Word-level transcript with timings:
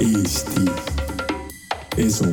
Eesti 0.00 0.62
Esu. 2.00 2.24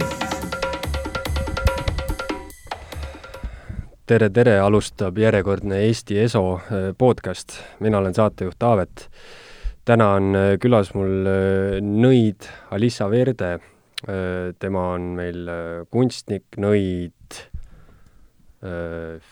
tere, 4.07 4.29
tere, 4.31 4.53
alustab 4.63 5.17
järjekordne 5.19 5.81
Eesti 5.89 6.15
Eso 6.23 6.43
äh, 6.55 6.85
podcast. 6.97 7.57
mina 7.79 7.97
olen 7.97 8.13
saatejuht 8.13 8.55
Taavet. 8.59 9.09
täna 9.85 10.13
on 10.13 10.35
äh, 10.35 10.53
külas 10.63 10.93
mul 10.95 11.27
äh, 11.27 11.81
nõid 11.83 12.47
Alissa 12.71 13.09
Verde. 13.11 13.59
tema 14.59 14.81
on 14.93 15.01
meil 15.17 15.49
kunstnik, 15.89 16.43
nõid, 16.61 17.39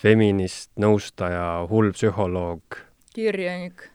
feminist, 0.01 0.71
nõustaja, 0.81 1.67
hullpsühholoog. 1.69 2.81
kirjanik. 3.13 3.89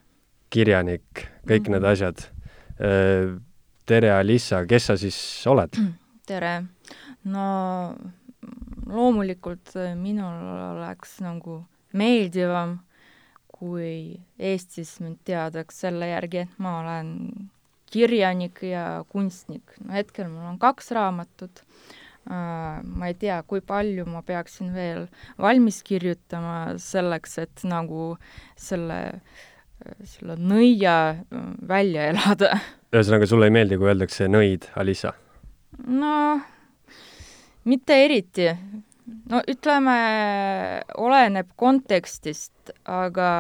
kirjanik, 0.51 1.27
kõik 1.45 1.61
mm 1.61 1.67
-hmm. 1.67 1.71
need 1.71 1.85
asjad 1.85 3.50
tere, 3.91 4.13
Alissa, 4.15 4.63
kes 4.71 4.85
sa 4.91 4.95
siis 4.99 5.17
oled? 5.51 5.75
tere! 6.31 6.53
no 7.27 7.47
loomulikult 8.87 9.73
äh, 9.79 9.97
minul 9.99 10.37
oleks 10.71 11.17
nagu 11.25 11.61
meeldivam, 11.99 12.79
kui 13.51 14.21
Eestis 14.39 14.95
mind 15.03 15.19
teadaks 15.27 15.83
selle 15.83 16.13
järgi, 16.13 16.45
et 16.47 16.63
ma 16.63 16.79
olen 16.85 17.11
kirjanik 17.91 18.63
ja 18.71 19.03
kunstnik. 19.11 19.75
no 19.83 19.97
hetkel 19.99 20.31
mul 20.31 20.53
on 20.53 20.63
kaks 20.63 20.93
raamatut 20.95 21.65
uh,, 21.67 22.79
ma 22.87 23.11
ei 23.11 23.19
tea, 23.19 23.43
kui 23.43 23.61
palju 23.61 24.07
ma 24.07 24.23
peaksin 24.23 24.71
veel 24.75 25.09
valmis 25.39 25.83
kirjutama 25.83 26.77
selleks, 26.79 27.41
et 27.43 27.67
nagu 27.67 28.13
selle, 28.55 29.01
selle 30.15 30.39
nõia 30.39 31.01
välja 31.67 32.13
elada 32.15 32.55
ühesõnaga, 32.91 33.27
sulle 33.29 33.49
ei 33.49 33.55
meeldi, 33.55 33.79
kui 33.79 33.91
öeldakse 33.91 34.29
nõid, 34.31 34.67
Alissa? 34.79 35.15
no 35.87 36.41
mitte 37.65 37.97
eriti. 38.05 38.49
no 39.31 39.41
ütleme, 39.51 39.97
oleneb 40.99 41.51
kontekstist, 41.59 42.75
aga 42.85 43.31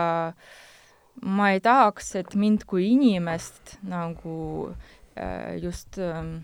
ma 1.22 1.50
ei 1.54 1.60
tahaks, 1.62 2.14
et 2.22 2.34
mind 2.34 2.64
kui 2.66 2.88
inimest 2.94 3.76
nagu 3.86 4.70
äh, 4.70 5.58
just 5.62 5.98
ähm, 5.98 6.40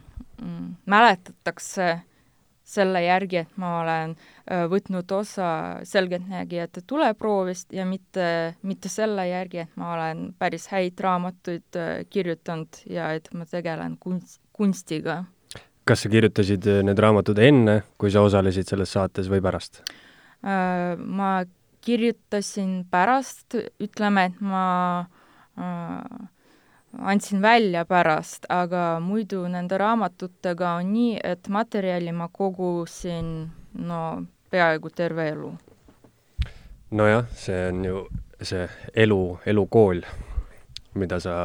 mäletatakse 0.87 1.89
selle 2.77 3.03
järgi, 3.05 3.43
et 3.45 3.61
ma 3.61 3.73
olen 3.81 4.15
äh, 4.17 4.65
võtnud 4.71 5.13
osa 5.17 5.51
selgeltnägijate 5.87 6.85
tuleproovist 6.87 7.73
ja 7.77 7.87
mitte, 7.89 8.29
mitte 8.67 8.93
selle 8.93 9.29
järgi, 9.29 9.65
et 9.65 9.81
ma 9.81 9.95
olen 9.95 10.29
päris 10.39 10.69
häid 10.73 11.01
raamatuid 11.03 11.81
äh, 11.81 11.93
kirjutanud 12.11 12.83
ja 12.91 13.13
et 13.17 13.31
ma 13.35 13.49
tegelen 13.49 13.99
kunst, 14.01 14.41
kunstiga. 14.57 15.25
kas 15.87 16.03
sa 16.05 16.13
kirjutasid 16.13 16.67
äh, 16.71 16.83
need 16.87 17.01
raamatud 17.03 17.39
enne, 17.43 17.81
kui 17.99 18.13
sa 18.15 18.25
osalesid 18.27 18.69
selles 18.69 18.93
saates 18.97 19.31
või 19.33 19.45
pärast? 19.45 19.85
Ma 20.47 21.31
kirjutasin 21.83 22.85
pärast, 22.93 23.57
ütleme, 23.83 24.27
et 24.29 24.43
ma 24.45 24.67
andsin 26.99 27.43
välja 27.43 27.85
pärast, 27.85 28.47
aga 28.49 29.01
muidu 29.01 29.45
nende 29.49 29.79
raamatutega 29.79 30.77
on 30.81 30.93
nii, 30.93 31.19
et 31.25 31.49
materjali 31.49 32.13
ma 32.13 32.29
kogusin 32.33 33.51
no 33.87 34.01
peaaegu 34.51 34.91
terve 34.91 35.29
elu. 35.29 35.53
nojah, 36.91 37.27
see 37.35 37.69
on 37.69 37.85
ju 37.85 38.07
see 38.43 38.67
elu, 38.95 39.39
elukool, 39.47 40.03
mida 40.95 41.21
sa 41.21 41.37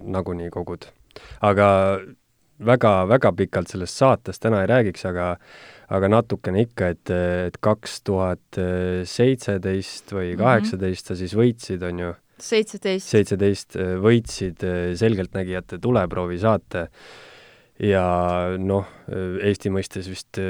nagunii 0.00 0.50
kogud. 0.50 0.86
aga 1.40 1.68
väga-väga 2.66 3.32
pikalt 3.32 3.68
sellest 3.68 3.96
saatest 3.96 4.42
täna 4.42 4.62
ei 4.62 4.66
räägiks, 4.66 5.04
aga 5.08 5.36
aga 5.90 6.08
natukene 6.08 6.62
ikka, 6.68 6.88
et, 6.94 7.10
et 7.46 7.56
kaks 7.60 8.02
tuhat 8.06 8.58
seitseteist 9.04 10.12
või 10.12 10.34
mhm. 10.34 10.42
kaheksateist 10.42 11.10
sa 11.10 11.16
siis 11.18 11.34
võitsid, 11.34 11.82
on 11.82 12.04
ju 12.04 12.12
seitseteist. 12.44 13.08
seitseteist 13.10 13.78
äh, 13.78 13.96
võitsid 14.02 14.64
äh, 14.66 14.78
Selgeltnägijate 14.98 15.80
tuleproovi 15.82 16.38
saate 16.40 16.86
ja 17.84 18.04
noh, 18.60 18.86
äh, 19.08 19.40
Eesti 19.50 19.72
mõistes 19.72 20.10
vist 20.10 20.40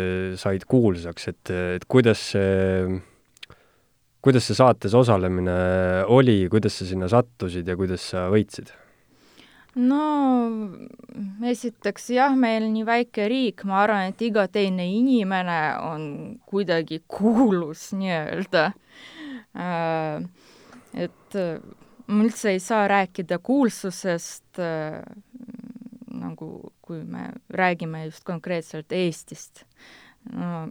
said 0.40 0.66
kuulsaks, 0.70 1.30
et, 1.32 1.54
et 1.78 1.86
kuidas 1.90 2.22
see, 2.34 3.00
kuidas 4.24 4.48
see 4.48 4.58
saates 4.58 4.96
osalemine 4.98 5.56
oli, 6.10 6.42
kuidas 6.52 6.80
sa 6.80 6.88
sinna 6.88 7.10
sattusid 7.10 7.68
ja 7.68 7.78
kuidas 7.78 8.10
sa 8.12 8.28
võitsid? 8.32 8.72
no 9.78 10.04
esiteks 11.46 12.08
jah, 12.16 12.34
meil 12.34 12.66
nii 12.72 12.82
väike 12.88 13.28
riik, 13.30 13.62
ma 13.70 13.84
arvan, 13.84 14.10
et 14.10 14.22
iga 14.26 14.48
teine 14.50 14.88
inimene 14.90 15.60
on 15.86 16.06
kuidagi 16.50 17.04
kuulus 17.06 17.92
nii-öelda 17.94 18.64
äh, 19.54 20.26
et 20.94 21.38
ma 22.10 22.25
üldse 22.26 22.54
ei 22.54 22.60
saa 22.62 22.87
rääkida 22.91 23.38
kuulsusest 23.43 24.59
äh, 24.59 25.00
nagu, 26.21 26.72
kui 26.82 27.04
me 27.04 27.31
räägime 27.50 28.04
just 28.04 28.25
konkreetselt 28.25 28.93
Eestist 28.93 29.65
no,. 30.32 30.69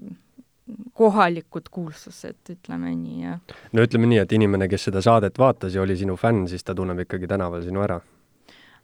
kohalikud 0.94 1.70
kuulsused, 1.74 2.44
ütleme 2.54 2.92
nii, 2.94 3.22
jah. 3.24 3.40
no 3.74 3.86
ütleme 3.86 4.10
nii, 4.12 4.20
et 4.22 4.36
inimene, 4.38 4.68
kes 4.70 4.90
seda 4.90 5.02
saadet 5.02 5.40
vaatas 5.42 5.74
ja 5.74 5.82
oli 5.82 5.96
sinu 5.98 6.18
fänn, 6.20 6.46
siis 6.52 6.66
ta 6.66 6.76
tunneb 6.78 7.02
ikkagi 7.06 7.30
tänaval 7.30 7.64
sinu 7.66 7.82
ära 7.86 7.98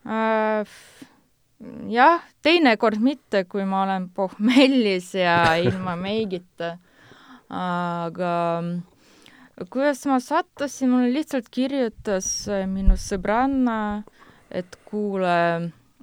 äh,? 0.07 0.73
jah, 1.91 2.25
teinekord 2.41 3.03
mitte, 3.03 3.43
kui 3.51 3.67
ma 3.69 3.83
olen 3.83 4.09
pohmellis 4.15 5.13
ja 5.19 5.37
ilma 5.61 5.93
meigita, 5.99 6.75
aga 7.53 8.33
äh, 8.63 8.94
kuidas 9.69 10.03
ma 10.05 10.19
sattusin, 10.19 10.89
mulle 10.91 11.13
lihtsalt 11.13 11.47
kirjutas 11.53 12.27
äh, 12.51 12.65
minu 12.67 12.97
sõbranna, 12.99 14.03
et 14.51 14.75
kuule 14.87 15.35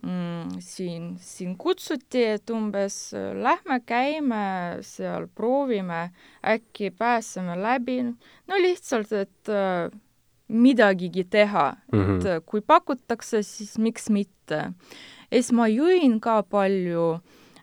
mm,, 0.00 0.60
siin, 0.64 1.10
siin 1.20 1.56
kutsuti, 1.60 2.24
et 2.36 2.52
umbes 2.54 2.96
äh, 3.16 3.32
lähme 3.36 3.82
käime 3.86 4.44
seal, 4.86 5.28
proovime, 5.36 6.06
äkki 6.54 6.92
pääseme 6.96 7.58
läbi, 7.60 8.00
no 8.48 8.62
lihtsalt, 8.62 9.12
et 9.12 9.52
äh, 9.52 9.92
midagigi 10.48 11.24
teha 11.24 11.70
mm, 11.92 11.98
-hmm. 11.98 12.16
et 12.16 12.24
mhm. 12.24 12.42
kui 12.46 12.60
pakutakse, 12.60 13.42
siis 13.42 13.78
miks 13.78 14.10
mitte. 14.10 14.72
ja 15.30 15.36
siis 15.38 15.52
ma 15.52 15.68
jõin 15.68 16.20
ka 16.20 16.42
palju 16.42 17.20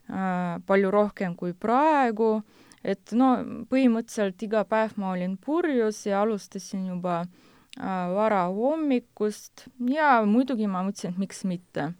äh,, 0.09 0.61
palju 0.65 0.91
rohkem 0.91 1.35
kui 1.35 1.53
praegu 1.53 2.35
äh, 2.37 2.58
et 2.83 3.11
no 3.17 3.33
põhimõtteliselt 3.71 4.43
iga 4.45 4.63
päev 4.67 4.95
ma 5.01 5.13
olin 5.15 5.35
purjus 5.41 6.05
ja 6.07 6.21
alustasin 6.23 6.87
juba 6.93 7.21
äh, 7.21 8.07
vara 8.15 8.45
hommikust 8.53 9.67
ja 9.89 10.19
muidugi 10.25 10.69
ma 10.69 10.83
mõtlesin, 10.87 11.15
et 11.15 11.23
miks 11.25 11.43
mitte. 11.43 11.91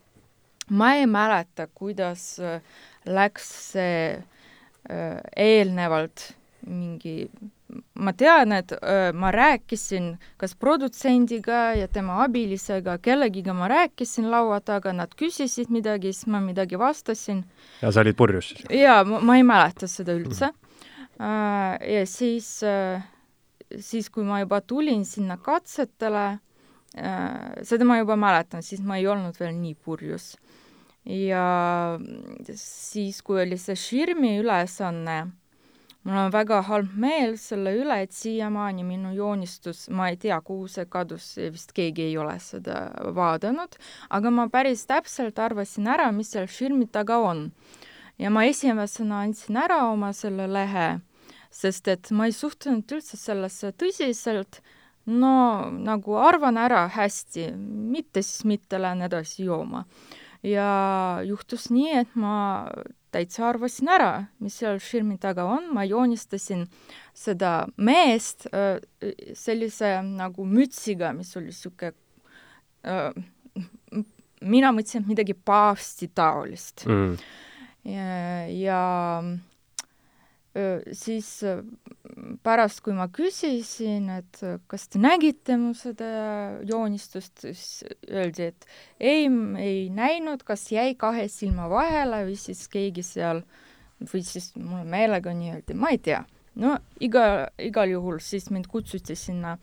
ma 0.70 0.94
ei 0.96 1.06
mäleta, 1.10 1.68
kuidas 1.74 2.40
äh, 2.40 2.62
läks 3.06 3.48
see 3.74 4.18
äh, 4.18 5.22
eelnevalt 5.36 6.34
mingi 6.68 7.30
ma 7.94 8.12
tean, 8.18 8.52
et 8.52 8.72
ma 9.14 9.30
rääkisin 9.32 10.16
kas 10.42 10.56
produtsendiga 10.58 11.76
ja 11.78 11.88
tema 11.88 12.24
abilisega, 12.24 12.98
kellegiga 12.98 13.54
ma 13.54 13.68
rääkisin 13.70 14.30
laua 14.32 14.58
taga, 14.60 14.94
nad 14.94 15.14
küsisid 15.16 15.70
midagi, 15.70 16.12
siis 16.14 16.28
ma 16.28 16.42
midagi 16.42 16.80
vastasin. 16.80 17.44
ja 17.82 17.92
sa 17.92 18.02
olid 18.02 18.18
purjus 18.18 18.50
siis? 18.50 18.66
jaa, 18.74 19.04
ma 19.06 19.38
ei 19.38 19.46
mäleta 19.46 19.88
seda 19.88 20.18
üldse 20.18 20.50
mm. 20.50 20.58
Äh, 20.60 20.69
ja 21.20 22.06
siis, 22.08 22.64
äh, 22.64 23.04
siis 23.80 24.10
kui 24.10 24.24
ma 24.24 24.40
juba 24.40 24.62
tulin 24.62 25.06
sinna 25.06 25.38
katsetele, 25.38 26.40
äh, 26.96 27.64
seda 27.64 27.86
ma 27.86 28.00
juba 28.00 28.16
mäletan, 28.16 28.64
siis 28.64 28.82
ma 28.82 28.98
ei 28.98 29.08
olnud 29.08 29.40
veel 29.40 29.56
nii 29.58 29.76
purjus. 29.76 30.38
ja 31.10 31.98
siis, 32.54 33.22
kui 33.26 33.40
oli 33.42 33.58
see 33.58 33.76
Širmi 33.76 34.36
ülesanne, 34.42 35.32
mul 36.04 36.18
on 36.22 36.32
väga 36.32 36.60
halb 36.68 36.92
meel 36.94 37.38
selle 37.40 37.72
üle, 37.80 38.02
et 38.04 38.12
siiamaani 38.14 38.84
minu 38.86 39.14
joonistus, 39.16 39.88
ma 39.90 40.10
ei 40.12 40.20
tea, 40.22 40.38
kuhu 40.42 40.68
see 40.68 40.86
kadus, 40.86 41.32
vist 41.52 41.74
keegi 41.74 42.12
ei 42.12 42.18
ole 42.20 42.36
seda 42.44 42.92
vaadanud, 43.16 43.80
aga 44.10 44.32
ma 44.32 44.48
päris 44.54 44.86
täpselt 44.92 45.40
arvasin 45.40 45.88
ära, 45.88 46.12
mis 46.12 46.36
seal 46.36 46.48
Širmi 46.52 46.88
taga 46.92 47.18
on. 47.18 47.52
ja 48.20 48.30
ma 48.30 48.44
esimesena 48.46 49.24
andsin 49.24 49.58
ära 49.58 49.86
oma 49.90 50.12
selle 50.14 50.48
lehe 50.52 51.00
sest 51.50 51.88
et 51.92 52.12
ma 52.16 52.30
ei 52.30 52.36
suhtunud 52.36 52.92
üldse 52.94 53.18
sellesse 53.18 53.74
tõsiselt, 53.80 54.62
no 55.10 55.70
nagu 55.74 56.18
arvan 56.22 56.60
ära 56.62 56.86
hästi, 56.94 57.50
mitte 57.56 58.24
siis 58.26 58.46
mitte 58.46 58.82
lähen 58.82 59.02
edasi 59.08 59.48
jooma. 59.48 59.86
ja 60.44 61.20
juhtus 61.28 61.68
nii, 61.74 61.98
et 62.00 62.14
ma 62.16 62.70
täitsa 63.12 63.50
arvasin 63.50 63.90
ära, 63.92 64.12
mis 64.40 64.56
seal 64.62 64.78
širmi 64.80 65.18
taga 65.20 65.44
on, 65.50 65.66
ma 65.74 65.84
joonistasin 65.84 66.64
seda 67.18 67.66
meest 67.76 68.46
äh, 68.54 68.78
sellise 69.36 69.98
nagu 70.06 70.46
mütsiga, 70.46 71.12
mis 71.18 71.34
oli 71.36 71.50
niisugune 71.50 71.92
äh, 72.88 73.12
mina 74.42 74.72
mõtlesin, 74.76 75.04
et 75.04 75.12
midagi 75.12 75.36
paavsti 75.36 76.10
taolist. 76.16 76.86
Mm.. 76.88 77.18
ja, 77.90 78.10
ja 78.54 78.82
siis 80.98 81.28
pärast, 82.44 82.82
kui 82.82 82.96
ma 82.98 83.08
küsisin, 83.14 84.10
et 84.18 84.40
kas 84.72 84.88
te 84.90 85.02
nägite 85.02 85.58
mu 85.62 85.74
seda 85.78 86.08
joonistust, 86.68 87.44
siis 87.44 87.84
öeldi, 88.10 88.50
et 88.50 88.68
ei, 89.00 89.28
ei 89.62 89.84
näinud, 89.94 90.44
kas 90.48 90.66
jäi 90.74 90.96
kahe 91.00 91.28
silma 91.30 91.70
vahele 91.70 92.24
või 92.28 92.38
siis 92.40 92.66
keegi 92.72 93.06
seal 93.06 93.44
või 94.00 94.24
siis 94.26 94.52
mulle 94.58 94.86
meelega 94.90 95.34
nii 95.36 95.54
öeldi, 95.58 95.78
ma 95.78 95.94
ei 95.94 96.02
tea. 96.02 96.24
no 96.60 96.78
iga, 97.00 97.50
igal 97.62 97.92
juhul 97.94 98.20
siis 98.24 98.50
mind 98.50 98.68
kutsuti 98.68 99.16
sinna 99.16 99.58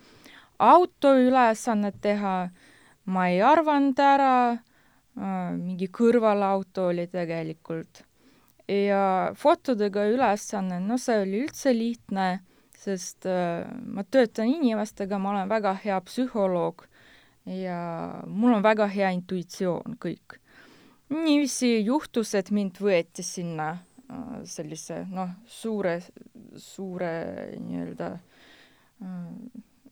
auto 0.59 1.17
ülesannet 1.19 1.99
teha, 2.01 2.37
ma 3.07 3.29
ei 3.29 3.43
arvanud 3.43 3.99
ära, 4.01 4.57
mingi 5.57 5.89
kõrvalauto 5.89 6.91
oli 6.93 7.07
tegelikult 7.09 8.06
ja 8.69 9.33
fotodega 9.39 10.07
ülesanne, 10.11 10.81
no 10.83 10.99
see 10.99 11.21
oli 11.23 11.43
üldse 11.47 11.73
lihtne, 11.75 12.27
sest 12.77 13.27
äh, 13.31 13.67
ma 13.67 14.05
töötan 14.05 14.51
inimestega, 14.51 15.19
ma 15.19 15.33
olen 15.33 15.51
väga 15.51 15.75
hea 15.85 15.99
psühholoog 16.07 16.87
ja 17.47 17.79
mul 18.27 18.57
on 18.59 18.65
väga 18.65 18.89
hea 18.91 19.13
intuitsioon 19.15 19.99
kõik. 20.03 20.41
niiviisi 21.09 21.85
juhtus, 21.87 22.35
et 22.35 22.51
mind 22.51 22.81
võeti 22.83 23.23
sinna 23.23 23.69
äh, 24.11 24.41
sellise 24.45 25.05
noh, 25.11 25.31
suure, 25.47 26.01
suure 26.57 27.13
nii-öelda 27.63 28.11
äh, 28.17 29.29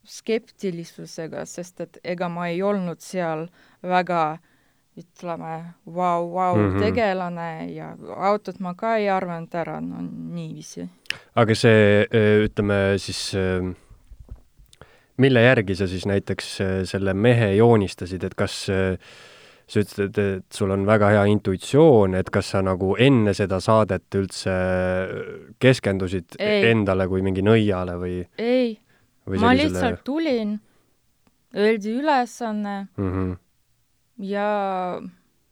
skeptilisusega, 0.05 1.47
sest 1.47 1.81
et 1.81 2.01
ega 2.05 2.29
ma 2.29 2.51
ei 2.51 2.61
olnud 2.63 3.01
seal 3.01 3.47
väga 3.83 4.25
äh, 4.33 4.51
ütleme, 4.99 5.75
vau, 5.87 6.29
vau 6.33 6.57
mm 6.57 6.69
-hmm. 6.69 6.81
tegelane 6.81 7.73
ja 7.75 7.97
autot 8.17 8.61
ma 8.61 8.75
ka 8.75 8.97
ei 8.97 9.09
arvanud 9.11 9.55
ära, 9.55 9.81
no 9.81 10.03
niiviisi. 10.35 10.89
aga 11.35 11.55
see, 11.55 12.07
ütleme 12.45 12.99
siis, 12.99 13.33
mille 15.17 15.43
järgi 15.43 15.75
sa 15.75 15.87
siis 15.87 16.07
näiteks 16.07 16.59
selle 16.85 17.15
mehe 17.15 17.55
joonistasid, 17.57 18.25
et 18.25 18.35
kas 18.35 18.67
sa 19.67 19.81
ütlesid, 19.81 20.19
et 20.19 20.53
sul 20.53 20.71
on 20.71 20.87
väga 20.87 21.09
hea 21.11 21.25
intuitsioon, 21.25 22.15
et 22.15 22.31
kas 22.31 22.51
sa 22.51 22.63
nagu 22.63 22.95
enne 22.99 23.35
seda 23.35 23.61
saadet 23.61 24.15
üldse 24.15 24.55
keskendusid 25.59 26.37
ei. 26.39 26.71
endale 26.71 27.09
kui 27.09 27.23
mingi 27.23 27.43
nõiale 27.43 27.97
või? 27.99 28.21
ei, 28.39 28.79
ma 29.27 29.55
lihtsalt 29.57 30.05
tulin, 30.05 30.61
öeldi 31.57 31.99
ülesanne 31.99 32.87
mm, 32.97 33.11
-hmm 33.11 33.41
ja 34.19 35.01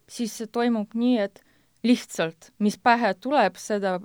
siis 0.09 0.37
see 0.39 0.51
toimub 0.53 0.95
nii, 0.95 1.19
et 1.25 1.43
lihtsalt, 1.87 2.53
mis 2.63 2.79
pähe 2.79 3.15
tuleb, 3.21 3.59
seda 3.59 3.99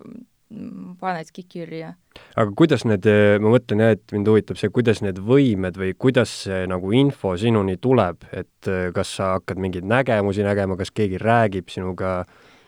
panedki 1.00 1.44
kirja. 1.44 1.94
aga 2.39 2.51
kuidas 2.56 2.86
need, 2.88 3.06
ma 3.44 3.51
mõtlen 3.51 3.83
jah, 3.83 3.95
et 3.98 4.13
mind 4.15 4.30
huvitab 4.31 4.59
see, 4.59 4.71
kuidas 4.74 5.01
need 5.04 5.19
võimed 5.19 5.75
või 5.77 5.92
kuidas 6.00 6.31
see 6.45 6.62
nagu 6.71 6.94
info 6.95 7.36
sinuni 7.38 7.75
tuleb, 7.83 8.24
et 8.31 8.69
kas 8.95 9.12
sa 9.19 9.33
hakkad 9.36 9.59
mingeid 9.59 9.88
nägemusi 9.88 10.45
nägema, 10.48 10.77
kas 10.80 10.94
keegi 10.95 11.19
räägib 11.21 11.68
sinuga? 11.74 12.21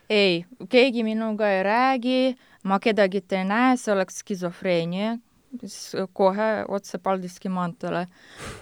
ei, 0.10 0.44
keegi 0.70 1.06
minuga 1.08 1.54
ei 1.56 1.64
räägi, 1.64 2.20
ma 2.68 2.82
kedagi 2.84 3.24
ei 3.32 3.48
näe, 3.48 3.78
see 3.80 3.94
oleks 3.96 4.20
skisofreenia, 4.26 5.16
siis 5.62 5.96
kohe 6.14 6.50
otse 6.68 7.00
Paldiski 7.00 7.50
maanteele. 7.50 8.08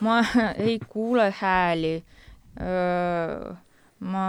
ma 0.05 0.21
ei 0.67 0.77
kuule 0.79 1.31
hääli 1.41 2.03
ma, 2.57 4.25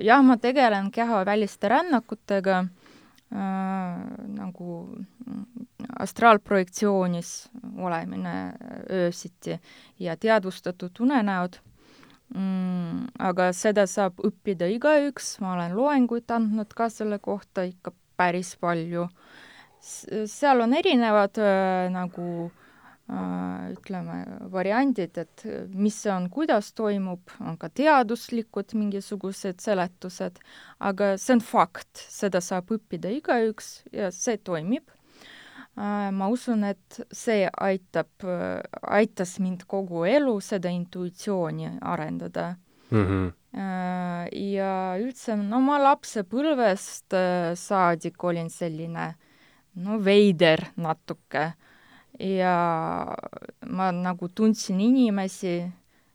jah, 0.00 0.22
ma 0.24 0.36
tegelen 0.40 0.90
kehaväliste 0.90 1.68
rännakutega 1.68 2.64
nagu 3.30 4.88
astraalprojektsioonis 5.98 7.48
olemine 7.78 8.34
öösiti 8.90 9.58
ja 9.98 10.16
teadvustatud 10.16 11.00
unenäod 11.00 11.58
mm,. 12.34 13.06
aga 13.18 13.50
seda 13.52 13.86
saab 13.90 14.22
õppida 14.24 14.68
igaüks, 14.70 15.40
ma 15.40 15.56
olen 15.56 15.74
loenguid 15.76 16.30
andnud 16.30 16.72
ka 16.74 16.88
selle 16.88 17.18
kohta 17.18 17.66
ikka 17.66 17.92
päris 18.16 18.54
palju. 18.56 19.08
seal 20.26 20.60
on 20.60 20.72
erinevad 20.74 21.38
äh, 21.38 21.90
nagu 21.92 22.50
Äh, 22.56 22.65
ütleme, 23.06 24.16
variandid, 24.50 25.18
et 25.20 25.44
mis 25.70 25.94
see 26.02 26.10
on, 26.10 26.26
kuidas 26.32 26.72
toimub, 26.74 27.30
on 27.38 27.54
ka 27.60 27.70
teaduslikud 27.70 28.74
mingisugused 28.74 29.62
seletused, 29.62 30.40
aga 30.82 31.12
see 31.20 31.36
on 31.36 31.42
fakt, 31.44 32.02
seda 32.10 32.42
saab 32.42 32.72
õppida 32.74 33.12
igaüks 33.14 33.86
ja 33.94 34.10
see 34.14 34.40
toimib. 34.42 34.90
Äh, 35.76 36.10
ma 36.10 36.30
usun, 36.32 36.64
et 36.64 37.00
see 37.12 37.46
aitab, 37.46 38.10
aitas 38.82 39.36
mind 39.44 39.66
kogu 39.70 40.06
elu 40.08 40.38
seda 40.40 40.72
intuitsiooni 40.72 41.76
arendada 41.82 42.54
mm. 42.90 43.02
-hmm 43.02 43.34
ja 43.56 44.72
üldse, 45.00 45.32
no 45.36 45.62
ma 45.64 45.78
lapsepõlvest 45.80 47.14
saadik 47.56 48.24
olin 48.28 48.50
selline 48.52 49.06
no 49.80 49.96
veider 50.04 50.60
natuke 50.76 51.54
ja 52.20 52.56
ma 53.68 53.90
nagu 53.92 54.28
tundsin 54.28 54.80
inimesi, 54.80 55.58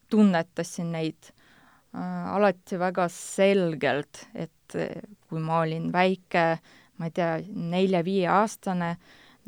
tunnetasin 0.10 0.92
neid 0.96 1.32
äh, 1.32 2.34
alati 2.36 2.80
väga 2.80 3.08
selgelt, 3.14 4.26
et 4.34 4.76
äh, 4.76 5.02
kui 5.30 5.42
ma 5.44 5.62
olin 5.66 5.92
väike, 5.94 6.46
ma 6.98 7.10
ei 7.10 7.16
tea, 7.16 7.34
nelja-viieaastane, 7.48 8.96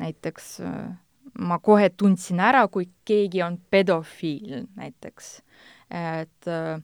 näiteks 0.02 0.48
äh, 0.64 0.92
ma 1.38 1.58
kohe 1.58 1.90
tundsin 1.90 2.40
ära, 2.42 2.66
kui 2.68 2.88
keegi 3.06 3.42
on 3.42 3.58
pedofiil 3.70 4.66
näiteks. 4.76 5.36
et 5.94 6.48
äh, 6.48 6.80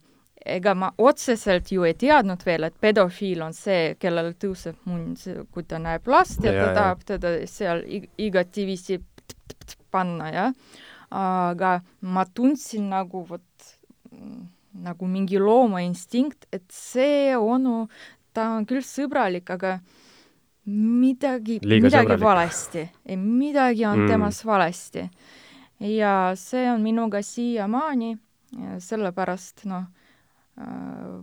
ega 0.46 0.74
ma 0.74 0.90
otseselt 0.98 1.70
ju 1.72 1.84
ei 1.84 1.94
teadnud 1.98 2.42
veel, 2.46 2.64
et 2.68 2.76
pedofiil 2.80 3.42
on 3.44 3.54
see, 3.56 3.94
kellel 4.00 4.32
tõuseb 4.40 4.78
mund, 4.88 5.20
kui 5.52 5.66
ta 5.68 5.80
näeb 5.82 6.08
last 6.08 6.44
ja, 6.44 6.52
ja 6.54 6.66
ta 6.66 6.74
tahab 6.78 7.04
teda 7.08 7.34
seal 7.50 7.82
igativiisi 8.18 9.00
panna, 9.90 10.30
jah. 10.30 10.54
aga 11.10 11.80
ma 12.00 12.24
tundsin 12.24 12.88
nagu 12.92 13.24
vot, 13.26 13.74
nagu 14.84 15.08
mingi 15.10 15.40
loomainstinkt, 15.42 16.46
et 16.54 16.66
see 16.70 17.34
onu, 17.36 17.88
ta 18.32 18.52
on 18.56 18.66
küll 18.70 18.84
sõbralik, 18.86 19.50
aga 19.50 19.78
midagi, 20.70 21.58
midagi 21.64 21.96
sõbralik. 21.96 22.22
valesti, 22.22 22.84
midagi 23.18 23.86
on 23.88 24.04
mm. 24.04 24.10
temas 24.12 24.42
valesti. 24.46 25.08
ja 25.80 26.32
see 26.36 26.68
on 26.70 26.82
minuga 26.84 27.22
siiamaani, 27.24 28.14
sellepärast 28.78 29.64
noh, 29.70 29.88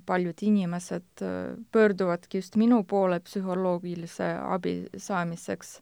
paljud 0.06 0.42
inimesed 0.42 1.24
pöörduvadki 1.72 2.38
just 2.38 2.56
minu 2.56 2.84
poole 2.84 3.20
psühholoogilise 3.20 4.32
abi 4.42 4.88
saamiseks, 4.98 5.82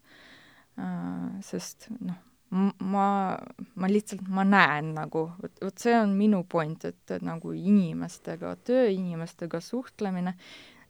sest 1.40 1.88
noh, 2.00 2.18
ma, 2.50 3.36
ma 3.74 3.90
lihtsalt, 3.90 4.26
ma 4.28 4.44
näen 4.46 4.92
nagu, 4.96 5.26
vot, 5.40 5.52
vot 5.62 5.82
see 5.82 5.94
on 5.98 6.14
minu 6.18 6.42
point, 6.48 6.84
et 6.88 7.16
nagu 7.24 7.52
inimestega 7.56 8.54
töö, 8.66 8.86
inimestega 8.92 9.60
suhtlemine, 9.64 10.36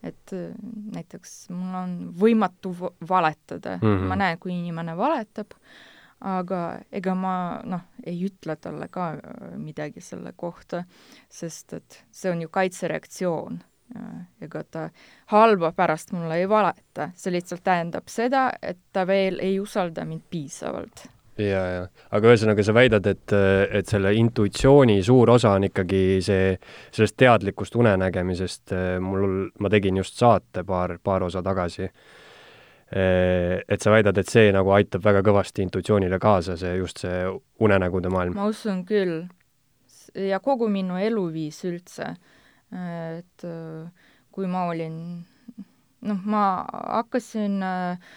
et 0.07 0.33
äh, 0.37 0.55
näiteks 0.95 1.49
mul 1.55 1.77
on 1.81 1.99
võimatu 2.21 2.75
valetada 3.09 3.79
mm, 3.81 3.87
-hmm. 3.87 4.09
ma 4.09 4.17
näen, 4.17 4.39
kui 4.39 4.53
inimene 4.59 4.97
valetab, 4.97 5.57
aga 6.21 6.81
ega 6.93 7.15
ma 7.15 7.37
noh, 7.65 7.87
ei 8.05 8.21
ütle 8.29 8.57
talle 8.57 8.89
ka 8.89 9.13
äh, 9.15 9.57
midagi 9.57 10.01
selle 10.01 10.33
kohta, 10.37 10.85
sest 11.29 11.73
et 11.73 12.05
see 12.11 12.31
on 12.31 12.43
ju 12.43 12.49
kaitsereaktsioon 12.49 13.63
ega 14.43 14.65
ta 14.71 14.89
halba 15.33 15.73
pärast 15.73 16.11
mulle 16.13 16.41
ei 16.41 16.49
valeta, 16.49 17.11
see 17.15 17.33
lihtsalt 17.33 17.63
tähendab 17.65 18.09
seda, 18.11 18.49
et 18.63 18.79
ta 18.93 19.07
veel 19.07 19.39
ei 19.41 19.61
usalda 19.63 20.05
mind 20.05 20.27
piisavalt 20.31 21.07
ja, 21.43 21.63
ja, 21.71 21.87
aga 22.17 22.31
ühesõnaga 22.31 22.65
sa 22.65 22.75
väidad, 22.77 23.07
et, 23.11 23.35
et 23.79 23.89
selle 23.91 24.13
intuitsiooni 24.17 24.99
suur 25.05 25.31
osa 25.37 25.55
on 25.57 25.69
ikkagi 25.69 26.21
see, 26.25 26.55
sellest 26.95 27.17
teadlikust 27.21 27.77
unenägemisest, 27.79 28.75
mul, 29.05 29.49
ma 29.61 29.73
tegin 29.73 30.01
just 30.01 30.17
saate 30.21 30.65
paar, 30.67 30.97
paar 31.03 31.27
osa 31.29 31.43
tagasi. 31.45 31.91
et 32.87 33.83
sa 33.83 33.91
väidad, 33.91 34.19
et 34.19 34.29
see 34.31 34.53
nagu 34.55 34.71
aitab 34.71 35.03
väga 35.03 35.25
kõvasti 35.27 35.65
intuitsioonile 35.67 36.21
kaasa, 36.23 36.57
see 36.57 36.77
just 36.79 37.03
see 37.03 37.25
unenägude 37.61 38.13
maailm? 38.13 38.37
ma 38.39 38.47
usun 38.47 38.85
küll. 38.87 39.27
ja 40.15 40.41
kogu 40.41 40.69
minu 40.69 40.97
eluviis 40.97 41.65
üldse. 41.67 42.15
Et 42.73 43.45
kui 44.37 44.49
ma 44.53 44.67
olin, 44.69 44.97
noh, 46.05 46.25
ma 46.29 46.45
hakkasin 46.69 47.63
äh, 47.65 48.09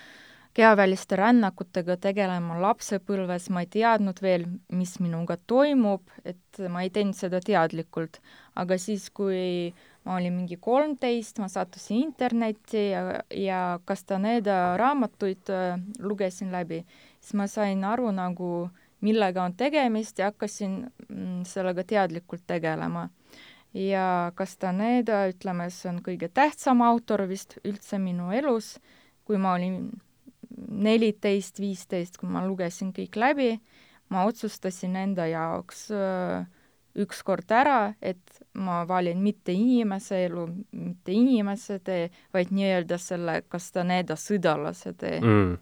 kehaväliste 0.57 1.15
rännakutega 1.15 1.95
tegelema 2.01 2.57
lapsepõlves, 2.59 3.47
ma 3.55 3.63
ei 3.63 3.69
teadnud 3.71 4.19
veel, 4.23 4.43
mis 4.75 4.97
minuga 4.99 5.37
toimub, 5.47 6.03
et 6.27 6.59
ma 6.71 6.83
ei 6.83 6.91
teinud 6.91 7.15
seda 7.15 7.39
teadlikult. 7.45 8.19
aga 8.59 8.75
siis, 8.75 9.05
kui 9.15 9.71
ma 10.03 10.17
olin 10.17 10.33
mingi 10.35 10.57
kolmteist, 10.59 11.39
ma 11.39 11.47
sattusin 11.47 12.01
internetti 12.09 12.89
ja, 12.89 13.21
ja 13.31 13.61
Castaneda 13.87 14.75
raamatuid 14.81 15.53
äh, 15.55 15.79
lugesin 16.03 16.51
läbi, 16.51 16.81
siis 17.21 17.37
ma 17.39 17.47
sain 17.47 17.85
aru 17.87 18.11
nagu, 18.11 18.69
millega 18.99 19.45
on 19.45 19.55
tegemist 19.55 20.19
ja 20.19 20.33
hakkasin 20.33 20.81
mm, 21.07 21.45
sellega 21.47 21.87
teadlikult 21.87 22.43
tegelema 22.47 23.07
ja 23.73 24.31
Castaneda, 24.35 25.25
ütleme, 25.29 25.69
see 25.73 25.91
on 25.91 25.99
kõige 26.05 26.29
tähtsam 26.33 26.81
autor 26.85 27.25
vist 27.29 27.57
üldse 27.63 27.99
minu 28.01 28.31
elus, 28.33 28.77
kui 29.27 29.37
ma 29.37 29.53
olin 29.57 29.83
neliteist, 30.69 31.59
viisteist, 31.61 32.17
kui 32.17 32.29
ma 32.29 32.43
lugesin 32.47 32.91
kõik 32.95 33.17
läbi, 33.19 33.51
ma 34.09 34.25
otsustasin 34.27 34.97
enda 34.97 35.27
jaoks 35.29 35.89
äh, 35.93 36.47
ükskord 36.99 37.51
ära, 37.53 37.93
et 38.01 38.41
ma 38.57 38.81
valin 38.89 39.21
mitte 39.21 39.53
inimese 39.53 40.23
elu, 40.25 40.47
mitte 40.73 41.13
inimese 41.13 41.77
tee, 41.85 42.09
vaid 42.33 42.49
nii-öelda 42.55 42.97
selle 42.99 43.41
Castaneda 43.51 44.17
sõdalase 44.17 44.95
tee. 44.97 45.19
Mm.. 45.21 45.57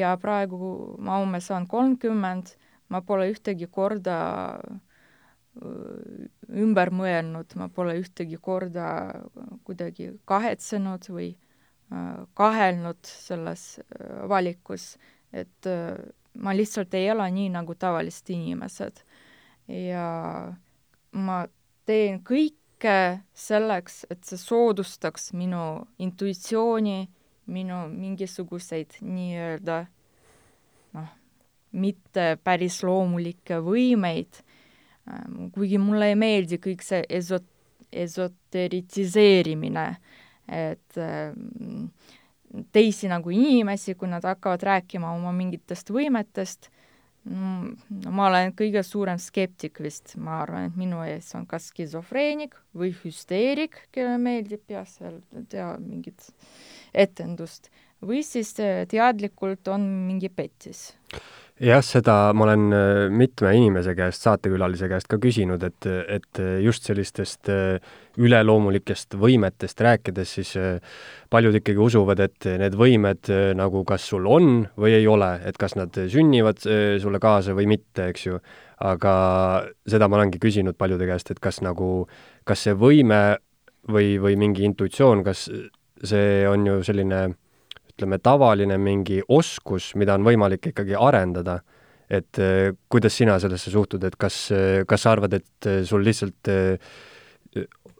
ja 0.00 0.16
praegu 0.20 0.96
ma 1.02 1.20
homme 1.20 1.40
saan 1.44 1.68
kolmkümmend, 1.68 2.54
ma 2.88 3.00
pole 3.04 3.28
ühtegi 3.32 3.68
korda 3.70 4.16
äh, 4.56 4.80
ümber 5.60 6.90
mõelnud, 6.94 7.52
ma 7.60 7.68
pole 7.68 7.98
ühtegi 8.00 8.38
korda 8.40 8.86
kuidagi 9.66 10.12
kahetsenud 10.28 11.08
või 11.12 11.32
kahelnud 12.38 13.00
selles 13.04 13.66
valikus, 14.28 14.94
et 15.32 15.68
ma 16.40 16.54
lihtsalt 16.56 16.94
ei 16.96 17.10
ela 17.12 17.28
nii 17.28 17.50
nagu 17.52 17.74
tavalised 17.76 18.30
inimesed. 18.32 19.02
ja 19.68 20.06
ma 21.12 21.36
teen 21.86 22.20
kõike 22.24 23.20
selleks, 23.34 24.06
et 24.10 24.24
see 24.24 24.40
soodustaks 24.40 25.32
minu 25.36 25.84
intuitsiooni, 26.02 27.10
minu 27.46 27.82
mingisuguseid 27.92 28.98
nii-öelda 29.02 29.84
noh, 30.96 31.12
mitte 31.72 32.38
päris 32.42 32.82
loomulikke 32.82 33.60
võimeid 33.60 34.42
kuigi 35.54 35.78
mulle 35.82 36.12
ei 36.12 36.18
meeldi 36.18 36.58
kõik 36.62 36.84
see 36.86 37.02
esot-, 37.10 37.48
esoteritiseerimine, 37.92 39.86
et 40.52 40.98
ähm, 41.00 41.88
teisi 42.74 43.08
nagu 43.10 43.32
inimesi, 43.32 43.96
kui 43.98 44.10
nad 44.10 44.24
hakkavad 44.26 44.62
rääkima 44.68 45.12
oma 45.16 45.32
mingitest 45.36 45.92
võimetest, 45.94 46.70
no 47.30 48.10
ma 48.10 48.26
olen 48.28 48.50
kõige 48.58 48.82
suurem 48.86 49.20
skeptik 49.22 49.78
vist, 49.84 50.16
ma 50.18 50.40
arvan, 50.42 50.70
et 50.70 50.78
minu 50.78 51.04
ees 51.06 51.30
on 51.38 51.46
kas 51.46 51.70
skisofreenik 51.70 52.56
või 52.76 52.90
hüsteerik, 52.96 53.84
kellele 53.94 54.18
meeldib 54.22 54.74
jah, 54.74 54.88
seal 54.88 55.20
teha 55.52 55.76
mingit 55.82 56.26
etendust, 56.92 57.70
või 58.02 58.24
siis 58.26 58.50
äh, 58.60 58.82
teadlikult 58.90 59.68
on 59.70 59.86
mingi 60.08 60.32
petis 60.32 60.90
jah, 61.62 61.82
seda 61.84 62.14
ma 62.34 62.46
olen 62.46 62.74
äh, 62.74 63.08
mitme 63.14 63.52
inimese 63.56 63.94
käest, 63.98 64.24
saatekülalise 64.26 64.88
käest 64.90 65.08
ka 65.10 65.18
küsinud, 65.22 65.62
et, 65.66 65.86
et 66.10 66.40
just 66.62 66.88
sellistest 66.88 67.50
äh, 67.52 67.92
üleloomulikest 68.20 69.16
võimetest 69.20 69.80
rääkides, 69.84 70.34
siis 70.38 70.52
äh, 70.60 70.96
paljud 71.32 71.56
ikkagi 71.60 71.80
usuvad, 71.82 72.22
et 72.24 72.48
need 72.60 72.76
võimed 72.78 73.30
nagu 73.58 73.84
kas 73.88 74.08
sul 74.10 74.26
on 74.30 74.66
või 74.76 74.96
ei 74.98 75.06
ole, 75.08 75.30
et 75.48 75.58
kas 75.60 75.76
nad 75.78 75.96
sünnivad 76.12 76.60
sulle 76.60 77.22
kaasa 77.22 77.56
või 77.56 77.70
mitte, 77.70 78.10
eks 78.10 78.26
ju. 78.26 78.42
aga 78.82 79.12
seda 79.86 80.08
ma 80.10 80.18
olengi 80.18 80.40
küsinud 80.42 80.76
paljude 80.76 81.06
käest, 81.06 81.30
et 81.30 81.40
kas 81.40 81.62
nagu, 81.62 82.08
kas 82.44 82.66
see 82.66 82.74
võime 82.74 83.38
või, 83.88 84.18
või 84.20 84.36
mingi 84.36 84.66
intuitsioon, 84.66 85.22
kas 85.24 85.46
see 86.02 86.42
on 86.50 86.66
ju 86.66 86.82
selline 86.82 87.28
ütleme, 87.92 88.18
tavaline 88.18 88.78
mingi 88.80 89.20
oskus, 89.28 89.92
mida 90.00 90.16
on 90.16 90.26
võimalik 90.26 90.72
ikkagi 90.72 90.96
arendada, 90.98 91.60
et 92.12 92.40
äh, 92.40 92.72
kuidas 92.92 93.16
sina 93.16 93.38
sellesse 93.40 93.72
suhtud, 93.72 94.04
et 94.04 94.18
kas, 94.20 94.44
äh, 94.52 94.82
kas 94.88 95.06
sa 95.06 95.16
arvad, 95.16 95.40
et 95.40 95.68
äh, 95.68 95.82
sul 95.88 96.04
lihtsalt 96.04 96.52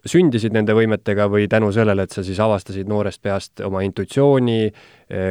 sündisid 0.09 0.51
nende 0.51 0.73
võimetega 0.73 1.27
või 1.29 1.45
tänu 1.47 1.69
sellele, 1.71 2.03
et 2.03 2.11
sa 2.11 2.23
siis 2.25 2.39
avastasid 2.41 2.89
noorest 2.89 3.21
peast 3.23 3.61
oma 3.63 3.83
intuitsiooni, 3.85 4.73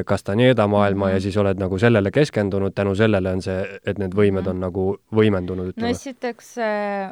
Castaneda 0.07 0.69
maailma 0.71 1.07
mm 1.07 1.11
-hmm. 1.11 1.15
ja 1.15 1.21
siis 1.21 1.37
oled 1.37 1.59
nagu 1.59 1.79
sellele 1.79 2.11
keskendunud, 2.11 2.73
tänu 2.75 2.95
sellele 2.95 3.33
on 3.33 3.43
see, 3.43 3.81
et 3.85 3.99
need 3.99 4.15
võimed 4.15 4.47
on 4.47 4.57
-hmm. 4.57 4.61
nagu 4.61 4.85
võimendunud, 5.13 5.73
ütleme? 5.73 5.87
no 5.87 5.91
esiteks 5.91 6.55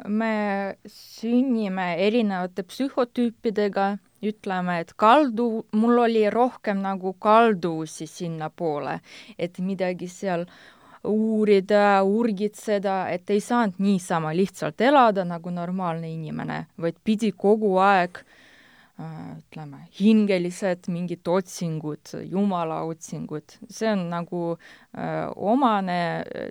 me 0.07 0.77
sünnime 0.87 1.95
erinevate 2.07 2.63
psühhotüüpidega 2.63 3.97
ütleme, 4.21 4.79
et 4.81 4.93
kaldu, 4.99 5.65
mul 5.71 6.03
oli 6.05 6.27
rohkem 6.29 6.81
nagu 6.83 7.13
kalduvusi 7.19 8.07
sinnapoole, 8.07 8.99
et 9.39 9.59
midagi 9.59 10.09
seal 10.11 10.45
uurida, 11.07 12.03
urgitseda, 12.05 13.07
et 13.09 13.29
ei 13.33 13.41
saanud 13.41 13.79
niisama 13.81 14.35
lihtsalt 14.37 14.81
elada 14.81 15.25
nagu 15.25 15.53
normaalne 15.53 16.11
inimene, 16.13 16.65
vaid 16.77 16.99
pidi 17.03 17.31
kogu 17.33 17.73
aeg 17.81 18.21
äh, 18.21 19.31
ütleme, 19.39 19.87
hingelised 19.97 20.91
mingid 20.93 21.25
otsingud, 21.25 22.13
jumala 22.29 22.83
otsingud, 22.85 23.57
see 23.69 23.89
on 23.89 24.05
nagu 24.13 24.43
öö, 24.51 25.01
äh, 25.01 25.31
omane 25.35 26.01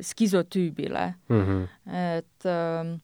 skisotüübile 0.02 1.14
mm. 1.28 1.46
-hmm. 1.46 1.68
et 2.16 2.46
öö, 2.46 2.80
ähm, 2.80 2.98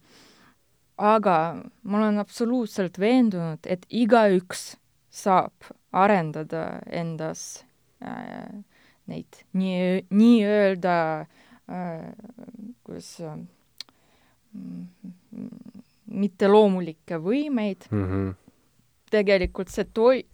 aga 0.96 1.36
ma 1.82 1.98
olen 1.98 2.18
absoluutselt 2.18 2.98
veendunud, 2.98 3.66
et 3.66 3.84
igaüks 3.90 4.76
saab 5.12 5.68
arendada 5.92 6.80
endas 6.92 7.64
äh, 8.04 8.64
neid 9.06 9.42
nii, 9.56 10.06
nii-öelda 10.10 10.96
äh, 11.68 12.08
kuidas 12.84 13.12
äh, 13.20 13.38
mitteloomulikke 16.06 17.20
võimeid 17.22 17.88
mm. 17.90 18.04
-hmm. 18.04 18.34
tegelikult 19.10 19.72
see 19.72 19.88
toi-, 19.94 20.24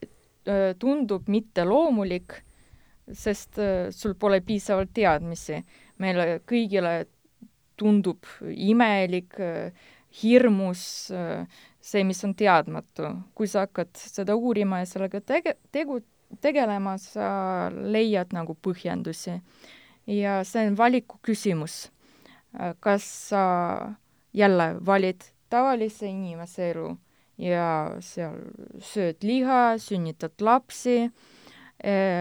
äh, 0.46 0.74
tundub 0.78 1.28
mitteloomulik, 1.28 2.38
sest 3.12 3.58
äh, 3.58 3.90
sul 3.90 4.14
pole 4.14 4.40
piisavalt 4.40 4.92
teadmisi. 4.94 5.64
meile 6.02 6.40
kõigile 6.48 7.06
tundub 7.78 8.26
imelik 8.50 9.36
äh, 9.38 9.72
hirmus, 10.22 11.10
see, 11.80 12.04
mis 12.04 12.24
on 12.24 12.34
teadmatu. 12.34 13.08
kui 13.34 13.48
sa 13.48 13.66
hakkad 13.66 13.94
seda 13.96 14.36
uurima 14.36 14.82
ja 14.82 14.88
sellega 14.88 15.20
tege-, 15.20 15.56
tegu-, 15.72 16.02
tegelema, 16.40 16.96
sa 16.98 17.70
leiad 17.72 18.32
nagu 18.36 18.54
põhjendusi. 18.54 19.40
ja 20.06 20.42
see 20.44 20.66
on 20.68 20.76
valiku 20.78 21.18
küsimus. 21.22 21.90
kas 22.80 23.04
sa 23.28 23.94
jälle 24.32 24.76
valid 24.86 25.24
tavalise 25.48 26.06
inimese 26.06 26.70
elu 26.70 26.96
ja 27.38 27.96
seal 28.00 28.36
sööd 28.80 29.24
liha, 29.24 29.78
sünnitad 29.78 30.40
lapsi, 30.40 31.10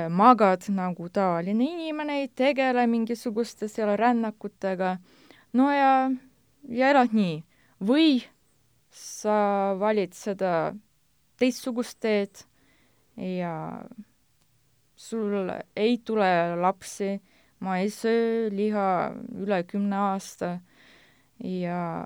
magad 0.09 0.65
nagu 0.73 1.09
tavaline 1.13 1.67
inimene, 1.67 2.21
ei 2.23 2.27
tegele 2.27 2.87
mingisuguste 2.87 3.67
seal 3.67 3.91
rännakutega, 3.99 4.95
no 5.53 5.67
ja, 5.71 6.09
ja 6.69 6.89
elad 6.89 7.13
nii 7.13 7.41
või 7.81 8.21
sa 8.91 9.73
valid 9.79 10.13
seda 10.13 10.73
teistsugust 11.41 11.99
teed 12.03 12.43
ja 13.17 13.81
sul 14.95 15.49
ei 15.75 15.97
tule 16.05 16.55
lapsi, 16.61 17.15
ma 17.65 17.79
ei 17.81 17.89
söö 17.93 18.49
liha 18.53 18.87
üle 19.41 19.63
kümne 19.69 19.97
aasta 20.11 20.59
ja 21.41 22.05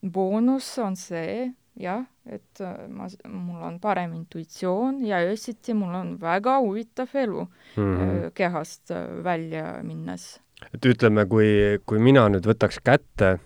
boonus 0.00 0.70
on 0.80 0.96
see, 0.96 1.50
jah, 1.80 2.06
et 2.24 2.62
ma, 2.88 3.08
mul 3.28 3.64
on 3.66 3.78
parem 3.82 4.14
intuitsioon 4.16 5.02
ja 5.04 5.20
öösiti 5.28 5.74
mul 5.76 5.94
on 5.96 6.14
väga 6.20 6.58
huvitav 6.60 7.12
elu 7.14 7.44
mm 7.44 7.96
-hmm. 7.96 8.30
kehast 8.34 8.90
välja 9.24 9.82
minnes. 9.82 10.40
et 10.74 10.86
ütleme, 10.86 11.26
kui, 11.26 11.80
kui 11.86 11.98
mina 11.98 12.28
nüüd 12.28 12.46
võtaks 12.46 12.80
kätte 12.84 13.38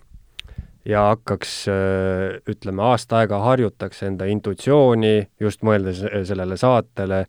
ja 0.85 1.07
hakkaks, 1.09 1.53
äh, 1.67 2.37
ütleme, 2.49 2.83
aasta 2.85 3.21
aega 3.23 3.39
harjutaks 3.43 4.03
enda 4.05 4.27
intuitsiooni, 4.29 5.27
just 5.39 5.65
mõeldes 5.65 6.03
äh, 6.05 6.21
sellele 6.27 6.57
saatele, 6.57 7.25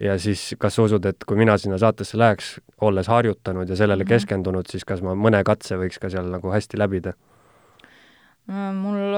ja 0.00 0.16
siis 0.18 0.54
kas 0.58 0.76
sa 0.76 0.86
usud, 0.88 1.04
et 1.06 1.26
kui 1.28 1.38
mina 1.38 1.58
sinna 1.60 1.78
saatesse 1.78 2.18
läheks, 2.18 2.56
olles 2.80 3.08
harjutanud 3.08 3.68
ja 3.68 3.76
sellele 3.76 4.04
-hmm. 4.04 4.16
keskendunud, 4.16 4.70
siis 4.70 4.84
kas 4.84 5.02
ma 5.02 5.14
mõne 5.14 5.42
katse 5.44 5.76
võiks 5.76 6.00
ka 6.00 6.10
seal 6.10 6.30
nagu 6.30 6.50
hästi 6.50 6.78
läbida? 6.78 7.12
Äh, 8.50 8.72
mul 8.74 9.16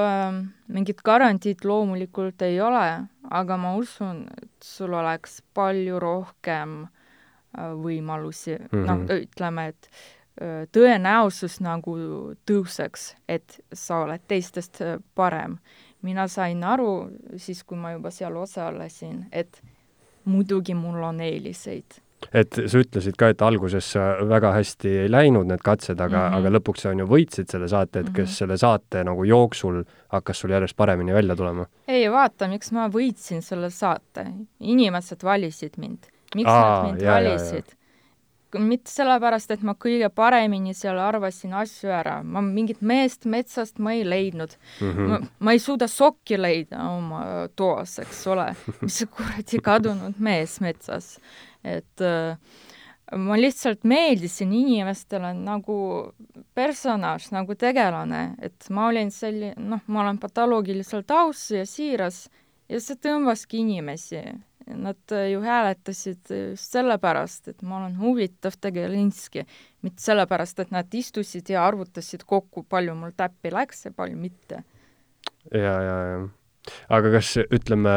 mingit 0.67 1.01
garantiid 1.01 1.65
loomulikult 1.65 2.41
ei 2.41 2.61
ole, 2.61 3.07
aga 3.29 3.57
ma 3.57 3.75
usun, 3.75 4.27
et 4.43 4.63
sul 4.63 4.93
oleks 4.93 5.41
palju 5.53 5.99
rohkem 5.99 6.87
võimalusi 7.57 8.57
mm, 8.59 8.67
Mhm. 8.71 8.83
-hmm. 8.83 9.07
noh, 9.07 9.15
ütleme, 9.15 9.67
et 9.67 9.89
tõenäosus 10.71 11.59
nagu 11.65 11.97
tõuseks, 12.45 13.15
et 13.27 13.59
sa 13.73 14.03
oled 14.05 14.21
teistest 14.27 14.81
öö, 14.81 14.99
parem. 15.15 15.57
mina 16.01 16.27
sain 16.27 16.63
aru 16.63 17.09
siis, 17.37 17.63
kui 17.63 17.77
ma 17.77 17.91
juba 17.91 18.11
seal 18.11 18.35
osalesin, 18.37 19.25
et 19.31 19.61
muidugi 20.25 20.73
mul 20.73 21.03
on 21.03 21.21
eeliseid 21.21 22.01
et 22.33 22.57
sa 22.65 22.81
ütlesid 22.81 23.15
ka, 23.17 23.29
et 23.29 23.41
alguses 23.45 23.91
väga 24.29 24.51
hästi 24.55 24.93
ei 25.03 25.11
läinud 25.11 25.47
need 25.49 25.61
katsed, 25.63 25.99
aga 25.99 26.17
mm. 26.17 26.33
-hmm. 26.33 26.37
aga 26.37 26.49
lõpuks 26.57 26.83
sa 26.83 26.89
on 26.89 26.99
ju 26.99 27.05
võitsid 27.05 27.51
selle 27.51 27.67
saate, 27.67 27.99
et 27.99 28.09
kes 28.09 28.29
Mhm. 28.29 28.37
selle 28.39 28.57
saate 28.57 29.03
nagu 29.03 29.23
jooksul 29.23 29.83
hakkas 30.09 30.39
sul 30.39 30.49
järjest 30.49 30.75
paremini 30.75 31.13
välja 31.13 31.35
tulema. 31.35 31.65
ei 31.87 32.11
vaata, 32.11 32.47
miks 32.47 32.71
ma 32.71 32.87
võitsin 32.89 33.41
selle 33.41 33.69
saate, 33.69 34.25
inimesed 34.59 35.23
valisid 35.23 35.77
mind. 35.77 36.09
miks 36.35 36.49
Aa, 36.49 36.61
nad 36.61 36.91
mind 36.91 37.01
ja, 37.01 37.11
ja, 37.11 37.19
ja. 37.19 37.29
valisid? 37.29 37.76
Mitte 38.61 38.91
sellepärast, 38.91 39.51
et 39.53 39.63
ma 39.65 39.75
kõige 39.79 40.09
paremini 40.13 40.73
seal 40.77 40.99
arvasin 41.01 41.55
asju 41.57 41.91
ära, 41.93 42.19
ma 42.23 42.41
mingit 42.45 42.81
meest 42.81 43.27
metsast 43.29 43.79
ma 43.79 43.95
ei 43.97 44.05
leidnud 44.07 44.55
Mm 44.79 44.87
mm.. 44.87 45.07
ma, 45.09 45.19
ma 45.39 45.53
ei 45.53 45.59
suuda 45.59 45.87
sokki 45.87 46.37
leida 46.37 46.81
oma 46.91 47.47
toas, 47.55 47.97
eks 47.99 48.21
ole, 48.27 48.47
mis 48.81 49.01
kuradi 49.11 49.59
kadunud 49.63 50.19
mees 50.23 50.59
metsas, 50.63 51.17
et 51.63 52.03
äh, 52.05 52.37
ma 53.15 53.37
lihtsalt 53.39 53.83
meeldisin 53.87 54.51
inimestele 54.53 55.31
nagu 55.37 55.77
personaaž, 56.57 57.29
nagu 57.31 57.55
tegelane, 57.55 58.35
et 58.43 58.69
ma 58.69 58.87
olin 58.91 59.11
selline, 59.11 59.55
noh, 59.57 59.83
ma 59.87 60.03
olen 60.03 60.19
patoloogiliselt 60.19 61.11
aus 61.11 61.47
ja 61.51 61.65
siiras 61.65 62.25
ja 62.69 62.81
see 62.83 62.99
tõmbaski 62.99 63.61
inimesi. 63.63 64.23
Nad 64.75 65.11
äh, 65.15 65.29
ju 65.31 65.39
hääletasid 65.41 66.31
just 66.31 66.73
sellepärast, 66.75 67.47
et 67.47 67.61
ma 67.63 67.77
olen 67.79 67.93
huvitav 68.01 68.57
tegelinski, 68.59 69.45
mitte 69.85 70.03
sellepärast, 70.03 70.59
et 70.59 70.73
nad 70.75 70.97
istusid 70.99 71.47
ja 71.53 71.63
arvutasid 71.67 72.25
kokku, 72.27 72.65
palju 72.67 72.95
mul 72.97 73.13
täppi 73.15 73.53
läks 73.53 73.87
ja 73.87 73.93
palju 73.95 74.19
mitte. 74.19 74.63
ja, 75.53 75.77
ja, 75.85 75.95
ja. 76.11 76.19
aga 76.97 77.13
kas 77.15 77.31
ütleme, 77.45 77.95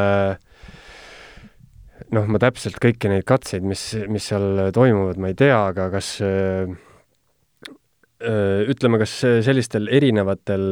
noh, 2.15 2.31
ma 2.31 2.39
täpselt 2.39 2.79
kõiki 2.79 3.11
neid 3.11 3.27
katseid, 3.27 3.67
mis, 3.67 3.89
mis 4.07 4.31
seal 4.31 4.71
toimuvad, 4.71 5.19
ma 5.19 5.33
ei 5.33 5.37
tea, 5.43 5.59
aga 5.73 5.89
kas 5.91 6.13
öö, 6.23 6.71
öö, 8.23 8.63
ütleme, 8.71 9.01
kas 9.03 9.19
sellistel 9.43 9.91
erinevatel, 9.91 10.71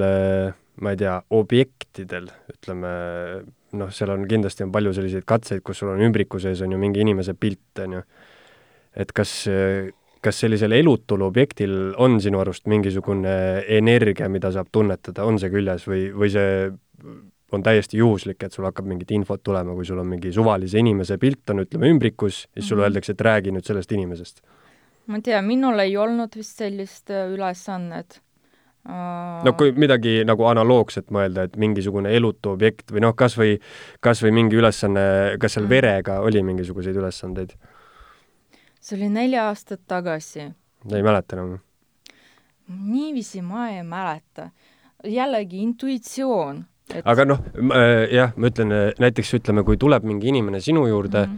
ma 0.79 0.95
ei 0.95 1.03
tea, 1.03 1.19
objektidel, 1.35 2.31
ütleme 2.55 2.95
noh, 3.77 3.91
seal 3.93 4.09
on 4.09 4.27
kindlasti 4.27 4.63
on 4.65 4.71
palju 4.71 4.93
selliseid 4.93 5.25
katseid, 5.25 5.61
kus 5.65 5.77
sul 5.81 5.93
on 5.93 6.01
ümbriku 6.01 6.39
sees 6.39 6.61
on 6.61 6.71
ju 6.71 6.77
mingi 6.81 7.01
inimese 7.01 7.33
pilt, 7.33 7.79
on 7.83 7.99
ju. 7.99 8.03
et 8.95 9.11
kas, 9.13 9.31
kas 10.21 10.39
sellisel 10.39 10.71
elutul 10.71 11.21
objektil 11.21 11.93
on 11.97 12.19
sinu 12.21 12.39
arust 12.41 12.65
mingisugune 12.67 13.63
energia, 13.67 14.29
mida 14.29 14.51
saab 14.51 14.67
tunnetada, 14.71 15.23
on 15.23 15.39
see 15.39 15.49
küljes 15.53 15.85
või, 15.87 16.09
või 16.11 16.31
see 16.33 16.71
on 17.51 17.63
täiesti 17.65 17.97
juhuslik, 17.97 18.43
et 18.43 18.53
sul 18.53 18.65
hakkab 18.67 18.85
mingit 18.85 19.11
infot 19.11 19.41
tulema, 19.43 19.73
kui 19.73 19.85
sul 19.85 19.97
on 20.01 20.07
mingi 20.07 20.31
suvalise 20.33 20.77
inimese 20.79 21.17
pilt 21.17 21.49
on, 21.49 21.63
ütleme, 21.63 21.89
ümbrikus, 21.89 22.47
siis 22.53 22.67
sulle 22.67 22.83
Mhm. 22.83 22.89
öeldakse, 22.89 23.11
et 23.11 23.21
räägi 23.21 23.51
nüüd 23.51 23.65
sellest 23.65 23.91
inimesest. 23.91 24.41
ma 25.07 25.15
ei 25.15 25.21
tea, 25.21 25.41
minul 25.41 25.79
ei 25.79 25.97
olnud 25.97 26.35
vist 26.35 26.57
sellist 26.57 27.09
äh, 27.09 27.31
ülesannet. 27.33 28.21
No 28.85 29.53
kui 29.57 29.71
midagi 29.75 30.23
nagu 30.25 30.45
analoogset 30.49 31.09
mõelda, 31.11 31.43
et 31.49 31.57
mingisugune 31.57 32.09
elutu 32.15 32.49
objekt 32.55 32.91
või 32.91 33.01
noh, 33.01 33.13
kas 33.15 33.35
või, 33.37 33.59
kas 34.01 34.23
või 34.23 34.31
mingi 34.31 34.55
ülesanne, 34.55 35.35
kas 35.39 35.53
seal 35.53 35.65
Mhm. 35.65 35.69
verega 35.69 36.19
oli 36.21 36.41
mingisuguseid 36.43 36.95
ülesandeid? 36.95 37.53
see 38.79 38.95
oli 38.97 39.09
neli 39.09 39.35
aastat 39.37 39.81
tagasi. 39.87 40.39
ei 40.93 41.03
mäleta 41.03 41.35
enam. 41.35 41.59
niiviisi 42.69 43.41
ma 43.41 43.69
ei 43.69 43.83
mäleta. 43.83 44.49
jällegi 45.03 45.61
intuitsioon. 45.63 46.65
aga 47.05 47.25
noh, 47.25 47.39
jah, 48.11 48.33
ma 48.35 48.47
ütlen, 48.47 48.73
näiteks 48.99 49.33
ütleme, 49.37 49.63
kui 49.63 49.77
tuleb 49.77 50.03
mingi 50.03 50.27
inimene 50.27 50.59
sinu 50.61 50.87
juurde 50.87 51.25
Mhm. 51.27 51.37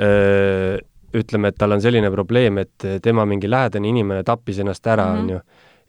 öö, 0.00 0.78
ütleme, 1.14 1.48
et 1.48 1.56
tal 1.58 1.72
on 1.72 1.80
selline 1.80 2.10
probleem, 2.10 2.58
et 2.58 2.84
tema 3.02 3.24
mingi 3.24 3.48
lähedane 3.48 3.88
inimene 3.88 4.22
tappis 4.24 4.58
ennast 4.58 4.86
ära, 4.86 5.06
Mhm. 5.14 5.20
onju, 5.22 5.40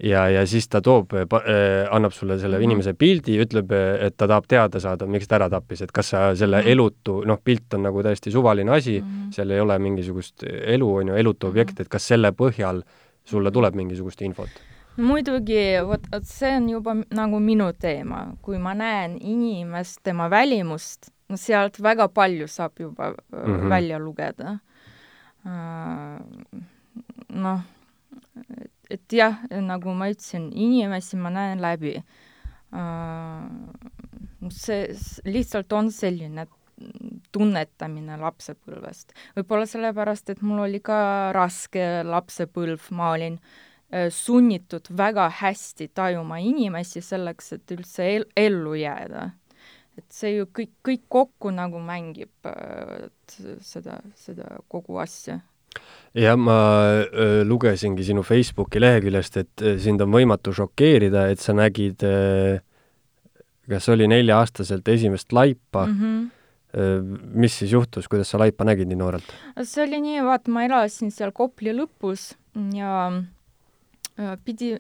ja, 0.04 0.28
ja 0.30 0.46
siis 0.46 0.68
ta 0.70 0.82
toob, 0.82 1.14
annab 1.92 2.12
sulle 2.14 2.38
selle 2.40 2.58
Mhm. 2.58 2.64
inimese 2.64 2.94
pildi, 2.94 3.40
ütleb, 3.42 3.72
et 4.02 4.18
ta 4.18 4.28
tahab 4.28 4.46
teada 4.48 4.80
saada, 4.80 5.06
miks 5.08 5.28
ta 5.28 5.36
ära 5.40 5.50
tappis, 5.50 5.82
et 5.82 5.92
kas 5.92 6.10
sa 6.10 6.36
selle 6.36 6.62
Mhm. 6.62 6.68
elutu, 6.68 7.24
noh, 7.26 7.38
pilt 7.44 7.74
on 7.74 7.84
nagu 7.84 8.04
täiesti 8.04 8.32
suvaline 8.32 8.70
asi, 8.72 9.00
Mhm. 9.02 9.32
seal 9.32 9.52
ei 9.52 9.60
ole 9.60 9.78
mingisugust 9.80 10.44
elu, 10.44 10.96
on 10.98 11.08
ju, 11.08 11.14
elutu 11.14 11.48
Mhm. 11.48 11.52
objekt, 11.52 11.80
et 11.80 11.90
kas 11.90 12.04
selle 12.08 12.32
põhjal 12.32 12.84
sulle 13.26 13.52
tuleb 13.52 13.74
mingisugust 13.76 14.22
infot? 14.22 14.50
muidugi, 14.98 15.78
vot, 15.86 16.02
see 16.24 16.56
on 16.56 16.70
juba 16.70 16.94
nagu 17.12 17.40
minu 17.40 17.72
teema, 17.74 18.36
kui 18.42 18.58
ma 18.58 18.74
näen 18.74 19.18
inimest, 19.22 20.00
tema 20.04 20.28
välimust, 20.28 21.12
no 21.30 21.36
sealt 21.38 21.78
väga 21.80 22.08
palju 22.08 22.48
saab 22.48 22.72
juba 22.80 23.12
mm 23.12 23.38
Mhm. 23.44 23.60
-hmm. 23.62 23.70
välja 23.70 24.00
lugeda. 24.00 24.60
noh, 27.30 27.60
et 28.90 29.14
jah, 29.14 29.40
nagu 29.62 29.94
ma 29.94 30.10
ütlesin, 30.12 30.50
inimesi 30.56 31.18
ma 31.18 31.30
näen 31.30 31.62
läbi. 31.62 31.98
see 34.52 34.88
s- 34.94 35.22
lihtsalt 35.26 35.72
on 35.74 35.92
selline 35.92 36.48
tunnetamine 37.32 38.18
lapsepõlvest. 38.22 39.14
võib-olla 39.38 39.66
sellepärast, 39.66 40.30
et 40.30 40.42
mul 40.42 40.60
oli 40.68 40.80
ka 40.84 41.32
raske 41.34 42.04
lapsepõlv, 42.06 42.92
ma 42.92 43.12
olin 43.16 43.40
äh, 43.40 44.10
sunnitud 44.14 44.88
väga 44.98 45.30
hästi 45.42 45.88
tajuma 45.96 46.38
inimesi 46.44 47.02
selleks, 47.02 47.54
et 47.54 47.72
üldse 47.72 48.08
el 48.16 48.26
ellu 48.36 48.76
jääda. 48.76 49.32
et 49.98 50.12
see 50.14 50.36
ju 50.36 50.46
kõik, 50.46 50.74
kõik 50.86 51.06
kokku 51.10 51.50
nagu 51.50 51.80
mängib 51.82 52.30
et 52.46 53.38
seda, 53.66 54.02
seda 54.16 54.60
kogu 54.70 55.00
asja. 55.02 55.40
jah, 56.18 56.38
ma 56.40 56.58
öö, 57.08 57.44
lugesingi 57.48 58.06
sinu 58.08 58.24
Facebooki 58.26 58.82
leheküljest, 58.82 59.38
et 59.44 59.66
sind 59.84 60.02
on 60.02 60.14
võimatu 60.14 60.54
šokeerida, 60.56 61.28
et 61.32 61.44
sa 61.44 61.56
nägid, 61.58 62.04
kas 63.68 63.90
oli 63.94 64.08
nelja-aastaselt 64.10 64.88
esimest 64.96 65.34
laipa 65.36 65.86
Mm 65.88 65.94
mm, 65.94 66.32
-hmm. 66.74 67.30
mis 67.34 67.60
siis 67.60 67.72
juhtus, 67.72 68.08
kuidas 68.08 68.30
sa 68.30 68.40
laipa 68.40 68.66
nägid 68.66 68.88
nii 68.88 68.98
noorelt? 68.98 69.30
see 69.64 69.84
oli 69.84 70.02
nii, 70.02 70.24
vaata, 70.24 70.52
ma 70.52 70.64
elasin 70.66 71.12
seal 71.12 71.32
Kopli 71.32 71.74
lõpus 71.74 72.36
ja 72.74 73.12
pidi, 74.46 74.72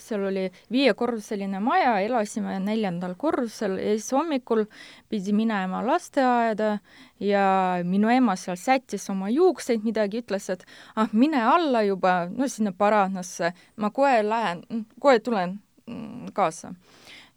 seal 0.00 0.26
oli 0.30 0.46
viiekorruseline 0.72 1.60
maja, 1.60 1.98
elasime 2.00 2.56
neljandal 2.64 3.14
korrusel 3.20 3.76
ja 3.76 3.96
siis 3.96 4.12
hommikul 4.16 4.64
pidi 5.12 5.34
minema 5.36 5.82
lasteaeda 5.84 6.78
ja 7.20 7.44
minu 7.84 8.10
ema 8.12 8.36
seal 8.40 8.56
sättis 8.56 9.08
oma 9.12 9.28
juukseid 9.32 9.84
midagi, 9.84 10.22
ütles, 10.24 10.48
et 10.52 10.64
ah, 10.96 11.12
mine 11.12 11.42
alla 11.44 11.82
juba, 11.86 12.26
no 12.32 12.48
sinna 12.48 12.72
paranasse, 12.72 13.52
ma 13.76 13.92
kohe 13.94 14.22
lähen, 14.24 14.64
kohe 15.00 15.20
tulen 15.20 15.58
mm, 15.86 16.32
kaasa. 16.32 16.74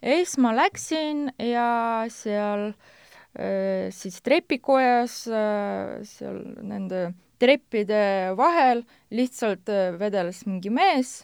ja 0.02 0.18
siis 0.22 0.38
ma 0.38 0.56
läksin 0.56 1.30
ja 1.40 1.68
seal 2.10 2.70
äh, 2.70 3.92
siis 3.92 4.22
trepikojas 4.24 5.26
äh, 5.28 6.02
seal 6.08 6.42
nende 6.64 7.10
treppide 7.40 8.36
vahel 8.38 8.84
lihtsalt 9.12 9.70
äh, 9.70 9.94
vedeles 10.00 10.46
mingi 10.46 10.70
mees 10.70 11.24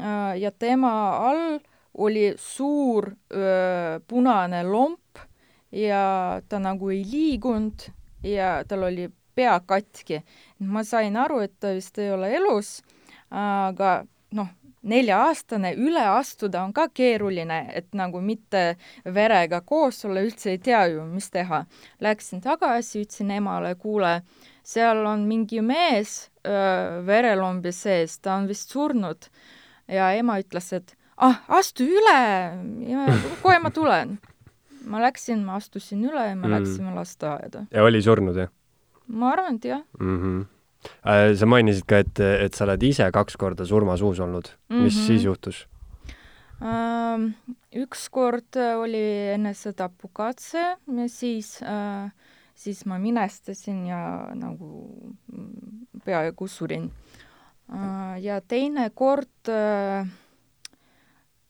äh, 0.00 0.38
ja 0.40 0.50
tema 0.50 0.92
all 1.28 1.60
oli 1.94 2.32
suur 2.40 3.10
öö, 3.34 4.00
punane 4.08 4.62
lomp 4.64 5.18
ja 5.72 6.40
ta 6.48 6.58
nagu 6.58 6.88
ei 6.88 7.02
liigunud 7.04 7.84
ja 8.24 8.62
tal 8.68 8.82
oli 8.88 9.10
pea 9.34 9.60
katki. 9.60 10.22
ma 10.58 10.84
sain 10.84 11.16
aru, 11.16 11.40
et 11.40 11.52
ta 11.60 11.72
vist 11.74 11.98
ei 11.98 12.10
ole 12.12 12.30
elus, 12.36 12.82
aga 13.30 14.04
noh, 14.32 14.48
nelja-aastane 14.82 15.74
üle 15.78 16.02
astuda 16.14 16.62
on 16.64 16.72
ka 16.72 16.88
keeruline, 16.94 17.66
et 17.74 17.94
nagu 17.94 18.20
mitte 18.20 18.76
verega 19.04 19.60
koos 19.60 20.04
olla, 20.04 20.22
üldse 20.22 20.52
ei 20.52 20.58
tea 20.58 20.84
ju, 20.92 21.04
mis 21.06 21.30
teha. 21.30 21.64
Läksin 22.00 22.42
tagasi, 22.42 23.04
ütlesin 23.06 23.30
emale, 23.30 23.74
kuule, 23.74 24.20
seal 24.62 25.06
on 25.06 25.26
mingi 25.28 25.60
mees 25.62 26.30
verelombi 27.06 27.72
sees, 27.72 28.18
ta 28.18 28.34
on 28.36 28.48
vist 28.48 28.70
surnud. 28.70 29.28
ja 29.88 30.12
ema 30.14 30.38
ütles, 30.40 30.72
et 30.72 30.94
ah, 31.16 31.40
astu 31.48 31.84
üle, 31.84 32.20
kohe 33.42 33.58
ma 33.58 33.70
tulen. 33.70 34.18
ma 34.86 34.98
läksin, 35.00 35.44
ma 35.44 35.56
astusin 35.60 36.02
üle 36.04 36.28
ja 36.28 36.34
me 36.34 36.48
Mm. 36.48 36.52
läksime 36.52 36.94
lasteaeda. 36.94 37.66
ja 37.70 37.82
oli 37.84 38.02
surnud, 38.02 38.36
jah 38.36 38.48
ma 39.06 39.32
arvan, 39.32 39.54
et 39.56 39.64
jah 39.64 39.82
mm? 40.00 40.18
-hmm. 40.22 41.34
sa 41.36 41.46
mainisid 41.46 41.84
ka, 41.86 41.98
et, 41.98 42.20
et 42.20 42.54
sa 42.54 42.64
oled 42.64 42.82
ise 42.82 43.10
kaks 43.12 43.36
korda 43.36 43.64
surmasuus 43.64 44.20
olnud 44.20 44.48
mm. 44.48 44.76
-hmm. 44.76 44.82
mis 44.82 44.96
Mhm. 44.96 45.06
siis 45.06 45.24
juhtus? 45.24 45.66
Ükskord 47.74 48.56
oli 48.78 49.28
enesetapukatse 49.34 50.76
siis 51.06 51.62
äh, 51.62 52.10
siis 52.62 52.84
ma 52.86 52.98
minestasin 53.02 53.86
ja 53.88 54.00
nagu 54.38 54.70
mm, 55.32 55.86
peaaegu 56.04 56.48
surin. 56.48 56.90
ja 58.20 58.40
teine 58.48 58.90
kord, 58.94 59.50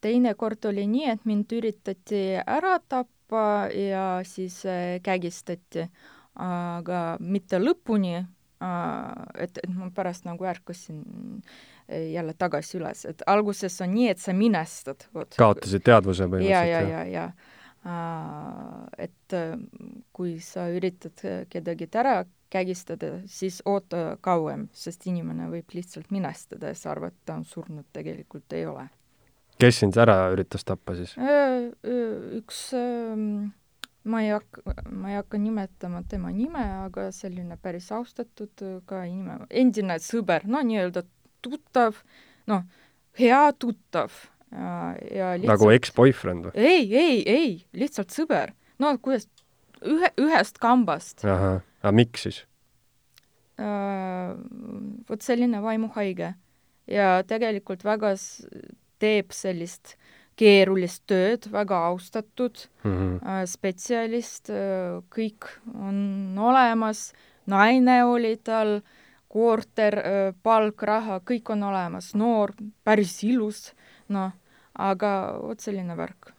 teine 0.01 0.35
kord 0.39 0.69
oli 0.71 0.87
nii, 0.87 1.09
et 1.11 1.25
mind 1.27 1.53
üritati 1.57 2.23
ära 2.41 2.77
tappa 2.89 3.69
ja 3.75 4.21
siis 4.29 4.61
kägistati, 5.03 5.89
aga 6.39 7.01
mitte 7.21 7.59
lõpuni, 7.59 8.21
et, 8.21 9.59
et 9.65 9.73
ma 9.73 9.91
pärast 9.95 10.29
nagu 10.29 10.47
ärkasin 10.47 11.03
jälle 12.13 12.37
tagasi 12.39 12.79
üles, 12.79 13.03
et 13.09 13.25
alguses 13.27 13.81
on 13.83 13.91
nii, 13.97 14.13
et 14.13 14.23
sa 14.23 14.37
minestad. 14.37 15.09
kaotasid 15.37 15.83
teadvuse 15.85 16.29
põhimõtteliselt? 16.29 16.71
ja, 16.71 16.85
ja, 16.85 17.03
ja, 17.03 17.05
ja 17.11 17.27
et 17.83 19.35
kui 20.15 20.37
sa 20.41 20.69
üritad 20.71 21.19
kedagi 21.51 21.89
ära 21.99 22.21
kägistada, 22.53 23.07
siis 23.27 23.63
oota 23.65 24.17
kauem, 24.21 24.67
sest 24.77 25.07
inimene 25.09 25.49
võib 25.51 25.73
lihtsalt 25.77 26.13
minestada 26.13 26.73
ja 26.73 26.79
sa 26.79 26.93
arvad, 26.93 27.15
et 27.15 27.27
ta 27.29 27.39
on 27.39 27.47
surnud, 27.49 27.87
tegelikult 27.97 28.53
ei 28.57 28.67
ole. 28.69 28.89
kes 29.63 29.79
sind 29.83 29.97
ära 29.97 30.17
üritas 30.35 30.65
tappa 30.69 30.95
siis? 30.99 31.15
üks, 32.39 32.61
ma 34.05 34.23
ei 34.25 34.33
hakka, 34.35 34.77
ma 34.91 35.13
ei 35.13 35.19
hakka 35.21 35.41
nimetama 35.41 36.03
tema 36.09 36.33
nime, 36.35 36.65
aga 36.85 37.09
selline 37.15 37.57
päris 37.63 37.91
austatud 37.93 38.67
ka 38.87 39.05
inimene, 39.09 39.49
endine 39.51 39.99
sõber, 40.03 40.45
no 40.45 40.63
nii-öelda 40.67 41.07
tuttav, 41.43 42.03
noh, 42.51 42.67
hea 43.19 43.45
tuttav 43.59 44.13
lihtsalt... 44.53 45.49
nagu 45.49 45.71
eks-boyfriend 45.73 46.49
või? 46.49 46.55
ei, 46.61 46.87
ei, 46.93 47.19
ei, 47.29 47.53
lihtsalt 47.77 48.13
sõber. 48.15 48.53
no 48.83 48.95
kuidas, 49.03 49.29
ühe, 49.81 50.13
ühest 50.21 50.61
kambast. 50.63 51.25
ahah, 51.25 51.61
aga 51.83 51.95
miks 51.97 52.27
siis 52.29 52.43
uh,? 53.61 54.35
vot 55.09 55.25
selline 55.25 55.63
vaimuhaige 55.65 56.35
ja 56.91 57.11
tegelikult 57.29 57.85
väga 57.87 58.15
teeb 59.03 59.33
sellist 59.35 59.97
keerulist 60.39 61.05
tööd, 61.11 61.47
väga 61.53 61.79
austatud 61.91 62.65
mm 62.85 62.93
-hmm. 62.93 63.17
uh, 63.21 63.45
spetsialist 63.49 64.51
uh,, 64.51 65.03
kõik 65.13 65.49
on 65.75 66.39
olemas, 66.39 67.13
naine 67.47 68.05
oli 68.05 68.37
tal 68.37 68.81
korter, 69.33 69.97
palk, 70.45 70.83
raha, 70.85 71.21
kõik 71.25 71.51
on 71.55 71.63
olemas, 71.65 72.11
noor, 72.15 72.53
päris 72.85 73.23
ilus, 73.25 73.71
noh, 74.13 74.35
aga 74.79 75.13
vot 75.43 75.61
selline 75.61 75.97
värk. 75.97 76.33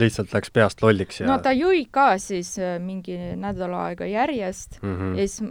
lihtsalt 0.00 0.32
läks 0.34 0.50
peast 0.50 0.82
lolliks 0.82 1.20
ja 1.20 1.26
no 1.28 1.36
ta 1.38 1.52
jõi 1.54 1.84
ka 1.90 2.16
siis 2.18 2.56
mingi 2.82 3.16
nädal 3.38 3.74
aega 3.78 4.06
järjest 4.10 4.80
mm 4.82 4.96
-hmm. 4.96 5.18
ja 5.18 5.28
siis 5.28 5.42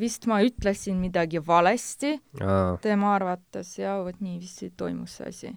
vist 0.00 0.26
ma 0.26 0.42
ütlesin 0.44 0.96
midagi 1.00 1.40
valesti 1.46 2.20
Aa. 2.40 2.76
tema 2.82 3.14
arvates 3.14 3.78
ja 3.78 3.96
vot 4.04 4.20
niiviisi 4.20 4.72
toimus 4.76 5.16
see 5.16 5.28
asi. 5.28 5.56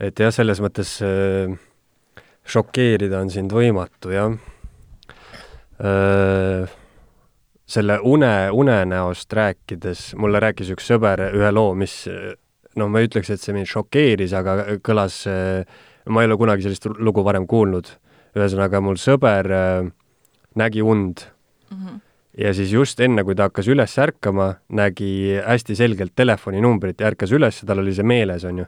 et 0.00 0.18
jah, 0.18 0.32
selles 0.32 0.60
mõttes 0.60 1.00
äh, 1.02 1.58
šokeerida 2.44 3.20
on 3.20 3.30
sind 3.30 3.52
võimatu, 3.52 4.10
jah 4.14 4.32
äh, 5.80 6.70
selle 7.66 7.98
une, 8.02 8.50
unenäost 8.52 9.32
rääkides, 9.32 10.14
mulle 10.20 10.40
rääkis 10.40 10.70
üks 10.74 10.88
sõber 10.92 11.22
ühe 11.32 11.50
loo, 11.52 11.74
mis 11.74 12.04
noh, 12.80 12.88
ma 12.90 13.02
ei 13.02 13.08
ütleks, 13.08 13.30
et 13.32 13.42
see 13.42 13.54
mind 13.56 13.70
šokeeris, 13.70 14.34
aga 14.36 14.78
kõlas, 14.84 15.22
ma 16.06 16.22
ei 16.22 16.30
ole 16.30 16.38
kunagi 16.40 16.66
sellist 16.66 16.88
lugu 16.98 17.24
varem 17.26 17.46
kuulnud. 17.50 17.92
ühesõnaga, 18.34 18.80
mul 18.82 18.96
sõber 18.98 19.46
äh, 19.54 19.90
nägi 20.58 20.82
und 20.82 21.20
mm. 21.70 21.76
-hmm. 21.76 22.00
ja 22.38 22.54
siis 22.54 22.72
just 22.72 23.00
enne, 23.00 23.24
kui 23.24 23.34
ta 23.34 23.46
hakkas 23.46 23.68
üles 23.68 23.98
ärkama, 23.98 24.54
nägi 24.68 25.38
hästi 25.46 25.76
selgelt 25.76 26.12
telefoninumbrit 26.16 27.00
ja 27.00 27.06
ärkas 27.06 27.32
üles, 27.32 27.62
tal 27.66 27.78
oli 27.78 27.94
see 27.94 28.02
meeles, 28.02 28.44
on 28.44 28.58
ju 28.58 28.66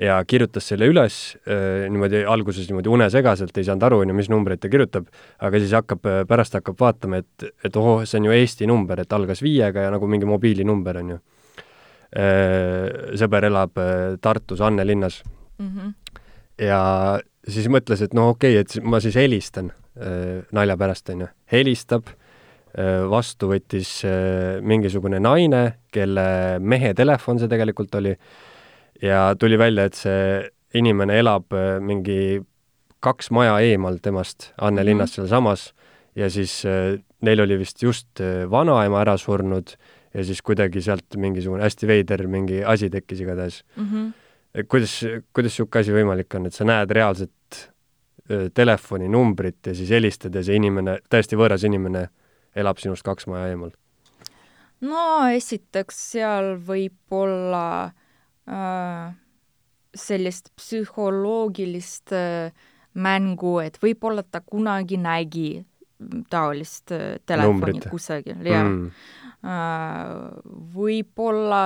ja 0.00 0.24
kirjutas 0.24 0.68
selle 0.68 0.86
üles 0.86 1.36
äh, 1.46 1.90
niimoodi 1.90 2.24
alguses 2.24 2.68
niimoodi 2.68 2.88
unesegaselt, 2.88 3.58
ei 3.58 3.64
saanud 3.64 3.82
aru, 3.82 3.98
on 3.98 4.08
ju, 4.08 4.14
mis 4.14 4.30
numbreid 4.30 4.60
ta 4.60 4.68
kirjutab, 4.68 5.06
aga 5.38 5.58
siis 5.58 5.72
hakkab, 5.72 6.06
äh, 6.06 6.24
pärast 6.28 6.54
hakkab 6.54 6.78
vaatama, 6.80 7.16
et, 7.16 7.52
et 7.64 7.76
ohoh, 7.76 8.04
see 8.04 8.20
on 8.20 8.30
ju 8.30 8.32
Eesti 8.32 8.66
number, 8.66 9.00
et 9.00 9.12
algas 9.12 9.42
viiega 9.42 9.80
ja 9.80 9.90
nagu 9.90 10.06
mingi 10.06 10.26
mobiilinumber, 10.26 10.96
on 11.02 11.10
ju. 11.10 11.16
Äh, 11.16 11.41
sõber 12.12 13.46
elab 13.48 13.78
Tartus 14.20 14.60
Anne 14.60 14.84
linnas 14.84 15.22
mm. 15.58 15.68
-hmm. 15.68 15.92
ja 16.60 16.80
siis 17.48 17.68
mõtles, 17.72 18.02
et 18.04 18.14
no 18.14 18.28
okei 18.28 18.58
okay,, 18.58 18.60
et 18.60 18.84
ma 18.84 19.00
siis 19.00 19.16
helistan 19.16 19.72
nalja 20.52 20.76
pärast, 20.76 21.08
on 21.08 21.20
ju. 21.20 21.26
helistab, 21.52 22.04
vastu 23.08 23.48
võttis 23.48 24.02
mingisugune 24.60 25.20
naine, 25.20 25.74
kelle 25.92 26.58
mehe 26.60 26.94
telefon 26.94 27.38
see 27.38 27.48
tegelikult 27.48 27.94
oli 27.94 28.12
ja 29.02 29.34
tuli 29.38 29.58
välja, 29.58 29.84
et 29.84 29.94
see 29.98 30.50
inimene 30.78 31.18
elab 31.20 31.52
äh, 31.56 31.76
mingi 31.82 32.40
kaks 33.02 33.32
maja 33.34 33.58
eemal 33.64 33.98
temast, 34.02 34.52
Anne 34.60 34.82
mm 34.82 34.98
-hmm. 34.98 35.06
sealsamas, 35.06 35.72
ja 36.16 36.30
siis 36.30 36.64
äh, 36.66 37.00
neil 37.20 37.40
oli 37.40 37.58
vist 37.58 37.82
just 37.82 38.20
äh, 38.20 38.50
vanaema 38.50 39.00
ära 39.00 39.16
surnud 39.16 39.76
ja 40.14 40.24
siis 40.24 40.42
kuidagi 40.42 40.82
sealt 40.84 41.16
mingisugune 41.16 41.62
hästi 41.64 41.88
veider 41.88 42.26
mingi 42.28 42.62
asi 42.64 42.90
tekkis 42.90 43.20
igatahes 43.20 43.62
mm. 43.76 43.86
-hmm. 43.88 44.66
kuidas, 44.68 44.98
kuidas 45.32 45.52
niisugune 45.52 45.80
asi 45.80 45.92
võimalik 45.92 46.36
on, 46.36 46.46
et 46.46 46.54
sa 46.54 46.64
näed 46.64 46.90
reaalset 46.90 47.68
telefoninumbrit 48.54 49.66
ja 49.66 49.74
siis 49.74 49.90
helistad 49.90 50.34
ja 50.34 50.44
see 50.44 50.56
inimene, 50.56 50.98
täiesti 51.10 51.36
võõras 51.36 51.64
inimene 51.66 52.06
elab 52.56 52.78
sinust 52.78 53.02
kaks 53.02 53.26
maja 53.26 53.48
eemal? 53.50 53.72
no 54.80 55.26
esiteks 55.32 55.98
seal 56.12 56.54
võib 56.66 57.18
olla 57.18 57.92
Äh, 58.42 59.14
sellist 59.94 60.48
psühholoogilist 60.56 62.10
äh, 62.16 62.50
mängu, 62.98 63.60
et 63.62 63.76
võib-olla 63.78 64.24
ta 64.26 64.40
kunagi 64.42 64.98
nägi 64.98 65.50
taolist 66.32 66.90
äh, 66.90 67.20
telefoni 67.26 67.76
Numbrit. 67.76 67.86
kusagil, 67.92 68.40
jah 68.42 68.64
mm.. 68.64 68.90
Võib-olla 70.74 71.62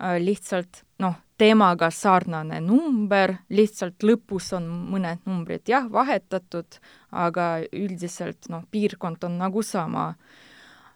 lihtsalt 0.00 0.84
noh, 1.02 1.18
temaga 1.40 1.90
sarnane 1.92 2.60
number, 2.64 3.34
lihtsalt 3.52 4.04
lõpus 4.04 4.50
on 4.56 4.68
mõned 4.92 5.24
numbrid 5.28 5.68
jah, 5.68 5.88
vahetatud, 5.92 6.80
aga 7.12 7.50
üldiselt 7.76 8.48
noh, 8.52 8.64
piirkond 8.70 9.24
on 9.28 9.38
nagu 9.40 9.62
sama. 9.62 10.14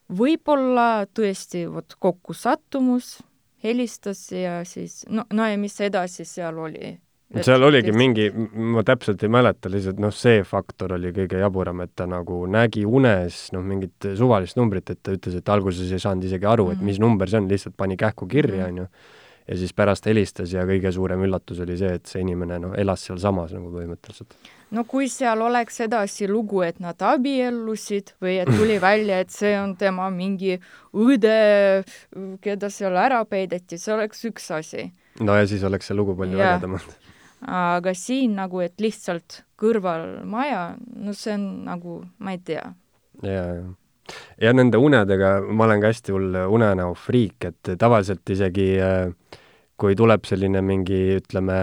võib-olla 0.09 1.07
tõesti 1.13 1.65
vot 1.73 1.95
kokkusattumus 1.99 3.19
helistas 3.65 4.33
ja 4.33 4.65
siis 4.65 5.05
no, 5.09 5.25
no 5.33 5.47
ja 5.49 5.57
mis 5.59 5.81
edasi 5.81 6.25
seal 6.29 6.59
oli? 6.59 6.99
Seal 7.43 7.67
oligi 7.67 7.91
lihtsalt... 7.91 7.99
mingi, 7.99 8.29
ma 8.77 8.85
täpselt 8.87 9.23
ei 9.25 9.33
mäleta, 9.33 9.73
lihtsalt 9.73 10.01
noh, 10.03 10.15
see 10.15 10.45
faktor 10.47 10.95
oli 10.99 11.13
kõige 11.17 11.41
jaburam, 11.43 11.83
et 11.85 11.95
ta 11.97 12.07
nagu 12.11 12.45
nägi 12.51 12.85
unes 12.87 13.47
noh, 13.57 13.65
mingit 13.67 14.11
suvalist 14.19 14.59
numbrit, 14.61 14.95
et 14.95 15.03
ta 15.03 15.17
ütles, 15.17 15.39
et 15.41 15.53
alguses 15.55 15.93
ei 15.93 16.03
saanud 16.03 16.29
isegi 16.29 16.49
aru 16.49 16.71
et 16.73 16.79
mhm. 16.79 16.89
mis 16.91 17.03
number 17.03 17.31
see 17.31 17.43
on, 17.43 17.51
lihtsalt 17.51 17.77
pani 17.81 17.99
kähku 18.01 18.29
kirja, 18.31 18.69
mhm. 18.69 18.73
on 18.73 18.83
ju. 18.85 19.13
ja 19.49 19.61
siis 19.61 19.75
pärast 19.77 20.07
helistas 20.09 20.53
ja 20.55 20.65
kõige 20.69 20.93
suurem 20.95 21.25
üllatus 21.27 21.61
oli 21.61 21.79
see, 21.81 21.97
et 21.99 22.07
see 22.09 22.23
inimene 22.25 22.61
noh, 22.63 22.77
elas 22.81 23.03
sealsamas 23.09 23.53
nagu 23.57 23.73
põhimõtteliselt 23.75 24.39
no 24.75 24.85
kui 24.89 25.09
seal 25.13 25.43
oleks 25.45 25.81
edasi 25.85 26.29
lugu, 26.31 26.63
et 26.67 26.81
nad 26.83 27.01
abiellusid 27.05 28.15
või 28.23 28.39
et 28.43 28.51
tuli 28.51 28.79
välja, 28.89 29.21
et 29.25 29.33
see 29.35 29.55
on 29.59 29.75
tema 29.81 30.11
mingi 30.15 30.57
õde, 30.93 31.85
keda 32.45 32.71
seal 32.73 32.99
ära 32.99 33.23
peideti, 33.29 33.79
see 33.81 33.95
oleks 33.95 34.25
üks 34.31 34.51
asi. 34.55 34.89
no 35.21 35.37
ja 35.39 35.49
siis 35.51 35.65
oleks 35.67 35.91
see 35.91 35.99
lugu 35.99 36.17
palju 36.19 36.41
ägedam 36.41 36.79
olnud. 36.81 37.04
Aga 37.47 37.95
siin 37.95 38.37
nagu, 38.39 38.61
et 38.65 38.81
lihtsalt 38.81 39.43
kõrval 39.61 40.25
maja, 40.29 40.75
no 40.79 41.13
see 41.13 41.35
on 41.37 41.65
nagu, 41.69 42.03
ma 42.19 42.35
ei 42.35 42.43
tea. 42.45 42.67
ja, 43.23 43.47
ja. 43.55 43.65
ja 44.41 44.53
nende 44.53 44.81
unedega, 44.81 45.41
ma 45.49 45.65
olen 45.65 45.81
ka 45.81 45.93
hästi 45.93 46.13
hull 46.13 46.39
unenäofriik, 46.59 47.51
et 47.51 47.75
tavaliselt 47.79 48.31
isegi 48.31 48.69
äh, 48.81 49.13
kui 49.81 49.97
tuleb 49.99 50.27
selline 50.29 50.63
mingi, 50.65 51.01
ütleme, 51.19 51.59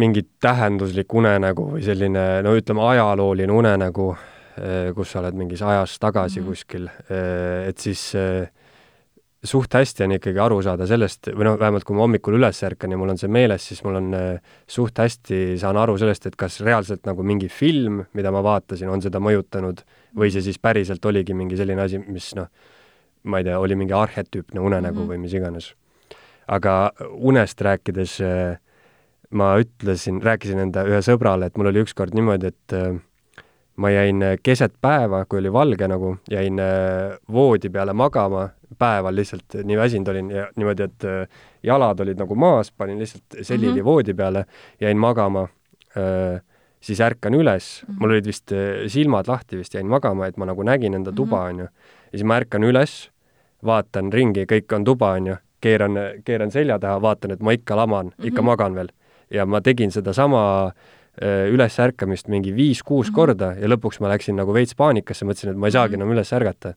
mingi 0.00 0.24
tähenduslik 0.42 1.12
unenägu 1.14 1.68
või 1.76 1.84
selline, 1.86 2.24
no 2.44 2.54
ütleme, 2.58 2.82
ajalooline 2.90 3.54
unenägu, 3.54 4.08
eh, 4.58 4.90
kus 4.96 5.14
sa 5.14 5.22
oled 5.22 5.38
mingis 5.38 5.62
ajas 5.62 5.98
tagasi 6.02 6.40
mm 6.40 6.44
-hmm. 6.44 6.48
kuskil, 6.50 6.88
eh, 7.08 7.68
et 7.68 7.78
siis 7.78 8.14
eh, 8.14 8.50
suht 9.44 9.74
hästi 9.76 10.06
on 10.06 10.14
ikkagi 10.16 10.40
aru 10.40 10.60
saada 10.64 10.86
sellest, 10.88 11.28
või 11.36 11.46
noh, 11.48 11.58
vähemalt 11.60 11.84
kui 11.84 11.96
ma 11.96 12.04
hommikul 12.06 12.38
üles 12.38 12.62
ärkan 12.66 12.94
ja 12.94 12.98
mul 13.00 13.12
on 13.12 13.20
see 13.20 13.30
meeles, 13.32 13.66
siis 13.68 13.82
mul 13.84 13.98
on 14.00 14.10
suht 14.70 14.98
hästi, 14.98 15.58
saan 15.60 15.78
aru 15.80 15.98
sellest, 16.00 16.30
et 16.30 16.38
kas 16.40 16.60
reaalselt 16.64 17.04
nagu 17.08 17.26
mingi 17.26 17.50
film, 17.52 18.02
mida 18.16 18.32
ma 18.34 18.42
vaatasin, 18.44 18.88
on 18.88 19.04
seda 19.04 19.20
mõjutanud 19.22 19.84
või 20.16 20.32
see 20.32 20.44
siis 20.46 20.60
päriselt 20.62 21.04
oligi 21.04 21.36
mingi 21.36 21.58
selline 21.60 21.84
asi, 21.84 22.00
mis 22.00 22.32
noh, 22.38 22.48
ma 23.28 23.40
ei 23.40 23.48
tea, 23.48 23.60
oli 23.60 23.76
mingi 23.78 23.96
arhetüüpne 23.96 24.60
unenägu 24.60 24.96
mm 24.96 25.02
-hmm. 25.04 25.12
või 25.12 25.24
mis 25.26 25.34
iganes. 25.34 25.74
aga 26.46 26.92
unest 27.16 27.60
rääkides 27.60 28.20
äh, 28.20 28.58
ma 29.30 29.54
ütlesin, 29.60 30.20
rääkisin 30.22 30.58
enda 30.58 30.84
ühe 30.88 31.00
sõbrale, 31.04 31.48
et 31.48 31.56
mul 31.56 31.70
oli 31.70 31.82
ükskord 31.84 32.14
niimoodi, 32.14 32.52
et 32.52 32.74
ma 33.76 33.90
jäin 33.90 34.22
äh, 34.22 34.36
keset 34.42 34.74
päeva, 34.80 35.24
kui 35.28 35.38
oli 35.38 35.52
valge 35.52 35.88
nagu, 35.88 36.16
jäin 36.30 36.58
äh, 36.62 37.16
voodi 37.32 37.70
peale 37.70 37.92
magama, 37.92 38.48
päeval 38.78 39.16
lihtsalt 39.16 39.58
nii 39.64 39.78
väsinud 39.78 40.08
olin 40.12 40.30
ja 40.30 40.46
niimoodi, 40.56 40.86
et 40.86 41.06
äh, 41.08 41.42
jalad 41.62 42.00
olid 42.00 42.20
nagu 42.20 42.34
maas, 42.38 42.72
panin 42.72 42.98
lihtsalt 42.98 43.40
selili 43.42 43.72
mm 43.72 43.78
-hmm. 43.78 43.84
voodi 43.84 44.14
peale, 44.14 44.44
jäin 44.80 44.98
magama, 44.98 45.48
siis 46.80 47.00
ärkan 47.00 47.34
üles 47.34 47.82
mm, 47.82 47.94
-hmm. 47.94 48.00
mul 48.00 48.10
olid 48.10 48.26
vist 48.26 48.52
silmad 48.86 49.28
lahti 49.28 49.56
vist, 49.56 49.74
jäin 49.74 49.86
magama, 49.86 50.26
et 50.26 50.36
ma 50.36 50.46
nagu 50.46 50.62
nägin 50.62 50.94
enda 50.94 51.12
tuba, 51.12 51.36
mhm. 51.36 51.48
onju. 51.48 51.64
ja 51.64 52.10
siis 52.10 52.24
ma 52.24 52.36
ärkan 52.36 52.64
üles, 52.64 53.10
vaatan 53.64 54.12
ringi, 54.12 54.44
kõik 54.44 54.74
on 54.76 54.84
tuba, 54.84 55.10
onju, 55.12 55.36
keeran, 55.60 55.92
keeran 56.24 56.50
selja 56.50 56.78
taha, 56.78 57.02
vaatan, 57.02 57.30
et 57.30 57.40
ma 57.40 57.52
ikka 57.52 57.76
laman 57.76 58.06
mm, 58.06 58.12
-hmm. 58.18 58.26
ikka 58.26 58.42
mhm. 58.42 58.46
magan 58.46 58.74
veel. 58.74 58.88
ja 59.30 59.46
ma 59.46 59.60
tegin 59.60 59.90
sedasama 59.90 60.66
äh, 60.66 60.72
Äh, 60.74 61.03
ülesärkamist 61.22 62.26
mingi 62.28 62.50
viis-kuus 62.54 63.08
-hmm. 63.08 63.14
korda 63.14 63.52
ja 63.54 63.68
lõpuks 63.70 64.00
ma 64.00 64.08
läksin 64.10 64.36
nagu 64.36 64.54
veits 64.54 64.74
paanikasse, 64.74 65.24
mõtlesin, 65.24 65.52
et 65.52 65.56
ma 65.56 65.70
ei 65.70 65.76
saagi 65.76 65.94
-hmm. 65.94 66.02
enam 66.02 66.16
üles 66.16 66.32
ärgata. 66.32 66.74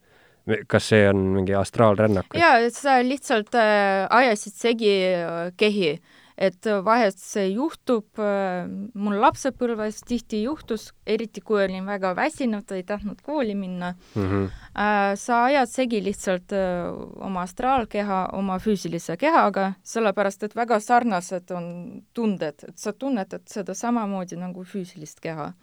kas 0.67 0.89
see 0.89 1.09
on 1.09 1.17
mingi 1.17 1.55
astraalrännak? 1.55 2.25
jaa, 2.33 2.69
sa 2.69 3.01
lihtsalt 3.03 3.55
äh, 3.55 4.07
ajasid 4.09 4.53
segi 4.53 4.93
äh, 5.15 5.51
kehi 5.57 5.89
äh, 5.91 5.99
et 6.37 6.67
vahest 6.85 7.21
see 7.23 7.47
juhtub, 7.55 8.05
äh, 8.21 8.67
mul 8.93 9.17
lapsepõlves 9.21 10.03
tihti 10.05 10.43
juhtus, 10.43 10.91
eriti 11.09 11.41
kui 11.41 11.63
olin 11.63 11.87
väga 11.89 12.13
väsinud, 12.17 12.69
ei 12.77 12.85
tahtnud 12.85 13.23
kooli 13.25 13.55
minna 13.57 13.93
mm. 13.97 14.27
-hmm. 14.27 15.15
sa 15.17 15.43
ajad 15.45 15.69
segi 15.69 16.03
lihtsalt 16.03 16.53
äh, 16.53 16.93
oma 17.25 17.41
astraalkeha 17.41 18.27
oma 18.37 18.59
füüsilise 18.59 19.17
kehaga, 19.17 19.73
sellepärast 19.83 20.43
et 20.43 20.55
väga 20.55 20.79
sarnased 20.79 21.51
on 21.51 22.03
tunded, 22.13 22.63
et 22.67 22.77
sa 22.77 22.93
tunnetad 22.93 23.47
seda 23.49 23.73
samamoodi 23.73 24.35
nagu 24.35 24.63
füüsilist 24.63 25.19
keha. 25.21 25.53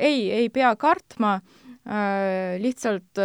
ei, 0.00 0.30
ei 0.32 0.48
pea 0.48 0.76
kartma, 0.76 1.40
lihtsalt 2.58 3.18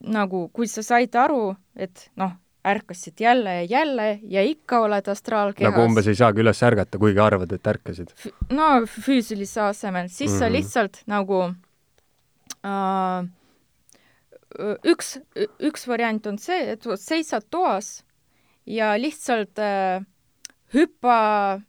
nagu 0.00 0.48
kui 0.52 0.68
sa 0.68 0.82
said 0.82 1.14
aru, 1.14 1.56
et 1.74 2.10
noh, 2.16 2.36
ärkasid 2.64 3.20
jälle 3.20 3.54
ja 3.54 3.62
jälle 3.62 4.18
ja 4.22 4.42
ikka 4.42 4.80
oled 4.80 5.08
astraalkehas. 5.08 5.72
nagu 5.72 5.84
umbes 5.84 6.06
ei 6.06 6.14
saagi 6.14 6.42
üles 6.42 6.62
ärgata, 6.62 6.98
kuigi 6.98 7.20
arvad, 7.20 7.52
et 7.52 7.66
ärkasid? 7.66 8.12
no 8.50 8.68
füüsilise 8.86 9.60
asemel, 9.60 10.08
siis 10.08 10.30
mm 10.30 10.34
-hmm. 10.34 10.38
sa 10.38 10.44
mhm. 10.44 10.52
lihtsalt 10.52 11.02
nagu 11.06 11.42
äh, 12.64 13.28
üks, 14.84 15.18
üks 15.60 15.88
variant 15.88 16.26
on 16.26 16.38
see, 16.38 16.72
et 16.72 16.84
seisad 16.96 17.46
toas 17.50 18.04
ja 18.66 18.94
lihtsalt 18.98 19.58
äh, 19.58 20.04
hüppa 20.74 21.60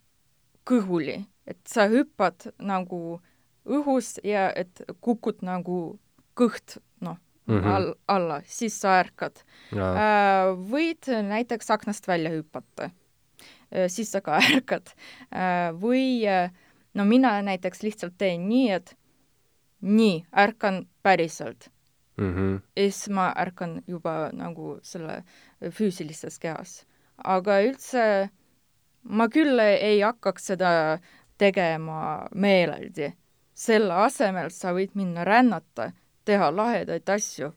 kõhuli, 0.67 1.25
et 1.47 1.59
sa 1.67 1.87
hüppad 1.89 2.51
nagu 2.59 3.21
õhus 3.65 4.17
ja 4.23 4.49
et 4.55 4.81
kukud 5.01 5.41
nagu 5.45 5.99
kõht, 6.37 6.79
mm 7.45 7.59
-hmm. 7.59 7.67
all, 7.67 7.93
alla, 8.07 8.41
siis 8.45 8.81
sa 8.81 8.99
ärkad. 8.99 9.43
Äh, 9.73 10.55
võid 10.71 11.11
näiteks 11.23 11.71
aknast 11.71 12.07
välja 12.07 12.29
hüpata, 12.29 12.89
äh, 13.71 13.87
siis 13.87 14.11
sa 14.11 14.21
ka 14.21 14.39
ärkad. 14.55 14.93
Äh, 15.31 15.71
või 15.81 16.25
no 16.93 17.05
mina 17.05 17.41
näiteks 17.41 17.83
lihtsalt 17.83 18.17
teen 18.17 18.49
nii, 18.49 18.69
et 18.71 18.97
nii, 19.81 20.25
ärkan 20.37 20.87
päriselt 21.03 21.71
mm. 22.17 22.35
-hmm. 22.35 22.61
ja 22.75 22.83
siis 22.83 23.09
ma 23.09 23.33
ärkan 23.37 23.81
juba 23.87 24.29
nagu 24.33 24.79
selle 24.83 25.23
füüsilises 25.69 26.39
kehas. 26.39 26.85
aga 27.23 27.61
üldse 27.61 28.29
ma 29.03 29.27
küll 29.29 29.59
ei 29.59 30.01
hakkaks 30.01 30.45
seda 30.45 30.99
tegema 31.37 32.27
meeleldi. 32.35 33.13
selle 33.53 33.93
asemel 33.93 34.49
sa 34.49 34.73
võid 34.73 34.89
minna 34.93 35.23
rännata 35.23 35.91
teha 36.25 36.51
lahedaid 36.55 37.09
asju. 37.09 37.51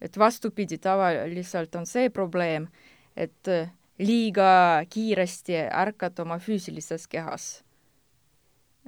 et 0.00 0.18
vastupidi, 0.18 0.78
tavaliselt 0.78 1.74
on 1.76 1.86
see 1.86 2.08
probleem, 2.10 2.68
et 3.16 3.48
äh, 3.48 3.68
liiga 3.98 4.80
kiiresti 4.88 5.58
ärkad 5.68 6.22
oma 6.24 6.38
füüsilises 6.38 7.04
kehas 7.08 7.60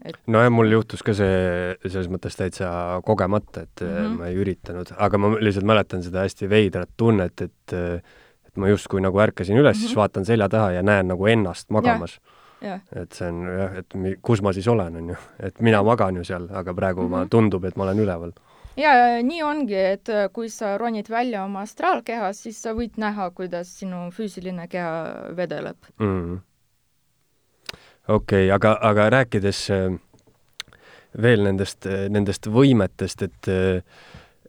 et 0.04 0.18
nojah, 0.26 0.50
mul 0.52 0.72
juhtus 0.72 1.02
ka 1.04 1.14
see 1.16 1.74
selles 1.84 2.08
mõttes 2.10 2.36
täitsa 2.38 2.70
kogemata, 3.04 3.66
et 3.66 3.84
mm 3.84 3.88
-hmm. 3.88 4.18
ma 4.18 4.30
ei 4.30 4.36
üritanud, 4.40 4.92
aga 4.96 5.18
ma 5.18 5.34
lihtsalt 5.38 5.66
mäletan 5.68 6.02
seda 6.02 6.24
hästi 6.26 6.48
veidrat 6.50 6.90
tunnet, 6.96 7.40
et 7.40 7.74
et 8.52 8.56
ma 8.56 8.68
justkui 8.68 9.00
nagu 9.00 9.18
ärkasin 9.18 9.56
üles 9.56 9.76
mm, 9.76 9.78
-hmm. 9.78 9.80
siis 9.80 9.92
mhm. 9.92 10.00
vaatan 10.00 10.24
selja 10.24 10.48
taha 10.48 10.72
ja 10.72 10.82
näen 10.82 11.08
nagu 11.08 11.26
ennast 11.26 11.70
magamas. 11.70 12.20
et 12.62 13.12
see 13.12 13.28
on 13.28 13.46
jah, 13.58 13.76
et 13.76 13.94
mi, 13.94 14.16
kus 14.22 14.42
ma 14.42 14.52
siis 14.52 14.68
olen, 14.68 14.96
on 14.96 15.08
ju. 15.08 15.16
et 15.40 15.60
mina 15.60 15.82
magan 15.82 16.16
ju 16.16 16.24
seal, 16.24 16.48
aga 16.50 16.74
praegu 16.74 17.02
mm 17.02 17.06
-hmm. 17.06 17.10
ma, 17.10 17.26
tundub, 17.26 17.64
et 17.64 17.76
ma 17.76 17.82
olen 17.82 17.98
üleval 17.98 18.32
ja 18.76 18.92
nii 19.22 19.42
ongi, 19.42 19.76
et 19.76 20.08
äh, 20.12 20.28
kui 20.32 20.48
sa 20.52 20.76
ronid 20.78 21.10
välja 21.10 21.44
oma 21.44 21.64
astraalkehas, 21.66 22.42
siis 22.46 22.62
sa 22.62 22.74
võid 22.76 22.96
näha, 23.00 23.30
kuidas 23.36 23.74
sinu 23.80 24.06
füüsiline 24.14 24.68
keha 24.68 25.34
vedeleb. 25.36 25.90
Mm.. 26.00 26.40
okei 28.08 28.46
okay,, 28.46 28.50
aga, 28.54 28.76
aga 28.90 29.10
rääkides 29.18 29.64
äh, 29.74 29.92
veel 31.22 31.44
nendest, 31.44 31.86
äh, 31.86 32.08
nendest 32.12 32.48
võimetest, 32.48 33.28
et 33.28 33.52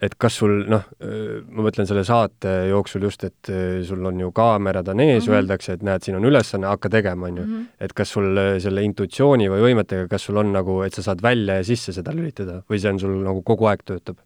et 0.04 0.16
kas 0.20 0.36
sul 0.42 0.66
noh, 0.70 0.84
ma 1.00 1.64
mõtlen 1.66 1.88
selle 1.88 2.04
saate 2.08 2.52
jooksul 2.68 3.06
just, 3.08 3.24
et 3.28 3.52
sul 3.88 4.04
on 4.10 4.20
ju 4.20 4.32
kaamerad 4.36 4.90
on 4.92 5.00
ees 5.00 5.14
mm, 5.14 5.20
-hmm. 5.28 5.36
öeldakse, 5.38 5.78
et 5.78 5.86
näed, 5.88 6.04
siin 6.04 6.18
on 6.20 6.28
ülesanne, 6.28 6.68
hakka 6.68 6.90
tegema, 6.90 7.28
on 7.28 7.38
ju. 7.38 7.46
Mhm. 7.46 7.64
et 7.80 7.94
kas 7.94 8.12
sul 8.12 8.40
selle 8.60 8.84
intuitsiooni 8.84 9.50
või 9.50 9.64
võimetega, 9.68 10.08
kas 10.12 10.28
sul 10.28 10.38
on 10.38 10.52
nagu, 10.54 10.82
et 10.84 10.94
sa 10.94 11.04
saad 11.04 11.22
välja 11.22 11.56
ja 11.62 11.64
sisse 11.64 11.94
seda 11.94 12.12
lülitada 12.12 12.62
või 12.70 12.80
see 12.80 12.92
on 12.92 13.00
sul 13.00 13.16
nagu 13.24 13.42
kogu 13.42 13.70
aeg 13.72 13.84
töötab? 13.86 14.18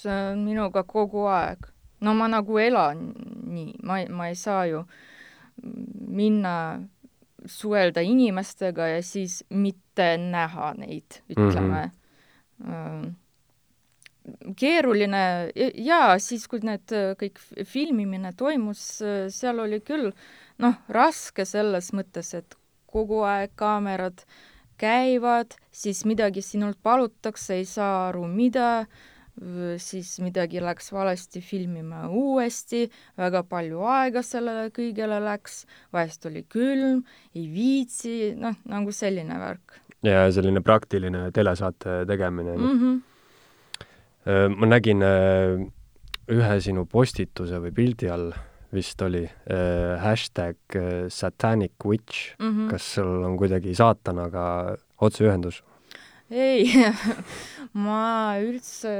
see 0.00 0.32
on 0.32 0.44
minuga 0.44 0.82
kogu 0.82 1.26
aeg. 1.26 1.66
no 2.00 2.14
ma 2.14 2.28
nagu 2.28 2.58
elan 2.58 3.12
nii, 3.46 3.74
ma, 3.82 4.00
ma 4.08 4.28
ei 4.28 4.34
saa 4.34 4.66
ju 4.66 4.84
minna 6.08 6.80
suhelda 7.46 8.00
inimestega 8.00 8.86
ja 8.88 9.02
siis 9.02 9.44
mitte 9.50 10.16
näha 10.16 10.74
neid, 10.78 11.22
ütleme 11.28 11.90
mm. 12.58 12.64
-hmm 12.64 13.10
keeruline 14.56 15.22
jaa, 15.56 16.18
siis 16.22 16.46
kui 16.50 16.62
need 16.66 16.94
äh, 16.96 17.12
kõik 17.20 17.40
filmimine 17.68 18.32
toimus, 18.38 18.84
äh, 19.04 19.26
seal 19.32 19.62
oli 19.64 19.80
küll 19.84 20.10
noh, 20.60 20.80
raske 20.88 21.46
selles 21.48 21.92
mõttes, 21.96 22.34
et 22.36 22.56
kogu 22.90 23.22
aeg 23.26 23.54
kaamerad 23.58 24.24
käivad, 24.80 25.54
siis 25.70 26.04
midagi 26.08 26.42
sinult 26.44 26.78
palutakse, 26.82 27.60
ei 27.60 27.66
saa 27.68 28.08
aru, 28.08 28.24
mida, 28.30 28.86
siis 29.80 30.14
midagi 30.24 30.60
läks 30.64 30.90
valesti, 30.92 31.42
filmime 31.44 32.06
uuesti, 32.08 32.86
väga 33.20 33.42
palju 33.48 33.84
aega 33.88 34.22
sellele 34.24 34.72
kõigele 34.76 35.20
läks, 35.24 35.62
vahest 35.92 36.26
oli 36.28 36.42
külm, 36.48 37.04
ei 37.36 37.46
viitsi, 37.52 38.32
noh, 38.40 38.56
nagu 38.68 38.92
selline 38.92 39.38
värk. 39.40 39.78
ja 40.02 40.24
selline 40.32 40.64
praktiline 40.64 41.30
telesaate 41.32 42.04
tegemine 42.08 42.56
mm. 42.56 42.80
-hmm 42.80 43.09
ma 44.26 44.66
nägin 44.68 45.02
äh, 45.02 45.56
ühe 46.30 46.60
sinu 46.60 46.86
postituse 46.86 47.60
või 47.62 47.72
pildi 47.74 48.10
all 48.12 48.30
vist 48.70 49.00
oli 49.02 49.24
äh, 49.24 49.96
hashtag 50.02 50.56
satanic 51.08 51.72
witch 51.84 52.36
mm. 52.38 52.46
-hmm. 52.46 52.70
kas 52.70 52.94
sul 52.94 53.24
on 53.24 53.36
kuidagi 53.40 53.74
saatanaga 53.74 54.76
otseühendus? 55.00 55.62
ei 56.30 56.70
ma 57.86 58.38
üldse, 58.42 58.92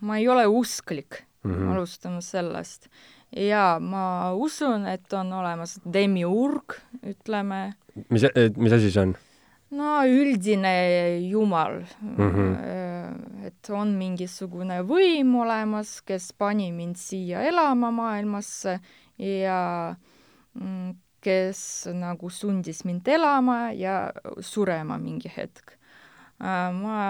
ma 0.00 0.18
ei 0.18 0.28
ole 0.28 0.46
usklik 0.46 1.22
mm, 1.44 1.54
-hmm. 1.54 1.72
alustame 1.72 2.22
sellest. 2.22 2.88
ja 3.36 3.78
ma 3.80 4.32
usun, 4.34 4.86
et 4.86 5.12
on 5.12 5.32
olemas 5.32 5.80
demiurg, 5.84 6.80
ütleme. 7.02 7.72
mis, 8.08 8.22
mis 8.56 8.72
asi 8.72 8.90
see 8.90 9.02
on? 9.02 9.16
No 9.70 10.04
üldine 10.06 11.18
jumal 11.28 11.82
mm. 12.00 12.16
-hmm. 12.16 13.46
et 13.46 13.70
on 13.70 13.88
mingisugune 13.98 14.80
võim 14.82 15.34
olemas, 15.40 16.00
kes 16.00 16.32
pani 16.32 16.72
mind 16.72 16.96
siia 16.96 17.42
elama 17.42 17.90
maailmasse 17.90 18.80
ja 19.18 19.94
mm, 20.54 20.94
kes 21.20 21.88
nagu 21.92 22.30
sundis 22.30 22.84
mind 22.84 23.08
elama 23.08 23.72
ja 23.72 24.12
surema 24.40 24.98
mingi 24.98 25.32
hetk. 25.36 25.72
Äh, 26.40 26.72
ma 26.72 27.00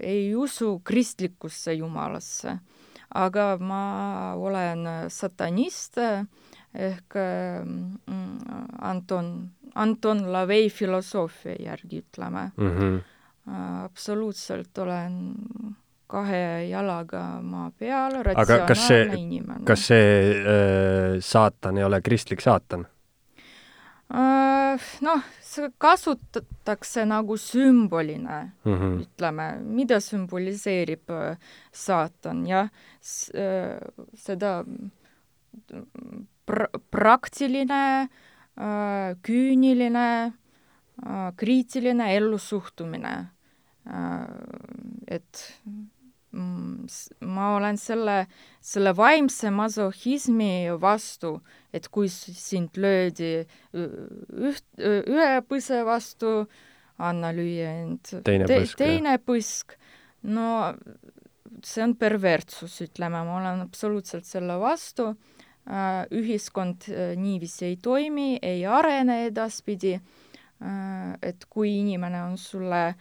ei 0.00 0.34
usu 0.34 0.80
kristlikusse 0.84 1.74
jumalasse, 1.74 2.58
aga 3.10 3.58
ma 3.60 4.34
olen 4.34 4.88
satanist 5.08 5.98
ehk 6.74 7.14
mm, 7.14 8.38
Anton 8.80 9.50
Anton 9.74 10.32
Lavey 10.32 10.68
filosoofia 10.68 11.56
järgi, 11.60 12.02
ütleme 12.04 12.50
mm. 12.56 12.70
-hmm. 12.76 13.00
absoluutselt 13.84 14.78
olen 14.78 15.34
kahe 16.12 16.68
jalaga 16.68 17.40
maa 17.42 17.70
peal, 17.78 18.22
ratsionaalne 18.22 19.20
inimene. 19.20 19.64
kas 19.64 19.86
see 19.88 20.08
äh, 20.32 21.20
saatan 21.20 21.78
ei 21.78 21.84
ole 21.84 22.00
kristlik 22.00 22.40
saatan 22.44 22.86
äh,? 24.12 24.50
Noh, 25.04 25.24
seda 25.44 25.68
kasutatakse 25.78 27.04
nagu 27.04 27.36
sümbolina 27.36 28.38
mm, 28.64 28.74
-hmm. 28.74 29.00
ütleme, 29.04 29.48
mida 29.60 30.00
sümboliseerib 30.00 31.10
äh, 31.12 31.36
saatan, 31.72 32.46
jah, 32.48 32.70
äh, 33.36 33.76
seda 34.16 34.64
pra-, 36.46 36.70
praktiline, 36.90 38.08
äh, 38.58 39.16
küüniline, 39.22 40.08
kriitiline 41.36 42.14
ellusuhtumine. 42.14 43.14
et 45.08 45.40
Mm, 46.32 46.86
ma 47.28 47.50
olen 47.58 47.76
selle, 47.76 48.14
selle 48.64 48.94
vaimse 48.96 49.50
masohhismi 49.52 50.72
vastu, 50.80 51.34
et 51.76 51.90
kui 51.92 52.08
sind 52.08 52.78
löödi 52.80 53.42
üht, 53.76 54.64
ühe 54.80 55.32
põse 55.44 55.82
vastu, 55.84 56.46
anna 56.96 57.34
lüüa 57.36 57.74
end 57.82 58.14
teine 58.24 58.48
te, 58.48 58.62
põsk, 58.62 58.80
teine 58.80 59.18
põsk. 59.20 59.76
no 60.24 60.72
see 61.60 61.84
on 61.84 61.92
perverssus, 62.00 62.78
ütleme, 62.86 63.20
ma 63.28 63.36
olen 63.42 63.66
absoluutselt 63.66 64.24
selle 64.24 64.56
vastu. 64.62 65.10
Äh, 65.62 66.06
ühiskond 66.10 66.88
äh, 66.90 67.12
niiviisi 67.16 67.64
ei 67.64 67.76
toimi, 67.82 68.38
ei 68.42 68.66
arene 68.66 69.26
edaspidi. 69.28 69.92
Äh, 69.94 71.12
et 71.22 71.44
kui 71.50 71.76
inimene 71.80 72.22
on 72.22 72.38
sulle 72.38 72.94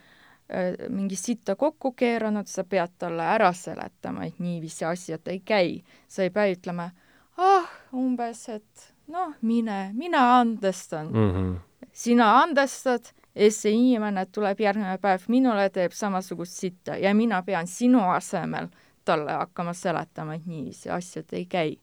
mingi 0.92 1.16
sitta 1.16 1.54
kokku 1.56 1.94
keeranud, 1.96 2.50
sa 2.52 2.66
pead 2.68 2.98
talle 3.00 3.24
ära 3.24 3.54
seletama, 3.56 4.26
et 4.28 4.42
niiviisi 4.44 4.84
asjad 4.84 5.30
ei 5.32 5.40
käi. 5.40 5.78
sa 6.08 6.26
ei 6.26 6.30
pea 6.30 6.52
ütlema, 6.52 6.90
ah, 7.38 7.70
umbes, 7.96 8.42
et 8.50 8.92
noh, 9.08 9.32
mine, 9.42 9.94
mina 9.94 10.26
andestan 10.40 11.08
mm. 11.08 11.32
-hmm. 11.32 11.56
sina 11.94 12.42
andestad 12.42 13.14
ja 13.36 13.52
see 13.52 13.72
inimene 13.72 14.26
tuleb 14.26 14.60
järgmine 14.60 14.98
päev 14.98 15.22
minule, 15.28 15.70
teeb 15.70 15.92
samasugust 15.92 16.60
sitta 16.60 16.98
ja 16.98 17.16
mina 17.16 17.42
pean 17.44 17.68
sinu 17.68 18.04
asemel 18.10 18.68
talle 19.06 19.32
hakkama 19.32 19.74
seletama, 19.74 20.34
et 20.34 20.46
niiviisi 20.46 20.90
asjad 20.90 21.32
ei 21.32 21.46
käi. 21.46 21.78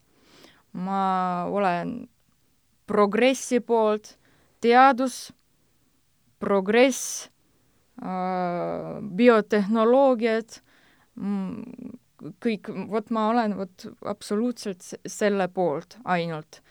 Ma 0.72 1.46
olen 1.50 2.09
progressi 2.87 3.61
poolt, 3.61 4.16
teadus, 4.61 5.33
progress 6.38 7.28
Äh, 7.98 8.98
biotehnoloogiad, 9.02 10.61
mm, 11.18 11.88
kõik, 12.38 12.68
vot 12.92 13.09
ma 13.11 13.24
olen 13.33 13.57
vot 13.59 13.87
absoluutselt 14.07 14.85
selle 15.02 15.48
poolt 15.50 15.98
ainult. 16.04 16.62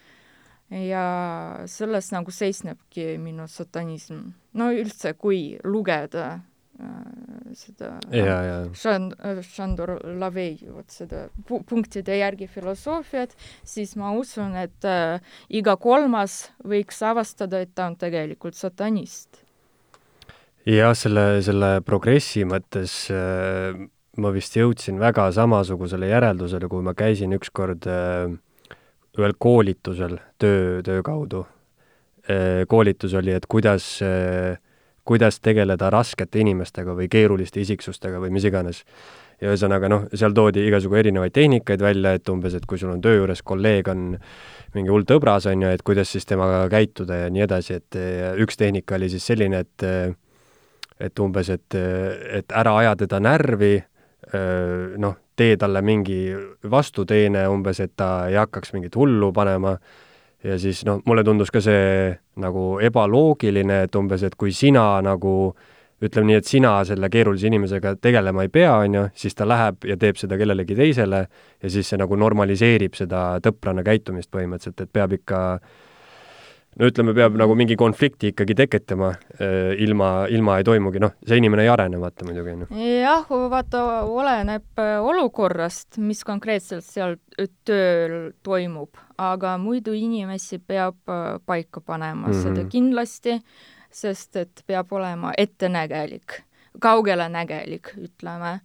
ja 0.68 1.64
selles 1.66 2.10
nagu 2.12 2.32
seisnebki 2.32 3.18
minu 3.18 3.46
satanism. 3.48 4.32
no 4.54 4.72
üldse, 4.72 5.14
kui 5.14 5.58
lugeda 5.64 6.40
äh, 6.80 7.27
seda 7.58 7.96
ja, 8.14 8.38
ja. 8.46 8.60
Šand-, 8.78 9.18
Šandor 9.48 9.96
Lavei 10.20 10.56
vot 10.70 10.94
seda 10.94 11.26
pu-, 11.48 11.64
punktide 11.68 12.20
järgi 12.20 12.48
filosoofiat, 12.52 13.36
siis 13.68 13.96
ma 14.00 14.14
usun, 14.18 14.56
et 14.62 14.88
äh, 14.88 15.20
iga 15.50 15.78
kolmas 15.82 16.48
võiks 16.64 17.02
avastada, 17.06 17.62
et 17.66 17.76
ta 17.76 17.90
on 17.92 18.00
tegelikult 18.00 18.58
satanist 18.58 19.42
jah, 20.68 20.96
selle, 20.98 21.28
selle 21.46 21.78
progressi 21.86 22.44
mõttes 22.48 23.06
äh, 23.14 23.78
ma 24.18 24.32
vist 24.34 24.58
jõudsin 24.58 25.00
väga 25.00 25.30
samasugusele 25.36 26.10
järeldusele, 26.10 26.70
kui 26.72 26.84
ma 26.86 26.94
käisin 26.98 27.36
ükskord 27.38 27.88
äh, 27.90 28.34
ühel 29.18 29.36
koolitusel 29.40 30.20
töö, 30.42 30.82
töö 30.86 31.04
kaudu 31.06 31.46
äh,. 32.28 32.66
koolitus 32.70 33.16
oli, 33.18 33.34
et 33.34 33.48
kuidas 33.50 33.98
äh,, 34.06 34.58
kuidas 35.08 35.40
tegeleda 35.44 35.90
raskete 35.94 36.42
inimestega 36.44 36.96
või 36.98 37.08
keeruliste 37.12 37.62
isiksustega 37.64 38.20
või 38.24 38.34
mis 38.36 38.46
iganes. 38.48 38.84
ja 39.42 39.52
ühesõnaga 39.52 39.90
noh, 39.90 40.08
seal 40.18 40.34
toodi 40.34 40.64
igasugu 40.66 40.98
erinevaid 40.98 41.34
tehnikaid 41.34 41.82
välja, 41.82 42.16
et 42.18 42.30
umbes, 42.30 42.56
et 42.58 42.66
kui 42.66 42.80
sul 42.82 42.90
on 42.90 43.02
töö 43.02 43.20
juures 43.20 43.44
kolleeg 43.46 43.88
on 43.94 44.16
mingi 44.74 44.90
hull 44.90 45.06
tõbras, 45.06 45.46
on 45.46 45.62
ju, 45.62 45.70
et 45.70 45.84
kuidas 45.86 46.10
siis 46.12 46.26
temaga 46.26 46.64
käituda 46.74 47.22
ja 47.22 47.28
nii 47.30 47.44
edasi, 47.46 47.78
et 47.78 48.00
üks 48.42 48.58
tehnika 48.58 48.98
oli 48.98 49.12
siis 49.14 49.28
selline, 49.30 49.62
et 49.62 49.86
et 51.00 51.20
umbes, 51.22 51.50
et, 51.54 51.78
et 52.40 52.58
ära 52.58 52.74
aja 52.80 52.96
teda 52.98 53.20
närvi, 53.22 53.76
noh, 54.98 55.16
tee 55.38 55.58
talle 55.62 55.82
mingi 55.86 56.34
vastuteene 56.72 57.46
umbes, 57.54 57.80
et 57.84 57.94
ta 57.96 58.28
ei 58.32 58.40
hakkaks 58.42 58.74
mingit 58.74 58.98
hullu 58.98 59.30
panema 59.34 59.76
ja 60.48 60.58
siis 60.60 60.84
noh, 60.88 61.02
mulle 61.06 61.24
tundus 61.28 61.52
ka 61.52 61.62
see 61.64 62.12
nagu 62.44 62.78
ebaloogiline, 62.84 63.84
et 63.88 63.98
umbes, 64.00 64.24
et 64.24 64.36
kui 64.40 64.54
sina 64.56 65.02
nagu 65.04 65.34
ütleme 66.04 66.30
nii, 66.30 66.38
et 66.40 66.48
sina 66.48 66.76
selle 66.86 67.10
keerulise 67.10 67.50
inimesega 67.50 67.96
tegelema 68.02 68.46
ei 68.46 68.52
pea, 68.54 68.76
on 68.86 69.00
ju, 69.00 69.04
siis 69.18 69.36
ta 69.36 69.48
läheb 69.50 69.88
ja 69.90 69.98
teeb 69.98 70.20
seda 70.22 70.38
kellelegi 70.38 70.78
teisele 70.78 71.24
ja 71.26 71.72
siis 71.74 71.90
see 71.90 71.98
nagu 72.00 72.16
normaliseerib 72.16 72.96
seda 72.98 73.42
tõprana 73.44 73.84
käitumist 73.86 74.30
põhimõtteliselt, 74.34 74.86
et 74.86 74.94
peab 74.94 75.18
ikka 75.18 75.42
äh, 75.56 75.76
no 76.78 76.90
ütleme, 76.90 77.14
peab 77.18 77.38
nagu 77.40 77.56
mingi 77.58 77.78
konflikti 77.80 78.32
ikkagi 78.32 78.56
tekitama, 78.58 79.12
äh, 79.42 79.72
ilma, 79.84 80.12
ilma 80.34 80.58
ei 80.60 80.66
toimugi, 80.68 81.02
noh, 81.02 81.16
see 81.28 81.40
inimene 81.42 81.66
ei 81.66 81.72
arene, 81.74 82.00
vaata 82.02 82.28
muidugi, 82.28 82.54
ju. 82.64 82.68
jah, 83.02 83.26
vaata, 83.52 83.84
oleneb 84.06 84.82
äh, 84.84 84.98
olukorrast, 85.04 86.00
mis 86.04 86.24
konkreetselt 86.28 86.86
seal 86.86 87.18
tööl 87.68 88.32
toimub, 88.46 89.00
aga 89.22 89.56
muidu 89.62 89.96
inimesi 89.98 90.60
peab 90.60 91.00
äh, 91.10 91.38
paika 91.46 91.82
panema 91.82 92.28
mm, 92.28 92.34
-hmm. 92.34 92.44
seda 92.44 92.68
kindlasti, 92.70 93.40
sest 93.92 94.36
et 94.36 94.64
peab 94.68 94.92
olema 94.94 95.34
ettenägelik, 95.38 96.42
kaugelenägelik, 96.80 97.96
ütleme 97.98 98.60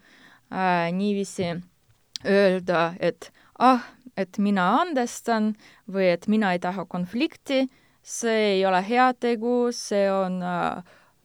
äh,, 0.52 0.92
niiviisi 0.92 1.54
öelda, 2.28 2.92
et 3.00 3.32
ah, 3.58 3.80
et 4.16 4.36
mina 4.38 4.66
andestan 4.82 5.54
või 5.88 6.10
et 6.12 6.28
mina 6.28 6.52
ei 6.52 6.58
taha 6.60 6.84
konflikti 6.84 7.64
see 8.02 8.56
ei 8.56 8.66
ole 8.66 8.82
heategu, 8.88 9.70
see 9.72 10.10
on 10.12 10.42
äh, 10.42 10.82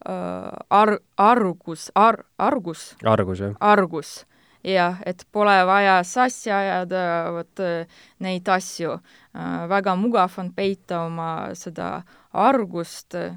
äh, 0.08 0.52
ar-, 0.70 0.98
argus, 1.16 1.90
ar-, 1.94 2.24
argus. 2.38 2.96
argus, 3.04 3.40
jah. 3.40 3.54
argus, 3.60 4.26
jah, 4.64 5.00
et 5.06 5.24
pole 5.32 5.56
vaja 5.66 6.02
sassi 6.04 6.50
ajada 6.50 7.04
vot 7.34 7.64
äh, 7.64 7.86
neid 8.18 8.48
asju 8.48 8.98
äh,. 8.98 9.68
väga 9.68 9.96
mugav 9.96 10.38
on 10.38 10.52
peita 10.54 11.04
oma 11.06 11.54
seda 11.54 12.02
argust 12.32 13.14
äh, 13.14 13.34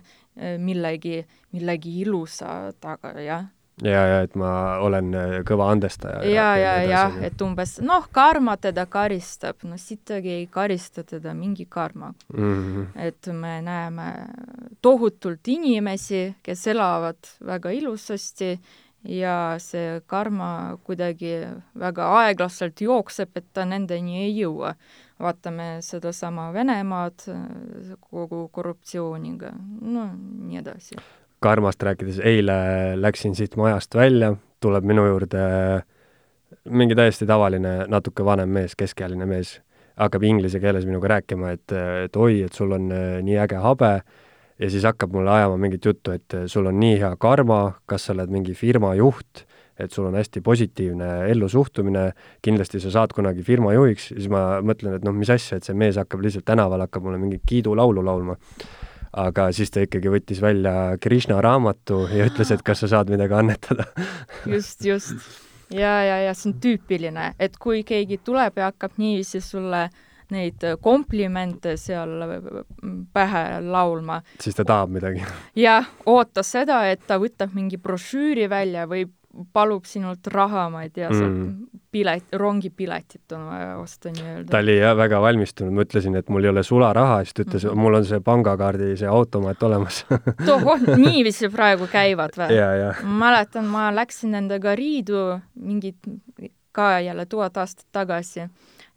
millegi, 0.57 1.25
millegi 1.51 2.01
ilusa 2.05 2.71
taga, 2.79 3.17
jah 3.21 3.49
ja, 3.83 4.01
ja 4.07 4.19
et 4.25 4.35
ma 4.39 4.51
olen 4.83 5.13
äh, 5.15 5.35
kõva 5.47 5.71
andestaja. 5.73 6.21
ja, 6.27 6.49
ja, 6.59 6.75
ja, 6.83 6.89
ja, 6.89 7.03
et 7.25 7.41
umbes 7.41 7.77
noh, 7.85 8.07
karma 8.13 8.57
teda 8.61 8.85
karistab, 8.91 9.63
no 9.67 9.79
sittagi 9.81 10.35
ei 10.41 10.45
karista 10.51 11.03
teda 11.07 11.33
mingi 11.37 11.65
karma 11.69 12.13
mm. 12.33 12.43
-hmm. 12.43 12.87
et 12.95 13.27
me 13.33 13.61
näeme 13.61 14.11
tohutult 14.81 15.47
inimesi, 15.47 16.35
kes 16.43 16.67
elavad 16.67 17.17
väga 17.45 17.71
ilusasti 17.71 18.59
ja 19.03 19.55
see 19.57 20.01
karma 20.05 20.77
kuidagi 20.83 21.33
väga 21.79 22.09
aeglaselt 22.19 22.81
jookseb, 22.81 23.29
et 23.35 23.45
ta 23.53 23.65
nendeni 23.65 24.23
ei 24.23 24.35
jõua. 24.43 24.75
vaatame 25.21 25.81
sedasama 25.85 26.53
Venemaad 26.53 27.13
kogu 28.09 28.47
korruptsiooniga, 28.51 29.51
no 29.81 30.09
nii 30.17 30.57
edasi 30.57 30.95
karmast 31.41 31.83
rääkides, 31.83 32.19
eile 32.23 32.55
läksin 33.01 33.35
siit 33.35 33.55
majast 33.57 33.95
välja, 33.97 34.35
tuleb 34.61 34.85
minu 34.85 35.07
juurde 35.09 35.41
mingi 36.69 36.95
täiesti 36.95 37.25
tavaline, 37.25 37.87
natuke 37.89 38.25
vanem 38.25 38.51
mees, 38.53 38.75
keskealine 38.77 39.25
mees, 39.25 39.55
hakkab 39.99 40.23
inglise 40.27 40.61
keeles 40.61 40.85
minuga 40.85 41.15
rääkima, 41.15 41.55
et, 41.55 41.73
et 42.05 42.19
oi, 42.19 42.43
et 42.45 42.57
sul 42.57 42.75
on 42.77 42.91
äh, 42.93 43.15
nii 43.25 43.39
äge 43.41 43.61
habe, 43.63 43.93
ja 44.61 44.69
siis 44.69 44.85
hakkab 44.85 45.15
mulle 45.15 45.33
ajama 45.33 45.57
mingit 45.61 45.85
juttu, 45.89 46.13
et 46.13 46.37
äh, 46.37 46.45
sul 46.51 46.69
on 46.69 46.77
nii 46.79 46.99
hea 47.01 47.15
karma, 47.21 47.63
kas 47.89 48.05
sa 48.05 48.13
oled 48.13 48.33
mingi 48.33 48.53
firma 48.57 48.93
juht, 48.99 49.45
et 49.81 49.89
sul 49.89 50.11
on 50.11 50.19
hästi 50.19 50.43
positiivne 50.45 51.09
ellusuhtumine, 51.31 52.11
kindlasti 52.45 52.83
sa 52.83 52.93
saad 52.93 53.15
kunagi 53.17 53.41
firma 53.47 53.73
juhiks, 53.73 54.11
siis 54.11 54.29
ma 54.29 54.61
mõtlen, 54.61 54.99
et 54.99 55.07
noh, 55.07 55.15
mis 55.17 55.31
asja, 55.33 55.57
et 55.57 55.65
see 55.65 55.73
mees 55.73 55.97
hakkab 55.97 56.21
lihtsalt 56.21 56.45
tänaval, 56.45 56.85
hakkab 56.85 57.07
mulle 57.07 57.17
mingit 57.21 57.41
kiidulaulu 57.49 58.05
laulma 58.05 58.37
aga 59.13 59.49
siis 59.55 59.71
ta 59.71 59.83
ikkagi 59.85 60.11
võttis 60.11 60.41
välja 60.43 60.97
Krishna 61.01 61.41
raamatu 61.43 62.05
ja 62.11 62.27
ütles, 62.29 62.51
et 62.53 62.63
kas 62.63 62.83
sa 62.83 62.91
saad 62.95 63.11
midagi 63.11 63.35
annetada 63.35 63.87
just, 64.47 64.85
just. 64.85 65.17
ja, 65.73 65.99
ja, 66.07 66.21
ja 66.27 66.35
see 66.37 66.51
on 66.51 66.59
tüüpiline, 66.63 67.33
et 67.39 67.57
kui 67.59 67.83
keegi 67.87 68.21
tuleb 68.23 68.61
ja 68.61 68.71
hakkab 68.71 68.95
niiviisi 69.01 69.43
sulle 69.43 69.89
neid 70.31 70.63
komplimente 70.79 71.75
seal 71.75 72.23
pähe 73.13 73.43
laulma. 73.67 74.21
siis 74.39 74.55
ta 74.55 74.65
tahab 74.65 74.93
midagi. 74.95 75.25
jah, 75.59 75.89
oota 76.05 76.43
seda, 76.43 76.85
et 76.91 77.03
ta 77.07 77.19
võtab 77.19 77.51
mingi 77.55 77.77
brošüüri 77.81 78.47
välja 78.49 78.87
või 78.87 79.05
palub 79.53 79.85
sinult 79.87 80.27
raha, 80.27 80.69
ma 80.69 80.83
ei 80.83 80.89
tea 80.89 81.09
Mm. 81.11 81.67
pilet, 81.91 82.23
rongipiletit 82.33 83.31
on 83.35 83.45
vaja 83.47 83.77
osta 83.77 84.09
nii-öelda. 84.09 84.49
ta 84.51 84.57
oli 84.57 84.77
jah 84.77 84.95
väga 84.97 85.21
valmistunud, 85.21 85.73
ma 85.73 85.83
ütlesin, 85.85 86.15
et 86.15 86.29
mul 86.29 86.43
ei 86.43 86.49
ole 86.49 86.63
sularaha, 86.63 87.23
siis 87.23 87.33
ta 87.33 87.43
ütles 87.43 87.63
mm. 87.65 87.69
-hmm. 87.69 87.75
mul 87.83 87.93
on 87.93 88.05
see 88.05 88.19
pangakaardi 88.19 88.97
see 88.97 89.07
automaat 89.07 89.63
olemas 89.63 90.05
tohoh, 90.47 90.79
niiviisi 90.97 91.49
praegu 91.49 91.87
käivad 91.91 92.35
või? 92.37 92.55
ma 93.03 93.17
mäletan, 93.25 93.65
ma 93.65 93.89
läksin 93.95 94.31
nendega 94.31 94.75
riidu 94.75 95.39
mingid 95.55 95.95
ka 96.71 96.99
jälle 96.99 97.25
tuhat 97.25 97.57
aastat 97.57 97.85
tagasi 97.91 98.39
ja 98.39 98.47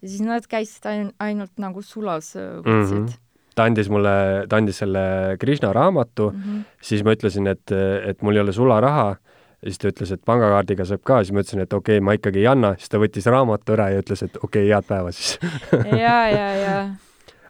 siis 0.08 0.20
nad 0.20 0.46
käisid 0.46 0.86
ain-, 0.86 1.12
ainult 1.20 1.52
nagu 1.58 1.82
sulas 1.82 2.36
äh, 2.36 2.58
võtsid 2.62 3.00
Mhm. 3.00 3.12
ta 3.54 3.64
andis 3.64 3.88
mulle, 3.90 4.46
ta 4.48 4.56
andis 4.56 4.78
selle 4.78 5.36
Krishna 5.40 5.72
raamatu 5.72 6.30
mm. 6.30 6.40
-hmm. 6.42 6.64
siis 6.82 7.04
ma 7.04 7.12
ütlesin, 7.14 7.46
et, 7.46 7.70
et 8.06 8.22
mul 8.22 8.34
ei 8.36 8.40
ole 8.40 8.52
sularaha, 8.52 9.16
siis 9.64 9.80
ta 9.80 9.88
ütles, 9.88 10.12
et 10.12 10.24
pangakaardiga 10.24 10.84
saab 10.88 11.02
ka, 11.02 11.22
siis 11.24 11.32
ma 11.32 11.44
ütlesin, 11.44 11.64
et 11.64 11.72
okei 11.72 11.98
okay,, 11.98 12.04
ma 12.04 12.16
ikkagi 12.18 12.42
ei 12.42 12.50
anna, 12.50 12.74
siis 12.78 12.92
ta 12.92 13.00
võttis 13.00 13.26
raamatu 13.30 13.76
ära 13.76 13.90
ja 13.94 14.04
ütles, 14.04 14.22
et 14.26 14.36
okei 14.36 14.68
okay,, 14.68 14.70
head 14.70 14.88
päeva 14.88 15.12
siis 15.12 15.38
ja, 16.04 16.18
ja, 16.28 16.48
ja 16.60 16.76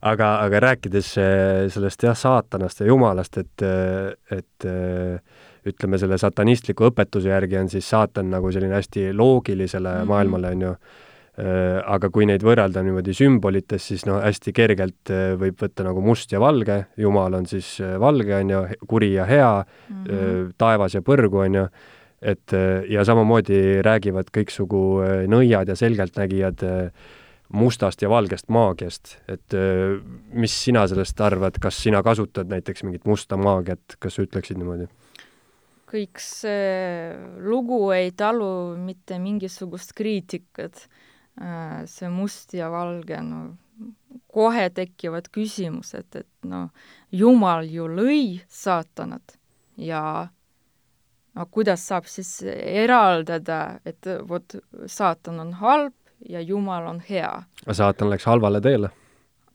aga, 0.05 0.29
aga 0.45 0.61
rääkides 0.69 1.15
eh, 1.21 1.65
sellest 1.73 2.05
jah, 2.07 2.17
saatanast 2.19 2.83
ja 2.83 2.91
jumalast, 2.91 3.41
et, 3.41 3.65
et 4.35 4.69
eh, 4.69 5.41
ütleme, 5.65 5.99
selle 6.01 6.19
satanistliku 6.21 6.91
õpetuse 6.91 7.33
järgi 7.33 7.59
on 7.63 7.73
siis 7.73 7.89
saatan 7.89 8.31
nagu 8.35 8.53
selline 8.53 8.77
hästi 8.77 9.11
loogilisele 9.17 9.89
mm. 9.89 10.01
-hmm. 10.03 10.13
maailmale, 10.13 10.55
on 10.57 10.69
ju. 10.69 10.77
aga 11.35 12.09
kui 12.15 12.29
neid 12.31 12.45
võrrelda 12.47 12.79
niimoodi 12.87 13.11
sümbolites, 13.11 13.89
siis 13.89 14.05
no 14.07 14.21
hästi 14.23 14.53
kergelt 14.55 15.11
võib 15.41 15.57
võtta 15.59 15.83
nagu 15.83 15.99
must 16.01 16.31
ja 16.31 16.39
valge, 16.39 16.77
jumal 16.97 17.35
on 17.35 17.47
siis 17.51 17.81
valge, 17.99 18.37
on 18.37 18.51
ju, 18.53 18.61
kuri 18.87 19.09
ja 19.17 19.25
hea 19.27 19.65
mm, 19.65 20.05
-hmm. 20.05 20.53
taevas 20.59 20.95
ja 20.95 21.03
põrgu, 21.03 21.41
on 21.43 21.55
ju, 21.55 21.67
et 22.25 22.55
eh, 22.57 22.87
ja 22.93 23.05
samamoodi 23.05 23.83
räägivad 23.85 24.33
kõiksugu 24.35 24.81
eh, 25.05 25.15
nõiad 25.31 25.69
ja 25.69 25.77
selgeltnägijad 25.79 26.65
eh, 26.65 27.09
mustast 27.55 28.03
ja 28.03 28.09
valgest 28.11 28.49
maagiast, 28.51 29.19
et 29.31 29.55
mis 30.33 30.55
sina 30.65 30.87
sellest 30.91 31.21
arvad, 31.23 31.61
kas 31.63 31.77
sina 31.85 32.01
kasutad 32.03 32.49
näiteks 32.51 32.83
mingit 32.83 33.05
musta 33.07 33.37
maagiat, 33.39 33.95
kas 34.01 34.17
sa 34.17 34.25
ütleksid 34.25 34.59
niimoodi? 34.59 34.89
kõik 35.95 36.19
see 36.19 37.13
lugu 37.45 37.79
ei 37.95 38.09
talu 38.17 38.75
mitte 38.81 39.21
mingisugust 39.23 39.93
kriitikat. 39.95 40.89
see 41.87 42.09
must 42.11 42.57
ja 42.57 42.73
valge, 42.73 43.21
no 43.23 43.45
kohe 44.33 44.67
tekivad 44.75 45.29
küsimused, 45.31 46.17
et 46.17 46.49
no 46.49 46.71
Jumal 47.13 47.69
ju 47.71 47.87
lõi 47.87 48.41
saatanat 48.49 49.37
ja 49.77 50.27
no 51.35 51.47
kuidas 51.51 51.87
saab 51.89 52.07
siis 52.07 52.43
eraldada, 52.57 53.81
et 53.85 54.07
vot 54.29 54.57
saatan 54.87 55.41
on 55.41 55.53
halb 55.63 55.95
ja 56.29 56.41
Jumal 56.41 56.87
on 56.87 57.01
hea. 57.09 57.43
saatan 57.71 58.11
läks 58.11 58.25
halvale 58.25 58.61
teele 58.61 58.91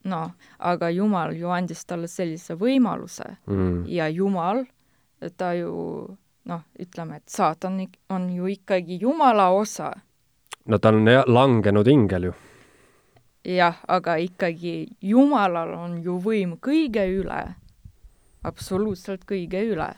noh, 0.04 0.30
aga 0.58 0.90
Jumal 0.90 1.34
ju 1.36 1.50
andis 1.52 1.84
talle 1.86 2.08
sellise 2.08 2.56
võimaluse 2.58 3.26
mm. 3.46 3.84
ja 3.90 4.08
Jumal, 4.08 4.64
ta 5.36 5.52
ju 5.54 5.72
noh, 6.50 6.62
ütleme, 6.80 7.20
et 7.20 7.28
saatan 7.28 7.82
on 8.10 8.28
ju 8.32 8.48
ikkagi 8.50 9.00
Jumala 9.02 9.50
osa. 9.50 9.92
no 10.66 10.78
ta 10.78 10.88
on 10.88 11.04
langenud 11.26 11.88
ingel 11.88 12.30
ju. 12.30 12.34
jah, 13.44 13.76
aga 13.88 14.16
ikkagi 14.16 14.88
Jumalal 15.00 15.74
on 15.74 15.98
ju 16.02 16.18
võim 16.20 16.56
kõige 16.60 17.04
üle, 17.20 17.42
absoluutselt 18.42 19.24
kõige 19.28 19.60
üle. 19.72 19.94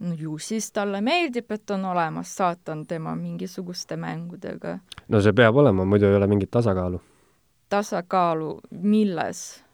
No 0.00 0.14
ju 0.18 0.38
siis 0.38 0.70
talle 0.72 1.00
meeldib, 1.00 1.50
et 1.50 1.70
on 1.70 1.84
olemas 1.84 2.36
saatan 2.36 2.86
tema 2.86 3.14
mingisuguste 3.14 3.96
mängudega. 3.96 4.78
no 5.08 5.20
see 5.20 5.32
peab 5.32 5.56
olema, 5.56 5.84
muidu 5.84 6.06
ei 6.10 6.16
ole 6.16 6.26
mingit 6.26 6.50
tasakaalu. 6.50 7.00
tasakaalu 7.68 8.60
milles? 8.70 9.64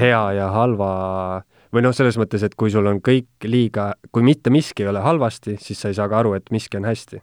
hea 0.00 0.22
ja 0.32 0.50
halva 0.54 0.90
või 1.74 1.84
noh, 1.84 1.94
selles 1.94 2.18
mõttes, 2.18 2.44
et 2.46 2.54
kui 2.58 2.70
sul 2.72 2.86
on 2.90 3.00
kõik 3.04 3.46
liiga, 3.46 3.92
kui 4.12 4.24
mitte 4.26 4.50
miski 4.50 4.84
ei 4.84 4.90
ole 4.90 5.02
halvasti, 5.04 5.56
siis 5.62 5.80
sa 5.80 5.90
ei 5.90 5.98
saa 5.98 6.08
ka 6.10 6.20
aru, 6.20 6.34
et 6.38 6.50
miski 6.50 6.80
on 6.80 6.88
hästi. 6.88 7.22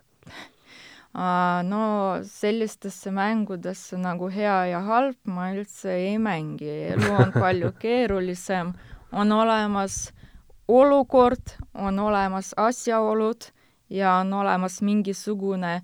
no 1.68 1.84
sellistesse 2.24 3.12
mängudesse 3.12 3.98
nagu 3.98 4.30
hea 4.30 4.66
ja 4.72 4.82
halb 4.86 5.18
ma 5.26 5.50
üldse 5.54 5.96
ei 5.96 6.18
mängi, 6.22 6.70
elu 6.94 7.14
on 7.18 7.32
palju 7.34 7.72
keerulisem, 7.82 8.74
on 9.12 9.32
olemas 9.32 10.12
olukord, 10.68 11.56
on 11.74 12.00
olemas 12.00 12.54
asjaolud 12.58 13.50
ja 13.90 14.14
on 14.14 14.34
olemas 14.34 14.82
mingisugune 14.82 15.82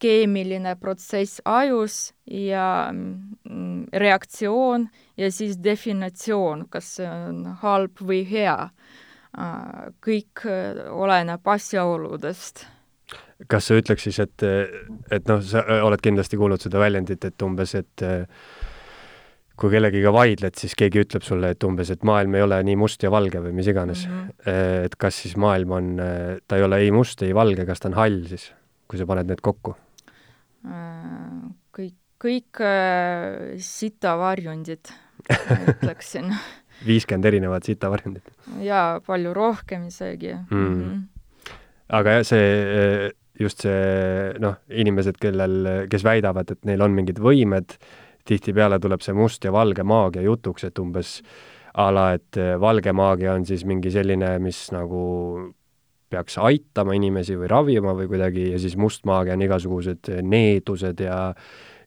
keemiline 0.00 0.76
protsess 0.80 1.42
ajus 1.44 2.14
ja 2.26 2.88
mm, 2.92 3.86
reaktsioon 3.92 4.88
ja 5.16 5.32
siis 5.32 5.58
definitsioon, 5.64 6.66
kas 6.68 6.96
see 6.96 7.08
on 7.08 7.44
halb 7.62 8.00
või 8.00 8.24
hea. 8.30 8.70
kõik 10.02 10.42
äh, 10.42 10.78
oleneb 10.90 11.46
asjaoludest 11.46 12.66
kas 13.48 13.68
sa 13.68 13.76
ütleks 13.78 14.02
siis, 14.02 14.18
et, 14.20 14.42
et 15.10 15.28
noh, 15.28 15.40
sa 15.42 15.62
oled 15.84 16.00
kindlasti 16.02 16.36
kuulnud 16.36 16.60
seda 16.60 16.80
väljendit, 16.82 17.24
et 17.24 17.42
umbes, 17.42 17.74
et 17.78 18.04
kui 19.60 19.72
kellegiga 19.74 20.12
vaidled, 20.14 20.56
siis 20.56 20.72
keegi 20.78 21.02
ütleb 21.04 21.24
sulle, 21.26 21.52
et 21.52 21.64
umbes, 21.68 21.90
et 21.92 22.04
maailm 22.06 22.38
ei 22.38 22.46
ole 22.46 22.62
nii 22.64 22.78
must 22.80 23.02
ja 23.04 23.10
valge 23.12 23.42
või 23.44 23.52
mis 23.58 23.68
iganes 23.68 24.06
mm. 24.06 24.16
-hmm. 24.16 24.86
et 24.88 24.96
kas 24.96 25.20
siis 25.24 25.36
maailm 25.36 25.76
on, 25.76 25.92
ta 26.48 26.56
ei 26.56 26.64
ole 26.64 26.80
ei 26.86 26.90
must, 26.94 27.22
ei 27.26 27.36
valge, 27.36 27.66
kas 27.68 27.82
ta 27.82 27.90
on 27.92 27.98
hall 27.98 28.24
siis, 28.30 28.50
kui 28.88 29.00
sa 29.00 29.08
paned 29.10 29.28
need 29.28 29.44
kokku? 29.44 29.76
kõik, 31.76 31.96
kõik 32.20 32.60
äh, 32.64 33.54
sitavarjundid, 33.64 34.92
ma 35.30 35.60
ütleksin. 35.74 36.34
viiskümmend 36.86 37.28
erinevat 37.28 37.68
sitavarjundit. 37.68 38.28
jaa, 38.64 39.00
palju 39.06 39.34
rohkem 39.36 39.88
isegi 39.88 40.34
Mm. 40.50 40.68
-hmm. 40.74 41.00
aga 41.88 42.10
jah, 42.18 42.24
see, 42.24 43.10
just 43.40 43.60
see 43.60 44.34
noh, 44.38 44.56
inimesed, 44.68 45.16
kellel, 45.20 45.88
kes 45.90 46.04
väidavad, 46.04 46.50
et 46.50 46.64
neil 46.64 46.82
on 46.82 46.92
mingid 46.92 47.18
võimed, 47.18 47.76
tihtipeale 48.30 48.78
tuleb 48.82 49.02
see 49.04 49.16
must 49.16 49.44
ja 49.44 49.52
valge 49.54 49.84
maagia 49.86 50.22
jutuks, 50.26 50.64
et 50.68 50.78
umbes 50.78 51.18
a 51.80 51.88
la, 51.94 52.10
et 52.18 52.38
valge 52.60 52.92
maagia 52.96 53.34
on 53.34 53.46
siis 53.46 53.64
mingi 53.66 53.92
selline, 53.94 54.36
mis 54.42 54.68
nagu 54.74 55.02
peaks 56.10 56.38
aitama 56.42 56.96
inimesi 56.98 57.36
või 57.38 57.50
ravima 57.50 57.94
või 57.94 58.08
kuidagi 58.10 58.48
ja 58.50 58.58
siis 58.58 58.74
must 58.78 59.04
maagia 59.06 59.36
on 59.36 59.44
igasugused 59.46 60.10
needused 60.26 61.04
ja 61.06 61.20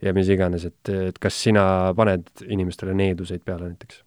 ja 0.04 0.12
mis 0.16 0.30
iganes, 0.32 0.66
et, 0.68 0.90
et 0.90 1.20
kas 1.20 1.36
sina 1.46 1.94
paned 1.96 2.28
inimestele 2.48 2.96
needuseid 2.98 3.44
peale 3.46 3.72
näiteks? 3.72 4.04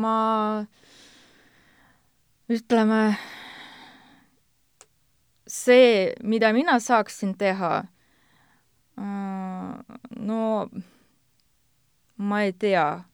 ma 0.00 0.66
ütleme, 2.50 3.00
see, 5.46 6.10
mida 6.26 6.50
mina 6.56 6.78
saaksin 6.82 7.36
teha, 7.38 7.84
no 8.96 10.68
ma 12.16 12.42
ei 12.42 12.52
tea, 12.52 13.04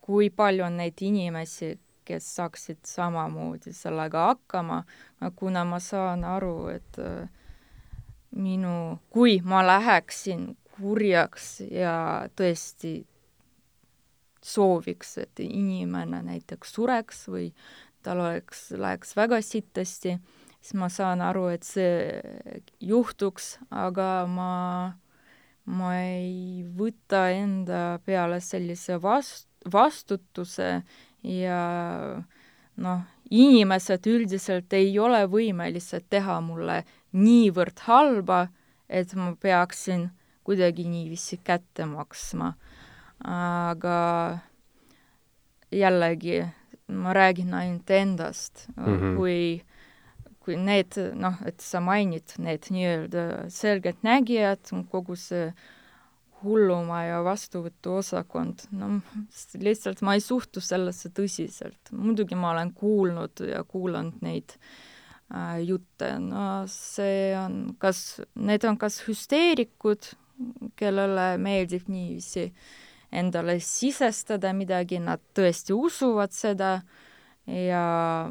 kui 0.00 0.30
palju 0.30 0.64
on 0.64 0.76
neid 0.76 1.00
inimesi, 1.00 1.74
kes 2.04 2.26
saaksid 2.36 2.82
samamoodi 2.84 3.72
sellega 3.72 4.26
hakkama, 4.32 4.82
kuna 5.36 5.64
ma 5.64 5.78
saan 5.80 6.24
aru, 6.24 6.56
et 6.74 6.98
minu, 8.36 8.98
kui 9.10 9.40
ma 9.44 9.62
läheksin 9.66 10.50
kurjaks 10.72 11.62
ja 11.70 11.94
tõesti 12.36 13.02
sooviks, 14.42 15.16
et 15.22 15.42
inimene 15.44 16.22
näiteks 16.26 16.74
sureks 16.74 17.26
või 17.30 17.52
tal 18.02 18.24
oleks, 18.24 18.70
läheks 18.74 19.14
väga 19.16 19.38
sitasti, 19.44 20.16
siis 20.62 20.78
ma 20.78 20.88
saan 20.92 21.22
aru, 21.24 21.48
et 21.52 21.66
see 21.66 22.20
juhtuks, 22.80 23.56
aga 23.70 24.24
ma, 24.30 24.52
ma 25.66 25.94
ei 25.98 26.62
võta 26.78 27.26
enda 27.34 27.98
peale 28.06 28.38
sellise 28.40 29.00
vast-, 29.02 29.50
vastutuse 29.72 30.70
ja 31.26 31.62
noh, 32.82 33.02
inimesed 33.32 34.06
üldiselt 34.06 34.72
ei 34.76 34.94
ole 34.98 35.24
võimelised 35.30 36.06
teha 36.12 36.38
mulle 36.44 36.82
niivõrd 37.16 37.84
halba, 37.88 38.46
et 38.88 39.14
ma 39.16 39.32
peaksin 39.40 40.10
kuidagi 40.46 40.84
niiviisi 40.88 41.38
kätte 41.44 41.86
maksma. 41.86 42.54
aga 43.22 43.98
jällegi, 45.70 46.42
ma 46.88 47.12
räägin 47.14 47.54
ainult 47.54 47.90
endast 47.90 48.68
mm, 48.76 48.84
-hmm. 48.84 49.16
kui, 49.16 49.62
kui 50.42 50.56
need, 50.58 50.98
noh, 51.14 51.38
et 51.46 51.62
sa 51.62 51.80
mainid 51.84 52.34
need 52.42 52.66
nii-öelda 52.74 53.26
selgeltnägijad, 53.52 54.72
kogu 54.90 55.16
see 55.18 55.52
hullumaja 56.42 57.20
vastuvõtuosakond, 57.22 58.66
no 58.74 58.88
lihtsalt 59.62 60.02
ma 60.02 60.16
ei 60.18 60.24
suhtu 60.24 60.62
sellesse 60.64 61.12
tõsiselt. 61.14 61.92
muidugi 61.94 62.34
ma 62.38 62.50
olen 62.50 62.72
kuulnud 62.74 63.44
ja 63.46 63.62
kuulanud 63.62 64.18
neid 64.26 64.56
äh, 64.56 65.60
jutte, 65.62 66.16
no 66.18 66.64
see 66.70 67.30
on 67.38 67.76
kas, 67.78 68.20
need 68.34 68.66
on 68.66 68.78
kas 68.80 68.98
hüsteerikud, 69.06 70.10
kellele 70.76 71.36
meeldib 71.38 71.86
niiviisi 71.92 72.48
endale 73.12 73.58
sisestada 73.60 74.50
midagi, 74.56 74.98
nad 74.98 75.22
tõesti 75.36 75.76
usuvad 75.76 76.32
seda 76.34 76.80
ja 77.46 78.30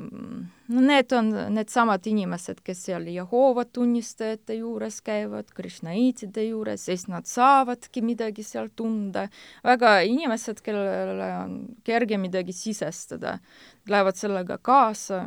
no 0.68 0.82
need 0.82 1.12
on 1.14 1.32
needsamad 1.56 2.06
inimesed, 2.08 2.62
kes 2.64 2.86
seal 2.88 3.08
Jehoova 3.12 3.66
tunnistajate 3.66 4.56
juures 4.62 5.02
käivad, 5.04 5.50
krishnaitide 5.56 6.46
juures, 6.48 6.86
siis 6.88 7.08
nad 7.12 7.28
saavadki 7.28 8.04
midagi 8.06 8.44
seal 8.48 8.70
tunda. 8.76 9.28
väga 9.64 10.00
inimesed, 10.08 10.62
kellele 10.64 11.34
on 11.42 11.58
kerge 11.84 12.18
midagi 12.18 12.56
sisestada, 12.56 13.40
lähevad 13.88 14.16
sellega 14.16 14.58
kaasa 14.58 15.26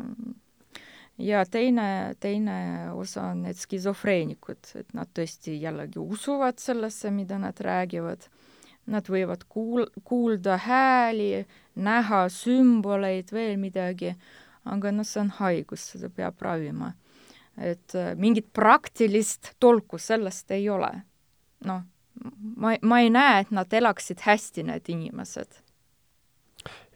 ja 1.18 1.44
teine, 1.46 2.14
teine 2.20 2.90
osa 2.92 3.28
on 3.32 3.44
need 3.46 3.58
skisofreenikud, 3.58 4.72
et 4.80 4.94
nad 4.94 5.10
tõesti 5.14 5.58
jällegi 5.60 6.00
usuvad 6.00 6.58
sellesse, 6.58 7.10
mida 7.10 7.38
nad 7.38 7.60
räägivad. 7.60 8.28
Nad 8.86 9.06
võivad 9.08 9.46
kuul-, 9.48 9.88
kuulda 10.04 10.58
hääli, 10.60 11.46
näha 11.80 12.26
sümboleid, 12.28 13.32
veel 13.32 13.56
midagi, 13.56 14.12
aga 14.68 14.92
noh, 14.92 15.06
see 15.08 15.22
on 15.22 15.30
haigus, 15.38 15.86
seda 15.94 16.10
peab 16.12 16.42
ravima. 16.44 16.92
et 17.56 17.94
äh, 17.94 18.16
mingit 18.18 18.48
praktilist 18.52 19.54
tolku 19.60 19.98
sellest 19.98 20.50
ei 20.50 20.68
ole. 20.68 20.90
noh, 21.64 21.82
ma, 22.56 22.74
ma 22.82 23.00
ei 23.00 23.10
näe, 23.10 23.40
et 23.40 23.50
nad 23.50 23.72
elaksid 23.72 24.20
hästi, 24.20 24.62
need 24.62 24.88
inimesed. 24.88 25.60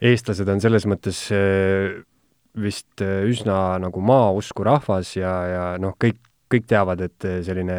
eestlased 0.01 0.49
on 0.49 0.61
selles 0.61 0.87
mõttes 0.87 1.29
äh 1.33 2.05
vist 2.63 3.03
äh, 3.03 3.23
üsna 3.29 3.79
nagu 3.83 4.03
maausku 4.05 4.67
rahvas 4.67 5.15
ja, 5.17 5.33
ja 5.53 5.65
noh, 5.81 5.97
kõik, 6.01 6.21
kõik 6.51 6.69
teavad, 6.71 7.03
et 7.05 7.29
äh, 7.29 7.41
selline 7.47 7.79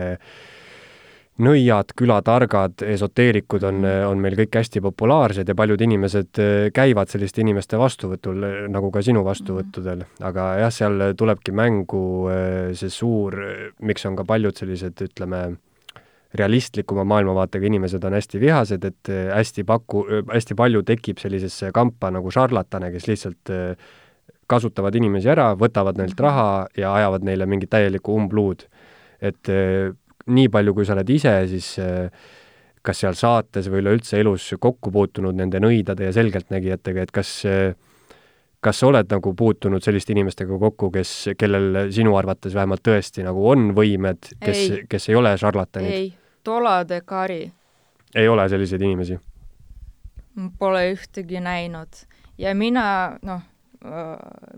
nõiad, 1.43 1.93
külatargad, 1.97 2.83
esoteerikud 2.83 3.63
on, 3.69 3.85
on 4.09 4.19
meil 4.21 4.35
kõik 4.39 4.59
hästi 4.59 4.81
populaarsed 4.83 5.47
ja 5.49 5.55
paljud 5.57 5.81
inimesed 5.85 6.41
käivad 6.75 7.11
selliste 7.11 7.43
inimeste 7.43 7.79
vastuvõtul, 7.79 8.43
nagu 8.71 8.91
ka 8.91 9.03
sinu 9.05 9.23
vastuvõttudel. 9.27 10.03
aga 10.25 10.49
jah, 10.65 10.73
seal 10.73 11.13
tulebki 11.17 11.55
mängu 11.55 12.03
see 12.77 12.91
suur, 12.93 13.39
miks 13.79 14.05
on 14.09 14.19
ka 14.19 14.27
paljud 14.27 14.59
sellised, 14.59 14.99
ütleme, 15.07 15.45
realistlikuma 16.39 17.03
maailmavaatega 17.09 17.65
inimesed 17.65 18.03
on 18.05 18.13
hästi 18.13 18.39
vihased, 18.43 18.83
et 18.85 19.09
hästi 19.33 19.63
paku, 19.65 20.03
hästi 20.29 20.55
palju 20.59 20.83
tekib 20.85 21.17
sellisesse 21.17 21.71
kampa 21.73 22.11
nagu 22.13 22.29
šarlatane, 22.31 22.91
kes 22.93 23.09
lihtsalt 23.09 23.55
kasutavad 24.49 24.95
inimesi 24.97 25.29
ära, 25.29 25.51
võtavad 25.59 25.99
neilt 25.99 26.17
mhm. 26.17 26.25
raha 26.25 26.51
ja 26.77 26.93
ajavad 26.97 27.25
neile 27.27 27.49
mingit 27.49 27.71
täielikku 27.73 28.15
umbluud. 28.17 28.67
et 29.19 29.49
eh, 29.51 29.91
nii 30.29 30.49
palju, 30.53 30.75
kui 30.77 30.87
sa 30.87 30.95
oled 30.95 31.09
ise, 31.11 31.33
siis 31.51 31.73
eh, 31.83 32.29
kas 32.85 33.03
seal 33.03 33.17
saates 33.17 33.67
või 33.69 33.83
üleüldse 33.83 34.19
elus 34.21 34.53
kokku 34.59 34.91
puutunud 34.93 35.35
nende 35.35 35.61
nõidade 35.61 36.07
ja 36.07 36.15
selgeltnägijatega, 36.15 37.05
et 37.05 37.13
kas 37.15 37.33
eh, 37.49 37.73
kas 38.63 38.79
sa 38.81 38.89
oled 38.89 39.07
nagu 39.11 39.33
puutunud 39.35 39.83
selliste 39.83 40.13
inimestega 40.13 40.59
kokku, 40.59 40.91
kes, 40.91 41.13
kellel 41.39 41.91
sinu 41.95 42.15
arvates 42.19 42.55
vähemalt 42.55 42.83
tõesti 42.85 43.23
nagu 43.23 43.45
on 43.51 43.71
võimed, 43.77 44.33
kes, 44.43 44.63
kes 44.91 45.09
ei 45.11 45.19
ole 45.19 45.33
šarlatanid? 45.39 45.91
ei, 45.95 46.09
tolade 46.43 47.01
kari. 47.07 47.45
ei 48.15 48.27
ole 48.27 48.49
selliseid 48.51 48.83
inimesi? 48.83 49.19
Pole 50.59 50.85
ühtegi 50.93 51.39
näinud 51.43 52.03
ja 52.39 52.53
mina, 52.55 52.85
noh, 53.25 53.43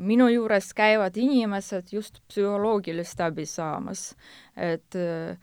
minu 0.01 0.27
juures 0.31 0.71
käivad 0.73 1.17
inimesed 1.17 1.91
just 1.93 2.21
psühholoogilist 2.29 3.21
abi 3.21 3.45
saamas, 3.45 4.15
et 4.57 4.97
äh, 4.97 5.37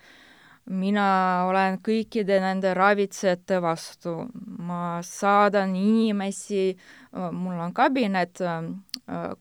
mina 0.68 1.46
olen 1.48 1.78
kõikide 1.84 2.40
nende 2.42 2.74
ravitsejate 2.74 3.60
vastu, 3.62 4.16
ma 4.58 4.98
saadan 5.06 5.76
inimesi, 5.78 6.72
äh, 6.74 7.30
mul 7.32 7.60
on 7.62 7.72
kabinet 7.72 8.42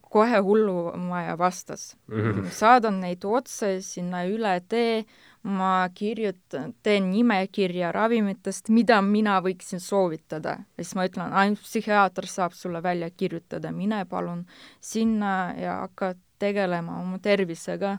kohe 0.02 0.40
hullumaja 0.40 1.38
vastas. 1.38 1.98
Mm, 2.08 2.22
-hmm. 2.22 2.52
saadan 2.52 3.00
neid 3.02 3.26
otse 3.26 3.82
sinna 3.82 4.24
üle 4.26 4.62
tee 4.70 5.06
ma 5.44 5.90
kirjutan, 5.94 6.74
teen 6.84 7.12
nimekirja 7.12 7.92
ravimitest, 7.96 8.70
mida 8.74 9.00
mina 9.02 9.38
võiksin 9.44 9.80
soovitada. 9.80 10.58
ja 10.78 10.84
siis 10.84 10.96
ma 10.96 11.06
ütlen, 11.08 11.34
ainult 11.34 11.62
psühhiaater 11.64 12.28
saab 12.28 12.56
sulle 12.58 12.84
välja 12.84 13.10
kirjutada, 13.10 13.72
mine 13.72 14.06
palun 14.06 14.46
sinna 14.82 15.54
ja 15.58 15.80
hakka 15.86 16.14
tegelema 16.40 17.02
oma 17.02 17.20
tervisega. 17.20 17.98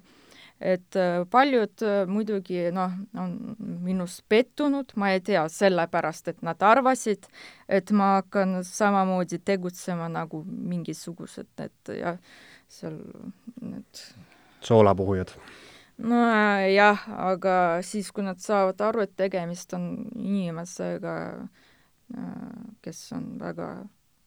et 0.60 0.96
äh, 0.96 1.22
paljud 1.30 1.82
äh, 1.86 2.00
muidugi 2.10 2.72
noh, 2.74 2.90
on 3.14 3.54
minust 3.58 4.24
pettunud, 4.28 4.90
ma 4.96 5.12
ei 5.14 5.20
tea, 5.20 5.44
sellepärast 5.48 6.28
et 6.28 6.42
nad 6.42 6.62
arvasid, 6.66 7.28
et 7.68 7.92
ma 7.94 8.16
hakkan 8.16 8.64
samamoodi 8.66 9.38
tegutsema 9.38 10.08
nagu 10.10 10.42
mingisugused 10.44 11.46
need 11.60 11.94
jah, 12.00 12.18
seal 12.68 12.98
need 13.62 14.02
soolapuhujad 14.60 15.36
nojah, 15.98 17.04
aga 17.30 17.54
siis, 17.86 18.10
kui 18.14 18.24
nad 18.26 18.40
saavad 18.42 18.80
aru, 18.88 19.04
et 19.06 19.16
tegemist 19.18 19.74
on 19.76 19.90
inimesega, 20.14 21.14
äh, 22.14 22.58
kes 22.84 23.02
on 23.16 23.30
väga 23.40 23.70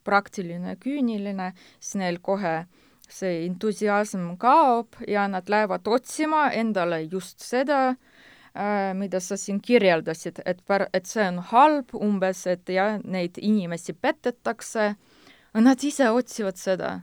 praktiline, 0.08 0.76
küüniline, 0.82 1.52
siis 1.80 2.00
neil 2.02 2.20
kohe 2.24 2.66
see 3.12 3.46
entusiasm 3.46 4.36
kaob 4.40 4.96
ja 5.08 5.28
nad 5.28 5.50
lähevad 5.52 5.88
otsima 5.88 6.50
endale 6.56 7.02
just 7.12 7.44
seda, 7.44 7.96
äh, 8.56 8.92
mida 8.98 9.20
sa 9.20 9.38
siin 9.38 9.62
kirjeldasid, 9.62 10.42
et 10.46 10.64
pär-, 10.68 10.90
et 10.94 11.08
see 11.08 11.28
on 11.28 11.42
halb 11.52 11.96
umbes, 11.96 12.46
et 12.48 12.70
jah, 12.70 13.00
neid 13.04 13.40
inimesi 13.40 13.94
petetakse, 13.94 14.96
nad 15.54 15.84
ise 15.84 16.10
otsivad 16.12 16.60
seda. 16.60 16.96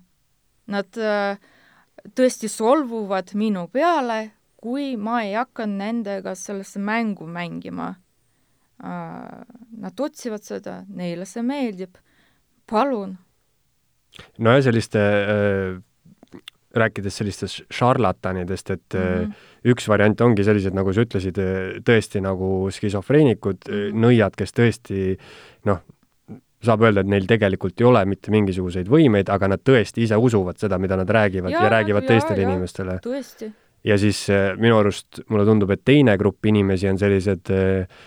Nad 0.68 0.96
äh, 1.00 1.38
tõesti 2.16 2.48
solvuvad 2.52 3.32
minu 3.36 3.66
peale, 3.72 4.37
kui 4.58 4.96
ma 4.96 5.22
ei 5.22 5.34
hakka 5.38 5.66
nendega 5.70 6.34
sellesse 6.34 6.80
mängu 6.82 7.28
mängima, 7.30 7.92
nad 8.78 10.00
otsivad 10.00 10.44
seda, 10.46 10.80
neile 10.88 11.26
see 11.26 11.42
meeldib, 11.46 11.98
palun. 12.66 13.16
nojah, 14.38 14.64
selliste 14.66 15.02
äh 15.02 15.84
rääkides 16.78 17.16
sellistest 17.16 17.62
šarlatanidest, 17.72 18.70
et 18.70 18.94
mm 18.94 19.00
-hmm. 19.00 19.70
üks 19.72 19.88
variant 19.88 20.20
ongi 20.20 20.44
sellised, 20.44 20.74
nagu 20.74 20.92
sa 20.92 21.00
ütlesid, 21.00 21.38
tõesti 21.84 22.20
nagu 22.20 22.68
skisofreenikud 22.70 23.56
mm, 23.68 23.74
-hmm. 23.74 24.02
nõiad, 24.04 24.36
kes 24.36 24.52
tõesti 24.52 25.16
noh, 25.64 25.80
saab 26.62 26.82
öelda, 26.82 27.00
et 27.00 27.06
neil 27.06 27.26
tegelikult 27.26 27.80
ei 27.80 27.86
ole 27.86 28.04
mitte 28.04 28.30
mingisuguseid 28.30 28.88
võimeid, 28.88 29.32
aga 29.32 29.48
nad 29.48 29.60
tõesti 29.64 30.02
ise 30.02 30.16
usuvad 30.16 30.58
seda, 30.58 30.78
mida 30.78 30.96
nad 30.96 31.10
räägivad 31.10 31.50
ja, 31.50 31.62
ja 31.62 31.68
räägivad 31.68 32.02
ja, 32.02 32.08
teistele 32.08 32.42
ja, 32.42 32.48
inimestele. 32.48 33.00
tõesti 33.02 33.52
ja 33.84 33.98
siis 33.98 34.26
äh, 34.30 34.52
minu 34.58 34.78
arust 34.78 35.20
mulle 35.28 35.46
tundub, 35.46 35.70
et 35.70 35.84
teine 35.86 36.16
grupp 36.18 36.46
inimesi 36.46 36.88
on 36.90 36.98
sellised, 37.00 37.50
äh, 37.54 38.06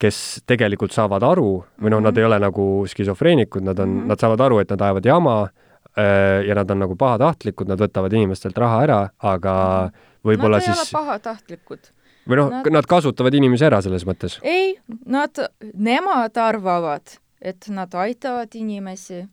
kes 0.00 0.22
tegelikult 0.48 0.92
saavad 0.92 1.24
aru 1.24 1.50
või 1.80 1.92
noh, 1.94 2.02
nad 2.02 2.12
mhm. 2.12 2.20
ei 2.20 2.28
ole 2.28 2.40
nagu 2.42 2.66
skisofreenikud, 2.90 3.64
nad 3.64 3.78
on 3.80 3.94
-hmm. 3.94 4.10
nad 4.12 4.20
saavad 4.20 4.44
aru, 4.48 4.60
et 4.60 4.70
nad 4.74 4.80
ajavad 4.88 5.06
jama 5.06 5.36
äh, 5.42 6.46
ja 6.46 6.54
nad 6.54 6.70
on 6.70 6.84
nagu 6.84 6.96
pahatahtlikud, 6.96 7.68
nad 7.68 7.80
võtavad 7.80 8.12
inimestelt 8.12 8.58
raha 8.58 8.82
ära, 8.82 9.02
aga 9.18 9.54
mhm. 9.84 10.10
võib-olla 10.24 10.60
siis 10.60 10.76
Nad 10.76 10.84
ei 10.84 10.98
ole 10.98 11.06
pahatahtlikud. 11.06 11.92
või 12.28 12.42
noh 12.42 12.50
nad..., 12.50 12.72
nad 12.72 12.86
kasutavad 12.86 13.34
inimesi 13.34 13.64
ära 13.64 13.80
selles 13.82 14.04
mõttes? 14.06 14.40
ei, 14.42 14.76
nad, 15.06 15.32
nemad 15.72 16.36
arvavad, 16.36 17.16
et 17.40 17.68
nad 17.68 17.94
aitavad 17.94 18.54
inimesi, 18.54 19.24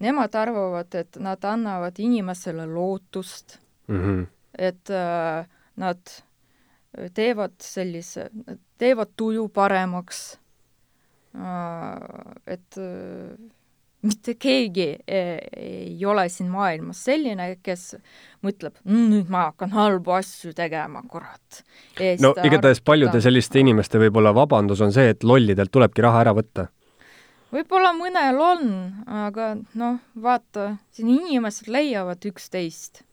nemad 0.00 0.34
arvavad, 0.34 0.94
et 0.94 1.16
nad 1.20 1.44
annavad 1.44 1.98
inimesele 1.98 2.66
lootust 2.66 3.60
mm. 3.88 4.04
-hmm 4.04 4.26
et 4.58 4.90
äh, 4.90 5.46
nad 5.80 6.16
teevad 7.14 7.54
sellise, 7.62 8.28
teevad 8.78 9.14
tuju 9.16 9.46
paremaks 9.54 10.24
äh,, 11.36 11.96
et 12.46 12.78
äh, 12.78 13.36
mitte 14.02 14.34
keegi 14.40 14.86
ei, 15.06 15.38
ei 15.56 16.06
ole 16.06 16.26
siin 16.32 16.48
maailmas 16.50 17.02
selline, 17.04 17.52
kes 17.62 17.94
mõtleb, 18.44 18.78
nüüd 18.88 19.28
ma 19.32 19.50
hakkan 19.50 19.74
halbu 19.74 20.14
asju 20.16 20.54
tegema, 20.56 21.02
kurat. 21.08 21.62
no 22.24 22.32
igatahes 22.44 22.80
paljude 22.80 23.20
selliste 23.20 23.60
inimeste 23.60 24.00
võib-olla 24.00 24.32
vabandus 24.34 24.80
on 24.80 24.94
see, 24.96 25.12
et 25.12 25.24
lollidelt 25.24 25.72
tulebki 25.72 26.04
raha 26.06 26.24
ära 26.24 26.34
võtta 26.36 26.70
võib-olla 27.54 27.92
mõnel 27.96 28.40
on, 28.40 28.66
aga 29.26 29.52
noh, 29.78 30.00
vaata, 30.22 30.74
siin 30.94 31.10
inimesed 31.18 31.70
leiavad 31.70 32.24
üksteist 32.30 33.04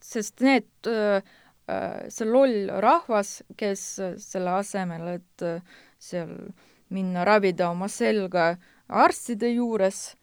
sest 0.00 0.40
need, 0.44 0.68
see 0.84 2.28
loll 2.28 2.68
rahvas, 2.84 3.38
kes 3.56 3.82
selle 4.20 4.58
asemel, 4.58 5.16
et 5.18 5.44
seal 5.98 6.34
minna 6.94 7.24
ravida 7.24 7.70
oma 7.70 7.88
selga 7.88 8.54
arstide 8.88 9.48
juures. 9.54 10.14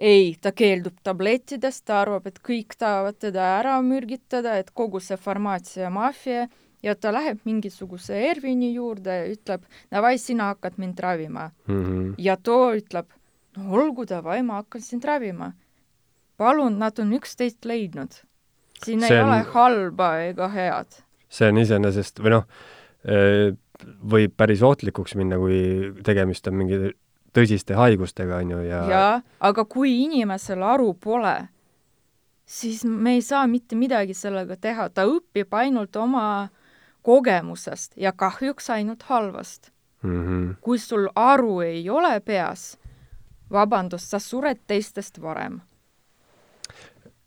ei, 0.00 0.32
ta 0.40 0.48
keeldub 0.56 0.96
tablettidest, 1.04 1.82
ta 1.84 1.98
arvab, 2.00 2.24
et 2.30 2.38
kõik 2.40 2.72
tahavad 2.80 3.18
teda 3.20 3.42
ära 3.58 3.74
mürgitada, 3.84 4.54
et 4.56 4.70
kogu 4.72 4.96
see 5.04 5.18
farmaatsiamaffia 5.20 6.46
ja 6.82 6.94
ta 6.96 7.12
läheb 7.12 7.42
mingisuguse 7.44 8.16
Ervini 8.30 8.72
juurde 8.72 9.16
ja 9.18 9.26
ütleb, 9.28 9.66
davai, 9.92 10.14
sina 10.18 10.50
hakkad 10.54 10.78
mind 10.80 10.98
ravima 11.04 11.50
mm. 11.66 11.84
-hmm. 11.84 12.14
ja 12.18 12.36
too 12.36 12.72
ütleb, 12.78 13.12
no 13.56 13.72
olgu 13.76 14.06
davai, 14.08 14.42
ma 14.42 14.62
hakkan 14.62 14.80
sind 14.80 15.04
ravima. 15.04 15.52
palun, 16.36 16.78
nad 16.78 16.98
on 16.98 17.12
üksteist 17.12 17.64
leidnud. 17.64 18.22
Siin 18.84 19.00
See 19.00 19.14
ei 19.16 19.22
on- 19.22 19.28
ole 19.28 19.42
halba 19.54 20.10
ega 20.30 20.48
head. 20.48 20.86
see 21.28 21.48
on 21.48 21.58
iseenesest 21.58 22.18
või 22.20 22.30
noh, 22.30 22.44
võib 24.12 24.34
päris 24.36 24.62
ohtlikuks 24.66 25.14
minna, 25.16 25.38
kui 25.40 25.92
tegemist 26.04 26.46
on 26.50 26.54
mingi 26.60 26.78
tõsiste 27.36 27.76
haigustega, 27.78 28.40
on 28.42 28.50
ju, 28.50 28.58
ja, 28.66 28.80
jaa, 28.90 29.22
aga 29.40 29.64
kui 29.64 29.92
inimesel 30.04 30.62
aru 30.66 30.92
pole, 30.94 31.36
siis 32.44 32.84
me 32.84 33.14
ei 33.18 33.22
saa 33.22 33.46
mitte 33.46 33.76
midagi 33.78 34.14
sellega 34.14 34.56
teha, 34.56 34.88
ta 34.90 35.04
õpib 35.06 35.54
ainult 35.54 35.96
oma 35.96 36.48
kogemusest 37.06 37.94
ja 37.96 38.12
kahjuks 38.12 38.70
ainult 38.70 39.02
halvast. 39.08 39.70
mm 40.02 40.20
-hmm. 40.26 40.54
kui 40.60 40.78
sul 40.78 41.08
aru 41.14 41.60
ei 41.60 41.90
ole 41.90 42.20
peas, 42.20 42.78
vabandust, 43.52 44.08
sa 44.10 44.18
sured 44.18 44.58
teistest 44.66 45.20
varem. 45.22 45.60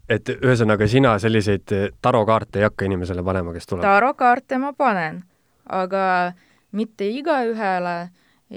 Et 0.10 0.34
ühesõnaga, 0.36 0.88
sina 0.88 1.14
selliseid 1.20 1.76
eh, 1.76 1.86
tarokaarte 2.02 2.60
ei 2.60 2.68
hakka 2.68 2.88
inimesele 2.90 3.24
panema, 3.24 3.54
kes 3.56 3.70
tuleb? 3.70 3.86
tarokaarte 3.86 4.60
ma 4.62 4.74
panen, 4.78 5.24
aga 5.70 6.34
mitte 6.76 7.08
igaühele 7.08 7.98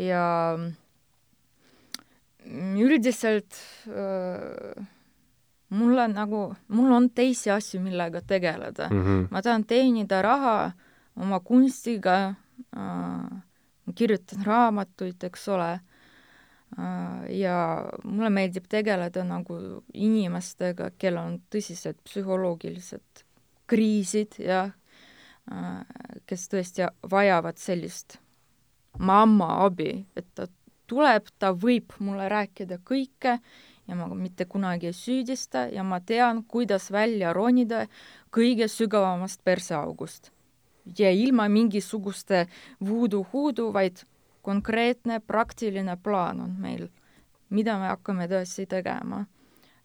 ja 0.06 0.26
üldiselt 2.46 3.58
äh, 3.90 4.86
mul 5.68 5.98
on 5.98 6.14
nagu, 6.14 6.42
mul 6.68 6.92
on 6.92 7.08
teisi 7.10 7.50
asju, 7.50 7.80
millega 7.82 8.22
tegeleda 8.22 8.88
mm. 8.90 9.02
-hmm. 9.04 9.26
ma 9.30 9.42
tahan 9.42 9.64
teenida 9.64 10.22
raha 10.22 10.72
oma 11.16 11.40
kunstiga 11.40 12.34
äh,, 12.76 13.42
kirjutan 13.94 14.44
raamatuid, 14.46 15.24
eks 15.24 15.48
ole 15.48 15.80
ja 17.30 17.58
mulle 18.04 18.30
meeldib 18.30 18.66
tegeleda 18.68 19.22
nagu 19.24 19.56
inimestega, 19.94 20.90
kellel 20.98 21.22
on 21.22 21.38
tõsised 21.52 22.00
psühholoogilised 22.04 23.22
kriisid 23.70 24.38
ja 24.42 24.64
äh, 24.66 25.80
kes 26.26 26.48
tõesti 26.52 26.88
vajavad 27.10 27.58
sellist 27.62 28.18
mamma 28.98 29.48
abi, 29.64 30.06
et 30.16 30.26
ta 30.34 30.48
tuleb, 30.90 31.30
ta 31.38 31.52
võib 31.52 31.94
mulle 31.98 32.28
rääkida 32.30 32.78
kõike 32.86 33.38
ja 33.86 33.96
ma 33.98 34.08
mitte 34.14 34.46
kunagi 34.50 34.90
ei 34.90 34.96
süüdista 34.96 35.66
ja 35.72 35.84
ma 35.86 36.00
tean, 36.00 36.42
kuidas 36.44 36.90
välja 36.92 37.32
ronida 37.32 37.86
kõige 38.34 38.68
sügavamast 38.68 39.44
perseaugust. 39.44 40.30
ja 40.98 41.10
ilma 41.10 41.48
mingisuguste 41.48 42.46
voodoo-huudu, 42.80 43.72
vaid 43.72 44.04
konkreetne 44.46 45.20
praktiline 45.26 45.96
plaan 46.02 46.40
on 46.40 46.54
meil, 46.62 46.86
mida 47.50 47.78
me 47.78 47.90
hakkame 47.90 48.28
edasi 48.28 48.66
tegema. 48.66 49.24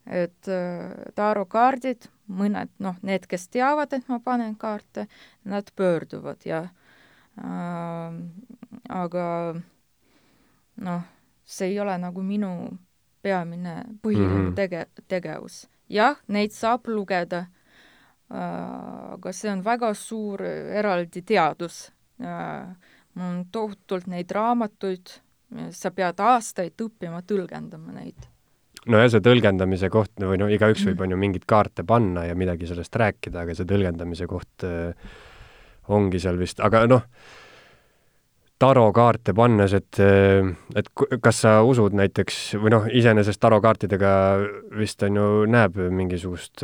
et 0.05 0.47
äh, 0.49 1.12
tarokaardid, 1.16 2.07
mõned, 2.26 2.72
noh, 2.82 2.95
need, 3.05 3.28
kes 3.30 3.43
teavad, 3.53 3.91
et 3.93 4.07
ma 4.09 4.18
panen 4.20 4.55
kaarte, 4.57 5.05
nad 5.45 5.68
pöörduvad 5.78 6.41
ja 6.45 6.64
äh, 7.38 8.16
aga 8.89 9.26
noh, 10.82 11.03
see 11.45 11.70
ei 11.70 11.78
ole 11.80 11.97
nagu 12.01 12.24
minu 12.26 12.49
peamine 13.22 13.76
põhiline 14.01 14.39
mm. 14.39 14.47
-hmm. 14.47 14.55
tege-, 14.57 15.05
tegevus. 15.07 15.68
jah, 15.89 16.18
neid 16.28 16.51
saab 16.51 16.88
lugeda 16.88 17.45
äh,, 18.34 19.14
aga 19.14 19.34
see 19.34 19.51
on 19.51 19.64
väga 19.64 19.93
suur 19.93 20.41
eraldi 20.82 21.22
teadus 21.22 21.91
äh,. 22.22 22.76
Mul 23.16 23.28
on 23.28 23.45
tohutult 23.51 24.07
neid 24.07 24.32
raamatuid, 24.32 25.09
sa 25.76 25.91
pead 25.91 26.20
aastaid 26.24 26.80
õppima 26.80 27.22
tõlgendama 27.28 27.91
neid. 27.97 28.28
no 28.88 28.97
ja 28.97 29.09
see 29.12 29.22
tõlgendamise 29.22 29.89
koht 29.93 30.16
või 30.18 30.39
no 30.39 30.47
igaüks 30.47 30.86
võib, 30.88 30.95
Mhm. 30.95 31.03
on 31.03 31.12
ju, 31.12 31.18
mingeid 31.18 31.45
kaarte 31.45 31.84
panna 31.84 32.26
ja 32.26 32.36
midagi 32.36 32.68
sellest 32.68 32.95
rääkida, 32.95 33.41
aga 33.41 33.55
see 33.55 33.66
tõlgendamise 33.66 34.28
koht 34.28 34.64
äh, 34.64 34.93
ongi 35.89 36.20
seal 36.20 36.38
vist, 36.38 36.59
aga 36.59 36.88
noh, 36.88 37.03
tarokaarte 38.62 39.34
pannes, 39.34 39.74
et, 39.74 39.99
äh, 39.99 40.55
et 40.76 40.88
kas 41.22 41.41
sa 41.41 41.62
usud 41.66 41.93
näiteks 41.97 42.55
või 42.62 42.72
noh, 42.72 42.88
iseenesest 42.88 43.39
tarokaartidega 43.41 44.14
vist 44.78 45.03
on 45.03 45.16
ju, 45.16 45.45
näeb 45.49 45.76
mingisugust, 45.89 46.64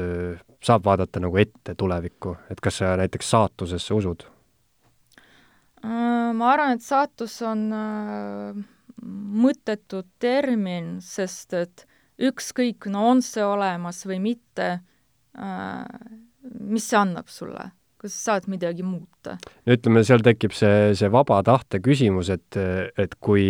saab 0.64 0.86
vaadata 0.86 1.20
nagu 1.20 1.38
ette 1.38 1.76
tulevikku, 1.76 2.38
et 2.50 2.62
kas 2.62 2.78
sa 2.78 2.96
näiteks 2.98 3.30
saatusesse 3.30 3.94
usud? 3.94 4.26
Äh, 5.86 6.34
ma 6.34 6.52
arvan, 6.54 6.78
et 6.78 6.82
saatus 6.86 7.38
on 7.46 7.68
äh, 7.76 8.58
mõttetu 9.46 10.04
termin, 10.20 10.98
sest 11.06 11.54
et 11.54 11.86
ükskõik, 12.18 12.90
no 12.90 13.06
on 13.12 13.22
see 13.22 13.46
olemas 13.46 14.02
või 14.10 14.18
mitte 14.24 14.70
äh,, 15.38 15.84
mis 16.60 16.88
see 16.90 16.98
annab 16.98 17.30
sulle? 17.30 17.72
kas 17.98 18.14
sa 18.14 18.34
saad 18.34 18.46
midagi 18.50 18.84
muuta? 18.86 19.38
no 19.66 19.74
ütleme, 19.74 20.04
seal 20.06 20.22
tekib 20.26 20.54
see, 20.54 20.94
see 20.98 21.10
vaba 21.14 21.40
tahte 21.46 21.80
küsimus, 21.82 22.30
et, 22.34 22.58
et 22.98 23.16
kui, 23.22 23.48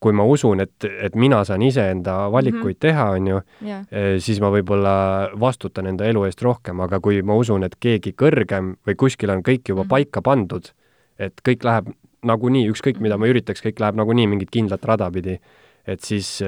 kui 0.00 0.16
ma 0.16 0.26
usun, 0.28 0.60
et, 0.60 0.84
et 0.84 1.16
mina 1.16 1.42
saan 1.48 1.64
iseenda 1.64 2.30
valikuid 2.32 2.62
mm 2.62 2.70
-hmm. 2.76 2.80
teha, 2.84 3.06
on 3.16 3.26
ju, 3.32 3.40
jah, 3.64 3.84
siis 4.20 4.40
ma 4.44 4.50
võib-olla 4.52 4.96
vastutan 5.40 5.86
enda 5.86 6.04
elu 6.04 6.24
eest 6.28 6.42
rohkem, 6.42 6.80
aga 6.80 7.00
kui 7.00 7.22
ma 7.22 7.34
usun, 7.34 7.64
et 7.64 7.76
keegi 7.80 8.12
kõrgem 8.12 8.74
või 8.86 8.96
kuskil 8.96 9.30
on 9.30 9.40
kõik 9.40 9.68
juba 9.68 9.82
Mhm. 9.84 9.88
paika 9.88 10.22
pandud, 10.22 10.72
et 11.18 11.40
kõik 11.44 11.64
läheb 11.64 11.92
nagunii, 12.26 12.66
ükskõik 12.72 13.00
mida 13.00 13.18
ma 13.20 13.28
üritaks, 13.30 13.62
kõik 13.64 13.80
läheb 13.80 13.98
nagunii 13.98 14.26
mingit 14.26 14.50
kindlat 14.50 14.84
rada 14.84 15.10
pidi, 15.14 15.38
et 15.86 16.02
siis 16.04 16.40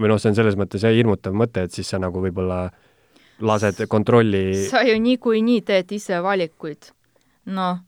või 0.00 0.08
noh, 0.08 0.20
see 0.20 0.30
on 0.32 0.38
selles 0.38 0.56
mõttes 0.56 0.84
jah, 0.84 0.94
hirmutav 0.94 1.34
mõte, 1.36 1.66
et 1.66 1.74
siis 1.74 1.90
sa 1.92 2.00
nagu 2.00 2.22
võib-olla 2.22 2.70
lased 3.40 3.82
kontrolli 3.88 4.68
sa 4.68 4.82
ju 4.84 4.96
niikuinii 5.00 5.60
teed 5.66 5.92
ise 5.92 6.20
valikuid. 6.22 6.92
noh, 7.46 7.80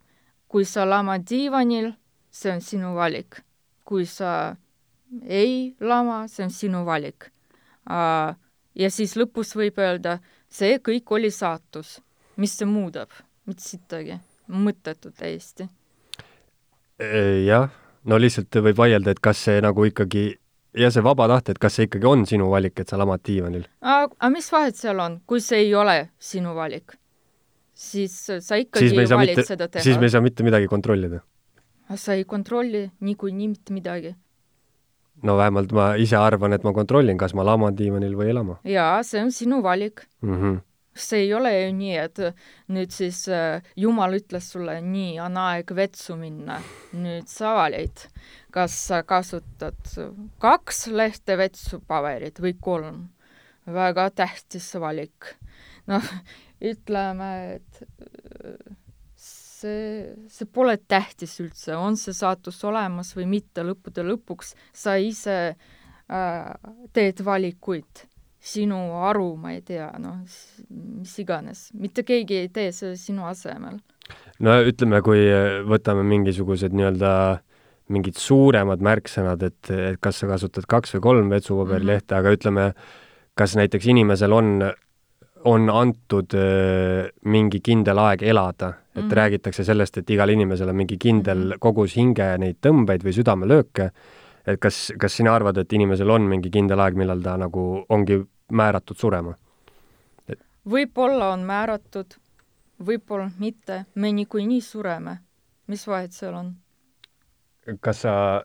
kui 0.49 0.65
sa 0.65 0.85
lamad 0.89 1.25
diivanil, 1.29 1.93
see 2.31 2.53
on 2.53 2.61
sinu 2.61 2.95
valik. 2.95 3.41
kui 3.85 4.07
sa 4.07 4.57
ei 5.27 5.75
lama, 5.81 6.27
see 6.29 6.45
on 6.45 6.51
sinu 6.51 6.85
valik. 6.85 7.31
ja 8.75 8.91
siis 8.91 9.17
lõpus 9.17 9.57
võib 9.57 9.79
öelda, 9.79 10.19
see 10.49 10.79
kõik 10.79 11.11
oli 11.11 11.31
saatus. 11.31 12.01
mis 12.37 12.59
see 12.59 12.67
muudab? 12.67 13.09
mitte 13.47 13.63
sittagi. 13.63 14.21
mõttetu 14.49 15.13
täiesti. 15.17 15.69
Jah, 17.47 17.69
no 18.05 18.19
lihtsalt 18.19 18.63
võib 18.69 18.79
vaielda, 18.79 19.15
et 19.15 19.21
kas 19.21 19.43
see 19.49 19.61
nagu 19.65 19.85
ikkagi 19.89 20.31
ja 20.79 20.91
see 20.93 21.05
vaba 21.05 21.29
tahte, 21.31 21.55
et 21.55 21.61
kas 21.63 21.77
see 21.77 21.89
ikkagi 21.89 22.09
on 22.09 22.25
sinu 22.29 22.49
valik, 22.53 22.81
et 22.81 22.89
sa 22.91 22.99
lamad 23.01 23.23
diivanil? 23.27 23.67
aga 23.81 24.33
mis 24.33 24.49
vahet 24.53 24.79
seal 24.79 25.01
on, 25.05 25.21
kui 25.27 25.43
see 25.45 25.67
ei 25.67 25.75
ole 25.77 25.97
sinu 26.23 26.55
valik? 26.57 26.97
siis 27.75 28.15
sa 28.41 28.59
ikkagi 28.61 28.91
valid 28.97 29.37
mitte, 29.37 29.47
seda 29.49 29.69
teha. 29.69 29.85
siis 29.85 30.01
me 30.01 30.09
ei 30.09 30.15
saa 30.15 30.25
mitte 30.25 30.45
midagi 30.47 30.69
kontrollida. 30.71 31.23
sa 31.97 32.17
ei 32.17 32.25
kontrolli 32.25 32.89
niikuinii 33.01 33.49
mitte 33.53 33.77
midagi. 33.77 34.15
no 35.23 35.37
vähemalt 35.37 35.73
ma 35.77 35.93
ise 35.97 36.17
arvan, 36.17 36.53
et 36.57 36.65
ma 36.65 36.73
kontrollin, 36.73 37.19
kas 37.19 37.35
ma 37.35 37.45
laman 37.47 37.77
diivanil 37.77 38.17
või 38.17 38.33
ei 38.33 38.37
lama 38.41 38.61
jaa, 38.65 39.03
see 39.07 39.23
on 39.23 39.33
sinu 39.33 39.63
valik. 39.63 40.07
mm. 40.23 40.37
-hmm. 40.37 40.61
See 40.95 41.25
ei 41.27 41.33
ole 41.35 41.53
ju 41.55 41.71
nii, 41.77 41.95
et 41.97 42.21
nüüd 42.73 42.93
siis 42.93 43.25
äh, 43.33 43.63
Jumal 43.79 44.19
ütles 44.19 44.51
sulle, 44.53 44.79
nii, 44.85 45.17
on 45.25 45.39
aeg 45.41 45.73
vetsu 45.77 46.17
minna, 46.21 46.59
nüüd 46.97 47.29
sa 47.31 47.55
valid, 47.57 48.05
kas 48.53 48.77
sa 48.89 49.03
kasutad 49.09 49.81
kaks 50.43 50.87
lehte 50.93 51.39
vetsupaberit 51.41 52.43
või 52.43 52.57
kolm. 52.61 53.03
väga 53.67 54.11
tähtis 54.11 54.75
valik. 54.75 55.37
noh, 55.87 56.05
ütleme, 56.61 57.33
et 57.57 57.83
äh, 57.83 58.77
see, 59.17 60.15
see 60.29 60.47
pole 60.47 60.77
tähtis 60.77 61.39
üldse, 61.41 61.77
on 61.77 61.97
see 61.97 62.15
saatus 62.15 62.63
olemas 62.65 63.15
või 63.17 63.27
mitte, 63.39 63.65
lõppude 63.65 64.05
lõpuks 64.05 64.55
sa 64.73 64.99
ise 65.01 65.39
äh, 65.55 66.55
teed 66.93 67.25
valikuid 67.25 68.12
sinu 68.43 68.79
aru, 69.07 69.37
ma 69.39 69.55
ei 69.55 69.63
tea, 69.63 69.87
noh, 70.03 70.23
mis 70.73 71.15
iganes, 71.23 71.69
mitte 71.79 72.03
keegi 72.07 72.43
ei 72.43 72.51
tee 72.51 72.73
seda 72.75 72.97
sinu 72.99 73.27
asemel. 73.31 73.79
no 74.43 74.59
ütleme, 74.67 74.99
kui 75.07 75.25
võtame 75.69 76.03
mingisugused 76.11 76.75
nii-öelda 76.75 77.13
mingid 77.93 78.19
suuremad 78.19 78.83
märksõnad, 78.83 79.43
et, 79.47 79.71
et 79.71 80.01
kas 80.03 80.23
sa 80.23 80.29
kasutad 80.31 80.67
kaks 80.71 80.97
või 80.97 81.05
kolm 81.09 81.33
vetsupaberilehte 81.33 82.15
mm, 82.15 82.17
-hmm. 82.17 82.21
aga 82.21 82.37
ütleme, 82.39 82.67
kas 83.39 83.57
näiteks 83.59 83.87
inimesel 83.93 84.33
on, 84.33 84.51
on 85.49 85.71
antud 85.71 86.35
äh, 86.39 87.13
mingi 87.25 87.61
kindel 87.61 87.99
aeg 87.99 88.23
elada, 88.23 88.73
et 88.93 89.03
mm 89.03 89.09
-hmm. 89.09 89.17
räägitakse 89.21 89.65
sellest, 89.65 89.99
et 89.99 90.11
igal 90.11 90.31
inimesel 90.31 90.69
on 90.69 90.77
mingi 90.77 90.99
kindel 90.99 91.39
-hmm. 91.53 91.59
kogus 91.59 91.97
hinge 91.97 92.39
neid 92.39 92.59
tõmbeid 92.67 93.05
või 93.05 93.13
südamelööke, 93.13 93.91
et 94.47 94.61
kas, 94.61 94.93
kas 94.99 95.17
sina 95.17 95.35
arvad, 95.35 95.59
et 95.59 95.73
inimesel 95.73 96.11
on 96.11 96.27
mingi 96.29 96.51
kindel 96.51 96.81
aeg, 96.83 96.99
millal 96.99 97.23
ta 97.23 97.37
nagu 97.41 97.85
ongi 97.89 98.21
määratud 98.53 98.99
surema? 98.99 99.37
võib-olla 100.69 101.33
on 101.35 101.43
määratud, 101.47 102.15
võib-olla 102.87 103.31
mitte, 103.43 103.85
me 103.95 104.13
niikuinii 104.13 104.61
sureme. 104.61 105.19
mis 105.67 105.87
vahet 105.87 106.13
seal 106.13 106.35
on? 106.35 106.53
kas 107.81 108.03
sa 108.03 108.43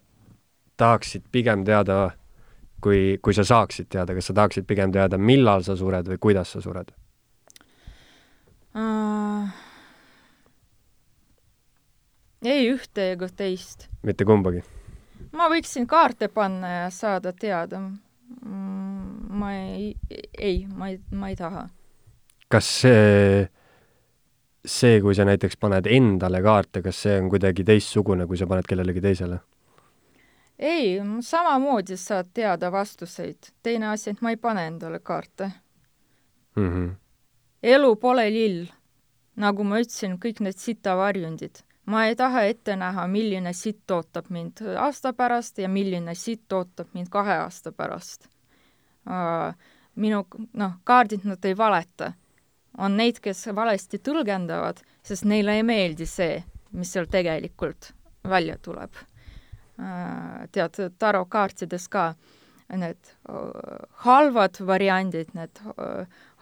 tahaksid 0.78 1.24
pigem 1.32 1.66
teada, 1.66 2.12
kui, 2.82 3.18
kui 3.22 3.34
sa 3.34 3.44
saaksid 3.44 3.90
teada, 3.90 4.14
kas 4.14 4.30
sa 4.30 4.34
tahaksid 4.34 4.66
pigem 4.68 4.92
teada, 4.92 5.18
millal 5.18 5.64
sa 5.64 5.76
sured 5.76 6.08
või 6.08 6.18
kuidas 6.18 6.52
sa 6.52 6.62
sured 6.62 6.94
uh,? 8.78 9.50
ei 12.46 12.70
ühte 12.72 13.12
ega 13.12 13.30
teist. 13.30 13.90
mitte 14.04 14.26
kumbagi? 14.26 14.77
Ma 15.32 15.50
võiksin 15.52 15.88
kaarte 15.88 16.28
panna 16.28 16.70
ja 16.72 16.90
saada 16.94 17.34
teada. 17.34 17.80
Mm, 17.80 19.28
ma 19.40 19.54
ei, 19.56 19.94
ei, 20.38 20.66
ma 20.68 20.90
ei, 20.92 21.00
ma 21.12 21.30
ei 21.32 21.36
taha. 21.36 21.68
kas 22.48 22.68
see, 22.82 23.48
see, 24.66 25.02
kui 25.04 25.16
sa 25.16 25.26
näiteks 25.28 25.58
paned 25.60 25.88
endale 25.92 26.42
kaarte, 26.44 26.82
kas 26.84 27.02
see 27.04 27.18
on 27.20 27.30
kuidagi 27.32 27.64
teistsugune, 27.68 28.28
kui 28.28 28.40
sa 28.40 28.48
paned 28.48 28.68
kellelegi 28.68 29.04
teisele? 29.04 29.40
ei, 30.60 30.98
samamoodi 31.22 31.98
saad 31.98 32.34
teada 32.34 32.72
vastuseid. 32.72 33.52
teine 33.64 33.88
asi, 33.94 34.10
et 34.10 34.22
ma 34.22 34.34
ei 34.34 34.38
pane 34.38 34.68
endale 34.68 35.00
kaarte 35.00 35.52
mm. 36.56 36.70
-hmm. 36.70 36.96
elu 37.64 37.96
pole 37.96 38.30
lill. 38.30 38.66
nagu 39.36 39.64
ma 39.64 39.80
ütlesin, 39.80 40.18
kõik 40.20 40.40
need 40.42 40.58
sitavarjundid 40.58 41.67
ma 41.88 42.06
ei 42.06 42.16
taha 42.16 42.44
ette 42.44 42.76
näha, 42.76 43.08
milline 43.08 43.54
sitt 43.56 43.92
ootab 43.92 44.30
mind 44.30 44.62
aasta 44.78 45.14
pärast 45.14 45.58
ja 45.64 45.70
milline 45.70 46.16
sitt 46.16 46.54
ootab 46.54 46.92
mind 46.94 47.10
kahe 47.10 47.40
aasta 47.44 47.72
pärast. 47.72 48.28
minu, 49.96 50.26
noh, 50.54 50.74
kaardid, 50.84 51.24
nad 51.24 51.46
ei 51.46 51.58
valeta. 51.58 52.14
on 52.78 52.98
neid, 52.98 53.20
kes 53.20 53.48
valesti 53.56 53.98
tõlgendavad, 53.98 54.84
sest 55.04 55.26
neile 55.26 55.56
ei 55.56 55.64
meeldi 55.64 56.06
see, 56.06 56.44
mis 56.72 56.92
seal 56.94 57.08
tegelikult 57.10 57.94
välja 58.30 58.58
tuleb. 58.58 58.92
tead, 60.52 60.78
tarokaartides 61.00 61.88
ka 61.88 62.14
need 62.76 63.16
halvad 64.04 64.60
variandid, 64.68 65.32
need 65.34 65.60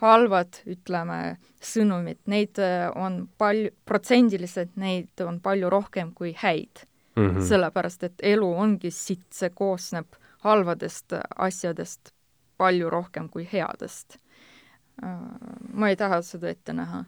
halvad, 0.01 0.59
ütleme, 0.67 1.37
sõnumid, 1.63 2.19
neid 2.31 2.59
äh, 2.59 2.89
on 2.99 3.25
palju, 3.39 3.71
protsendiliselt 3.87 4.75
neid 4.79 5.23
on 5.23 5.39
palju 5.43 5.69
rohkem 5.71 6.11
kui 6.13 6.33
häid 6.37 6.83
mm. 7.15 7.29
-hmm. 7.29 7.47
sellepärast, 7.47 8.03
et 8.03 8.25
elu 8.35 8.51
ongi 8.53 8.91
sitt, 8.91 9.27
see 9.31 9.49
koosneb 9.49 10.19
halvadest 10.43 11.15
asjadest 11.35 12.11
palju 12.57 12.89
rohkem 12.89 13.29
kui 13.29 13.47
headest. 13.51 14.19
Äh, 15.03 15.15
ma 15.73 15.89
ei 15.89 15.95
taha 15.95 16.21
seda 16.21 16.49
ette 16.49 16.73
näha. 16.73 17.05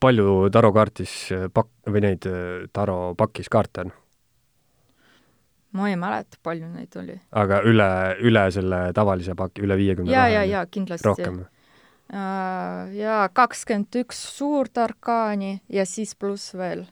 palju 0.00 0.50
tarokaartis 0.52 1.28
pak-, 1.54 1.72
või 1.88 2.00
neid 2.00 2.26
äh, 2.26 2.68
taropakis 2.72 3.48
kaarte 3.48 3.80
on? 3.80 3.92
ma 5.76 5.88
ei 5.88 5.96
mäleta, 5.96 6.38
palju 6.42 6.68
neid 6.68 6.96
oli. 6.96 7.20
aga 7.32 7.60
üle, 7.68 7.88
üle 8.24 8.50
selle 8.50 8.92
tavalise 8.96 9.34
paki, 9.34 9.62
üle 9.62 9.76
viiekümne? 9.76 10.12
ja, 10.12 10.28
ja, 10.28 10.44
ja 10.44 10.66
kindlasti. 10.66 11.08
rohkem? 11.08 11.44
Äh, 12.06 12.94
ja 12.94 13.28
kakskümmend 13.34 13.96
üks 13.98 14.20
suurt 14.36 14.78
arkaani 14.78 15.56
ja 15.68 15.82
siis 15.86 16.14
pluss 16.14 16.54
veel 16.54 16.84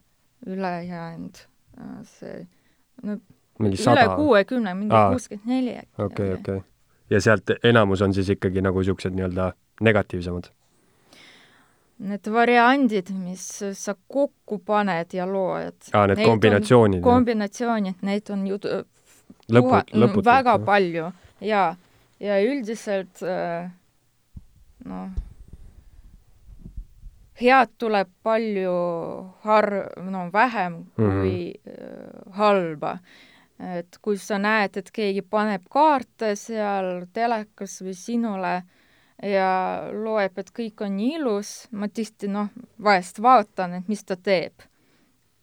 ülejäänud 0.45 1.39
äh, 1.79 2.01
see 2.03 2.41
no 3.03 3.15
mingi 3.59 3.79
üle 3.79 4.03
kuuekümne, 4.15 4.73
mingi 4.75 4.91
kuuskümmend 4.91 5.47
neli 5.47 5.77
äkki. 5.79 6.03
okei, 6.03 6.33
okei. 6.33 6.59
ja 7.09 7.21
sealt 7.23 7.53
enamus 7.63 8.03
on 8.03 8.13
siis 8.13 8.33
ikkagi 8.35 8.63
nagu 8.65 8.83
niisugused 8.83 9.15
nii-öelda 9.15 9.53
negatiivsemad? 9.87 10.51
Need 12.11 12.27
variandid, 12.27 13.13
mis 13.15 13.47
sa 13.71 13.95
kokku 13.95 14.59
paned 14.67 15.15
ja 15.15 15.23
loed. 15.31 15.79
aa, 15.93 16.09
need 16.11 16.25
kombinatsioonid? 16.27 16.99
kombinatsioonid, 17.07 18.03
neid 18.03 18.35
on 18.35 18.43
ju 18.51 18.59
lõput-, 18.59 19.95
lõputult. 19.95 20.27
väga 20.27 20.59
palju 20.59 21.07
ja, 21.39 21.63
ja 22.19 22.43
üldiselt 22.43 23.23
äh, 23.23 23.71
noh, 24.85 25.09
head 27.41 27.75
tuleb 27.77 28.11
palju 28.23 28.75
har-, 29.43 30.01
no 30.01 30.29
vähem 30.33 30.85
kui 30.95 31.53
mm 31.53 31.71
-hmm. 31.71 32.31
halba. 32.31 32.97
et 33.59 33.97
kui 34.01 34.17
sa 34.17 34.37
näed, 34.37 34.77
et 34.77 34.91
keegi 34.91 35.21
paneb 35.21 35.61
kaarte 35.69 36.35
seal 36.35 37.05
telekas 37.13 37.81
või 37.81 37.93
sinule 37.93 38.63
ja 39.23 39.89
loeb, 39.93 40.37
et 40.37 40.51
kõik 40.51 40.83
on 40.83 40.97
nii 40.97 41.15
ilus, 41.15 41.67
ma 41.71 41.87
tihti 41.87 42.27
noh, 42.27 42.49
vahest 42.83 43.21
vaatan, 43.21 43.73
et 43.73 43.87
mis 43.87 44.03
ta 44.03 44.15
teeb. 44.15 44.53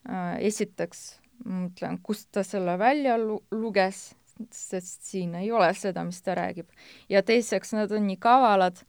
Äh, 0.09 0.37
esiteks 0.39 1.21
mõtlen, 1.45 1.99
kust 2.03 2.29
ta 2.33 2.43
selle 2.43 2.79
välja 2.79 3.17
lu-, 3.19 3.43
luges, 3.51 4.15
sest 4.51 5.07
siin 5.07 5.35
ei 5.39 5.51
ole 5.53 5.71
seda, 5.75 6.05
mis 6.05 6.23
ta 6.23 6.35
räägib. 6.35 6.67
ja 7.09 7.23
teiseks, 7.23 7.73
nad 7.73 7.93
on 7.93 8.07
nii 8.07 8.17
kavalad 8.17 8.83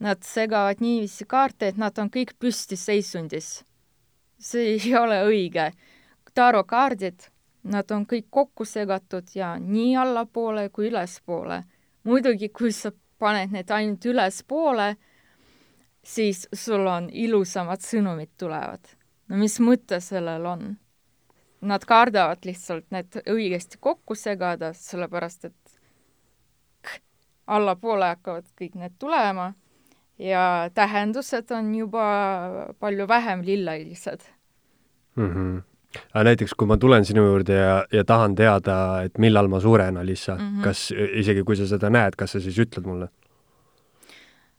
Nad 0.00 0.22
segavad 0.24 0.80
niiviisi 0.80 1.26
kaarte, 1.28 1.68
et 1.68 1.76
nad 1.76 1.98
on 2.00 2.08
kõik 2.08 2.32
püstiseisundis. 2.40 3.64
see 4.38 4.76
ei 4.76 4.94
ole 5.02 5.22
õige. 5.24 5.72
tarokaardid, 6.34 7.28
nad 7.62 7.90
on 7.90 8.06
kõik 8.06 8.26
kokku 8.30 8.64
segatud 8.64 9.28
ja 9.34 9.58
nii 9.58 9.96
allapoole 9.96 10.68
kui 10.68 10.88
ülespoole. 10.88 11.62
muidugi, 12.04 12.48
kui 12.48 12.72
sa 12.72 12.92
paned 13.18 13.52
need 13.52 13.70
ainult 13.70 14.04
ülespoole, 14.04 14.96
siis 16.02 16.48
sul 16.54 16.86
on 16.86 17.10
ilusamad 17.12 17.80
sõnumid 17.80 18.30
tulevad. 18.38 18.80
no 19.28 19.36
mis 19.36 19.60
mõte 19.60 20.00
sellel 20.00 20.46
on? 20.46 20.76
Nad 21.60 21.84
kardavad 21.84 22.44
lihtsalt 22.44 22.86
need 22.90 23.20
õigesti 23.28 23.76
kokku 23.80 24.14
segada, 24.14 24.72
sellepärast 24.72 25.44
et 25.44 25.80
allapoole 27.46 28.06
hakkavad 28.14 28.46
kõik 28.56 28.78
need 28.80 28.96
tulema 28.98 29.52
ja 30.20 30.70
tähendused 30.74 31.50
on 31.50 31.74
juba 31.74 32.04
palju 32.78 33.08
vähem 33.08 33.42
lillelised 33.44 34.20
mm. 35.16 35.30
-hmm. 35.30 35.62
aga 36.14 36.24
näiteks, 36.24 36.54
kui 36.54 36.66
ma 36.66 36.76
tulen 36.76 37.04
sinu 37.04 37.24
juurde 37.24 37.54
ja, 37.54 37.84
ja 37.92 38.04
tahan 38.04 38.34
teada, 38.34 39.02
et 39.02 39.18
millal 39.18 39.48
ma 39.48 39.60
suren, 39.60 39.96
Alissa 39.96 40.34
mm, 40.34 40.40
-hmm. 40.40 40.64
kas 40.64 40.92
isegi 41.12 41.42
kui 41.44 41.56
sa 41.56 41.66
seda 41.66 41.90
näed, 41.90 42.16
kas 42.16 42.32
sa 42.32 42.40
siis 42.40 42.58
ütled 42.58 42.86
mulle? 42.86 43.08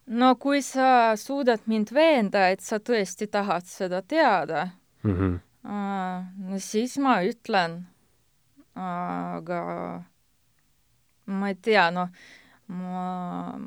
no 0.07 0.35
kui 0.35 0.61
sa 0.61 1.15
suudad 1.15 1.59
mind 1.65 1.93
veenda, 1.93 2.47
et 2.47 2.59
sa 2.59 2.77
tõesti 2.77 3.27
tahad 3.27 3.65
seda 3.65 4.01
teada 4.01 4.67
mm, 5.03 5.15
-hmm. 5.15 5.39
uh, 5.63 6.49
no 6.49 6.59
siis 6.59 6.97
ma 6.97 7.21
ütlen. 7.21 7.81
aga 8.75 10.03
ma 11.25 11.47
ei 11.47 11.55
tea, 11.55 11.91
noh, 11.91 12.07
ma 12.67 13.59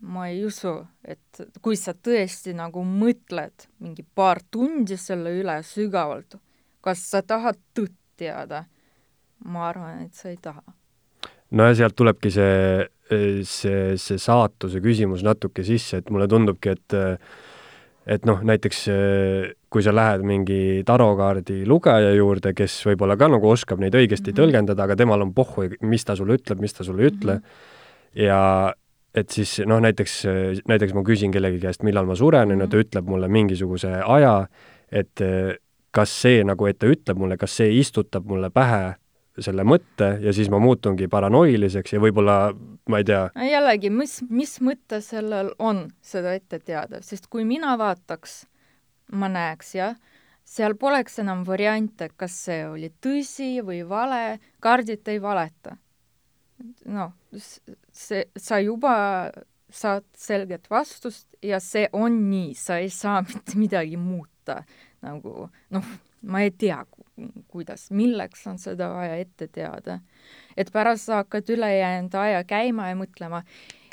ma 0.00 0.28
ei 0.30 0.44
usu, 0.46 0.74
et 1.04 1.40
kui 1.62 1.76
sa 1.76 1.94
tõesti 1.94 2.54
nagu 2.56 2.84
mõtled 2.86 3.66
mingi 3.82 4.04
paar 4.14 4.40
tundi 4.50 4.96
selle 5.00 5.32
üle 5.40 5.58
sügavalt, 5.66 6.38
kas 6.84 7.02
sa 7.10 7.22
tahad 7.22 7.58
tõtt 7.74 7.96
teada? 8.18 8.64
ma 9.46 9.68
arvan, 9.68 10.00
et 10.02 10.14
sa 10.18 10.32
ei 10.32 10.38
taha. 10.42 10.62
no 11.54 11.66
ja 11.68 11.74
sealt 11.78 11.94
tulebki 11.98 12.30
see, 12.34 12.88
see, 13.46 13.94
see 13.96 14.18
saatuse 14.18 14.82
küsimus 14.82 15.22
natuke 15.26 15.62
sisse, 15.66 16.00
et 16.00 16.10
mulle 16.10 16.26
tundubki, 16.30 16.74
et 16.74 16.98
et 18.08 18.24
noh, 18.24 18.40
näiteks 18.40 18.86
kui 19.68 19.84
sa 19.84 19.92
lähed 19.92 20.24
mingi 20.24 20.82
tarokaardi 20.88 21.60
lugeja 21.68 22.14
juurde, 22.16 22.54
kes 22.56 22.80
võib-olla 22.88 23.18
ka 23.20 23.28
nagu 23.30 23.50
oskab 23.50 23.82
neid 23.82 23.94
õigesti 23.94 24.30
mm 24.30 24.34
-hmm. 24.34 24.40
tõlgendada, 24.40 24.84
aga 24.84 24.96
temal 24.96 25.22
on 25.22 25.34
pohhu, 25.34 25.68
mis 25.80 26.04
ta 26.04 26.16
sulle 26.16 26.38
ütleb, 26.40 26.60
mis 26.60 26.72
ta 26.72 26.84
sulle 26.84 27.02
ei 27.02 27.10
ütle 27.12 27.34
mm, 27.34 27.42
-hmm. 27.42 28.22
ja 28.24 28.74
et 29.18 29.34
siis 29.34 29.58
noh, 29.68 29.80
näiteks, 29.82 30.20
näiteks 30.68 30.94
ma 30.96 31.04
küsin 31.06 31.34
kellegi 31.34 31.60
käest, 31.62 31.84
millal 31.86 32.08
ma 32.08 32.16
suren, 32.18 32.52
on 32.54 32.62
ju, 32.62 32.68
ta 32.68 32.76
mhm. 32.76 32.86
ütleb 32.86 33.10
mulle 33.10 33.30
mingisuguse 33.32 33.98
aja, 34.04 34.34
et 34.92 35.24
kas 35.94 36.14
see 36.22 36.42
nagu, 36.46 36.68
et 36.68 36.78
ta 36.78 36.88
ütleb 36.90 37.20
mulle, 37.20 37.38
kas 37.40 37.58
see 37.60 37.72
istutab 37.80 38.28
mulle 38.28 38.50
pähe 38.54 38.96
selle 39.38 39.62
mõtte 39.66 40.16
ja 40.22 40.32
siis 40.34 40.48
ma 40.50 40.58
muutungi 40.62 41.06
paranoiliseks 41.10 41.94
ja 41.94 42.00
võib-olla, 42.02 42.38
ma 42.90 43.00
ei 43.00 43.06
tea. 43.06 43.28
jällegi, 43.46 43.90
mis, 43.94 44.18
mis 44.30 44.56
mõte 44.64 45.00
sellel 45.04 45.52
on 45.62 45.86
seda 46.02 46.34
ette 46.34 46.58
teada, 46.58 47.02
sest 47.06 47.28
kui 47.30 47.46
mina 47.46 47.76
vaataks, 47.78 48.40
ma 49.14 49.30
näeks, 49.30 49.74
jah, 49.78 49.94
seal 50.48 50.74
poleks 50.80 51.20
enam 51.22 51.44
variante, 51.46 52.10
kas 52.16 52.34
see 52.48 52.64
oli 52.66 52.90
tõsi 53.04 53.58
või 53.64 53.84
vale, 53.86 54.40
kaardid 54.64 55.06
ei 55.12 55.22
valeta 55.22 55.78
noh, 56.90 57.12
see, 57.98 58.24
sa 58.36 58.60
juba 58.62 58.94
saad 59.68 60.06
selget 60.16 60.70
vastust 60.70 61.26
ja 61.44 61.60
see 61.60 61.88
on 61.92 62.22
nii, 62.30 62.54
sa 62.56 62.78
ei 62.82 62.90
saa 62.90 63.22
mitte 63.28 63.58
midagi 63.58 63.96
muuta. 64.00 64.62
nagu 65.02 65.48
noh, 65.70 65.88
ma 66.26 66.40
ei 66.42 66.50
tea, 66.50 66.80
kuidas, 67.46 67.90
milleks 67.94 68.46
on 68.50 68.56
seda 68.58 68.88
vaja 68.94 69.18
ette 69.22 69.46
teada. 69.46 70.00
et 70.56 70.72
pärast 70.72 71.06
sa 71.06 71.22
hakkad 71.22 71.50
ülejäänud 71.54 72.14
aja 72.14 72.44
käima 72.44 72.88
ja 72.88 72.96
mõtlema, 72.98 73.42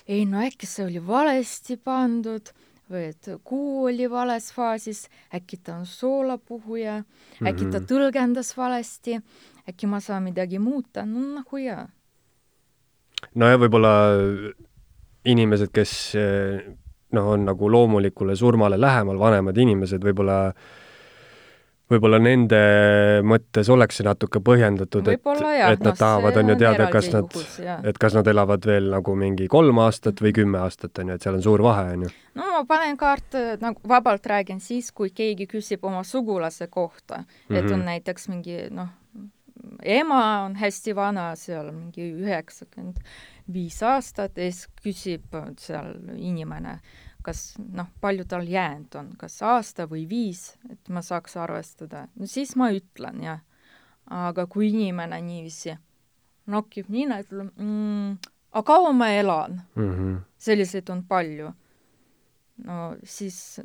ei 0.07 0.25
no 0.25 0.41
äkki 0.41 0.65
see 0.69 0.85
oli 0.85 1.01
valesti 1.07 1.77
pandud 1.77 2.49
või 2.89 3.09
et 3.09 3.29
kuu 3.43 3.85
oli 3.89 4.09
vales 4.09 4.51
faasis, 4.53 5.05
äkki 5.33 5.57
ta 5.57 5.75
on 5.75 5.85
soolapuhuja 5.85 6.99
mm, 6.99 7.05
-hmm. 7.05 7.49
äkki 7.49 7.65
ta 7.65 7.79
mhm. 7.79 7.87
tõlgendas 7.89 8.53
valesti, 8.57 9.19
äkki 9.69 9.87
ma 9.87 9.99
saan 9.99 10.23
midagi 10.23 10.59
muuta, 10.59 11.05
no 11.05 11.19
nagu 11.39 11.57
jaa. 11.57 11.87
Nojah, 13.35 13.59
võib-olla 13.65 13.93
inimesed, 15.25 15.71
kes 15.73 15.91
noh, 17.15 17.29
on 17.33 17.45
nagu 17.47 17.69
loomulikule 17.71 18.35
surmale 18.35 18.77
lähemal, 18.79 19.17
vanemad 19.19 19.57
inimesed, 19.57 20.03
võib-olla 20.05 20.39
äh, 20.49 20.73
võib-olla 21.91 22.17
nende 22.21 22.59
mõttes 23.27 23.69
oleks 23.73 23.99
see 23.99 24.05
natuke 24.07 24.41
põhjendatud, 24.43 25.07
et, 25.11 25.21
et 25.21 25.83
nad 25.83 25.91
no, 25.91 25.93
tahavad, 25.97 26.39
on 26.41 26.51
ju, 26.51 26.57
teada, 26.61 26.87
kas 26.93 27.09
nad, 27.13 27.37
et 27.85 27.99
kas 28.01 28.17
nad 28.17 28.29
elavad 28.31 28.65
veel 28.65 28.89
nagu 28.95 29.15
mingi 29.19 29.47
kolm 29.51 29.79
aastat 29.83 30.21
või 30.23 30.33
kümme 30.35 30.61
aastat, 30.63 30.97
on 31.01 31.13
ju, 31.13 31.19
et 31.19 31.25
seal 31.25 31.37
on 31.37 31.45
suur 31.45 31.63
vahe, 31.65 31.85
on 31.93 32.07
ju. 32.07 32.11
no 32.39 32.51
ma 32.55 32.63
panen 32.69 32.97
kaarte, 32.97 33.45
nagu 33.61 33.81
vabalt 33.89 34.25
räägin 34.31 34.61
siis, 34.63 34.91
kui 34.95 35.13
keegi 35.13 35.47
küsib 35.51 35.85
oma 35.85 36.03
sugulase 36.07 36.67
kohta, 36.67 37.21
et 37.21 37.49
mm 37.49 37.55
-hmm. 37.55 37.73
on 37.73 37.79
mhm. 37.79 37.85
näiteks 37.93 38.29
mingi 38.33 38.57
noh, 38.71 38.89
ema 39.83 40.21
on 40.45 40.55
hästi 40.59 40.95
vana, 40.95 41.31
seal 41.35 41.71
mingi 41.71 42.11
üheksakümmend 42.21 43.01
viis 43.53 43.81
aastat 43.83 44.37
ja 44.37 44.49
siis 44.51 44.67
küsib 44.83 45.35
seal 45.61 45.93
inimene 46.17 46.79
kas 47.25 47.55
noh, 47.57 47.87
palju 48.01 48.25
tal 48.29 48.45
jäänud 48.47 48.95
on, 48.99 49.09
kas 49.17 49.39
aasta 49.41 49.87
või 49.89 50.05
viis, 50.09 50.51
et 50.69 50.91
ma 50.93 51.01
saaks 51.01 51.37
arvestada, 51.41 52.05
no 52.19 52.29
siis 52.29 52.53
ma 52.59 52.69
ütlen 52.73 53.23
jah. 53.25 53.41
aga 54.05 54.45
kui 54.45 54.67
inimene 54.69 55.17
niiviisi 55.25 55.73
nokib 56.53 56.91
nina, 56.93 57.17
ütleb 57.23 57.49
mm,, 57.57 58.17
aga 58.53 58.65
kaua 58.67 58.91
ma 58.93 59.09
elan 59.17 59.61
mm? 59.75 59.93
-hmm. 59.93 60.19
selliseid 60.37 60.89
on 60.89 61.03
palju. 61.03 61.53
no 62.65 62.95
siis 63.03 63.61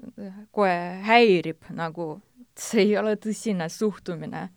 kohe 0.50 1.02
häirib 1.06 1.68
nagu, 1.70 2.20
see 2.56 2.82
ei 2.82 2.96
ole 2.98 3.14
tõsine 3.16 3.68
suhtumine. 3.68 4.48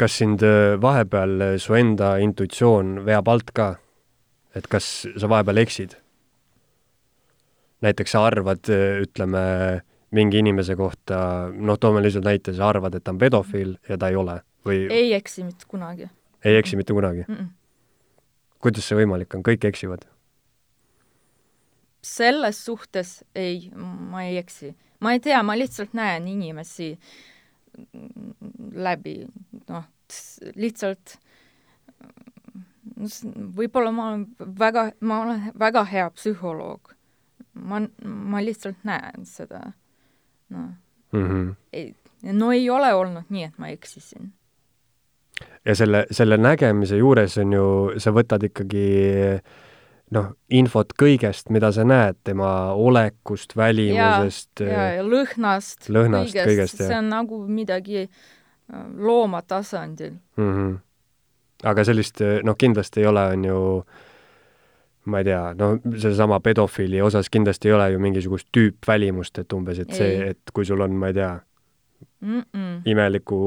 Kas 0.00 0.18
sind 0.18 0.42
äh, 0.42 0.74
vahepeal 0.80 1.40
äh, 1.40 1.56
su 1.58 1.74
enda 1.78 2.16
intuitsioon 2.22 3.04
veab 3.06 3.28
alt 3.28 3.52
ka? 3.54 3.74
et 4.54 4.66
kas 4.70 5.06
sa 5.16 5.30
vahepeal 5.30 5.62
eksid? 5.64 5.98
näiteks 7.84 8.14
sa 8.14 8.22
arvad, 8.24 8.64
ütleme, 9.04 9.40
mingi 10.14 10.38
inimese 10.40 10.76
kohta, 10.78 11.50
noh, 11.52 11.76
toome 11.76 12.00
lihtsalt 12.00 12.24
näite, 12.24 12.54
sa 12.56 12.70
arvad, 12.70 12.94
et 12.96 13.04
ta 13.04 13.12
on 13.12 13.18
pedofiil 13.20 13.74
ja 13.88 13.98
ta 14.00 14.08
ei 14.08 14.16
ole 14.16 14.38
või? 14.64 14.86
ei 14.90 15.12
eksi 15.12 15.44
mitte 15.44 15.68
kunagi. 15.68 16.08
ei 16.44 16.56
eksi 16.56 16.76
mitte 16.76 16.92
kunagi 16.92 17.24
mm? 17.28 17.34
-mm. 17.34 17.48
kuidas 18.58 18.88
see 18.88 18.98
võimalik 18.98 19.34
on, 19.36 19.44
kõik 19.46 19.68
eksivad? 19.68 20.06
selles 22.04 22.64
suhtes 22.64 23.24
ei, 23.34 23.70
ma 23.74 24.24
ei 24.24 24.38
eksi. 24.38 24.74
ma 25.00 25.12
ei 25.12 25.20
tea, 25.20 25.42
ma 25.42 25.56
lihtsalt 25.58 25.94
näen 25.94 26.28
inimesi 26.28 26.98
läbi, 28.74 29.18
noh, 29.68 29.84
lihtsalt 30.54 31.18
võib-olla 33.56 33.92
ma 33.94 34.08
olen 34.10 34.24
väga, 34.58 34.84
ma 35.00 35.20
olen 35.24 35.42
väga 35.58 35.84
hea 35.90 36.06
psühholoog. 36.14 36.92
Ma, 37.54 37.80
ma 38.04 38.40
lihtsalt 38.42 38.82
näen 38.86 39.26
seda, 39.28 39.60
noh. 40.54 40.72
Mm 41.14 41.26
-hmm.. 41.28 41.54
ei, 41.72 41.94
no 42.32 42.50
ei 42.52 42.70
ole 42.70 42.94
olnud 42.94 43.28
nii, 43.30 43.44
et 43.44 43.58
ma 43.58 43.68
eksisin. 43.68 44.32
ja 45.64 45.74
selle, 45.74 46.06
selle 46.10 46.36
nägemise 46.36 46.96
juures 46.96 47.38
on 47.38 47.52
ju, 47.52 47.66
sa 47.98 48.10
võtad 48.10 48.42
ikkagi 48.42 48.88
noh, 50.10 50.32
infot 50.50 50.92
kõigest, 51.00 51.50
mida 51.50 51.72
sa 51.72 51.84
näed, 51.84 52.20
tema 52.24 52.72
olekust, 52.76 53.56
välimusest. 53.56 54.60
ja, 54.60 54.88
ja, 54.98 55.02
lõhnast, 55.02 55.88
lõhnast, 55.88 56.34
kõigest, 56.34 56.48
kõigest, 56.50 56.82
see 56.82 56.98
on 56.98 57.08
nagu 57.08 57.40
midagi 57.48 58.02
äh, 58.04 58.10
loomatasandil 58.96 60.12
mm. 60.36 60.50
-hmm. 60.50 60.74
aga 61.72 61.84
sellist, 61.84 62.20
noh, 62.44 62.56
kindlasti 62.58 63.00
ei 63.00 63.06
ole, 63.06 63.26
on 63.36 63.44
ju 63.44 63.60
äh, 63.78 64.02
ma 65.04 65.20
ei 65.20 65.24
tea, 65.24 65.40
no 65.58 65.74
sellesama 66.00 66.40
pedofiili 66.40 67.02
osas 67.02 67.28
kindlasti 67.30 67.68
ei 67.68 67.74
ole 67.76 67.90
ju 67.92 68.00
mingisugust 68.00 68.48
tüüpvälimust, 68.56 69.38
et 69.42 69.52
umbes, 69.52 69.80
et 69.82 69.92
ei. 69.92 69.98
see, 69.98 70.30
et 70.32 70.54
kui 70.56 70.64
sul 70.68 70.80
on, 70.84 70.96
ma 71.00 71.10
ei 71.12 71.18
tea 71.18 71.32
mm, 72.20 72.40
-mm. 72.40 72.74
imeliku, 72.90 73.38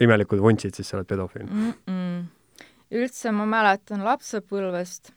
imelikud 0.00 0.42
vuntsid, 0.42 0.74
siis 0.74 0.88
sa 0.88 0.98
oled 0.98 1.10
pedofiil 1.10 1.46
mm. 1.46 1.72
-mm. 1.90 2.64
üldse 3.00 3.32
ma 3.32 3.46
mäletan 3.46 4.04
lapsepõlvest, 4.04 5.12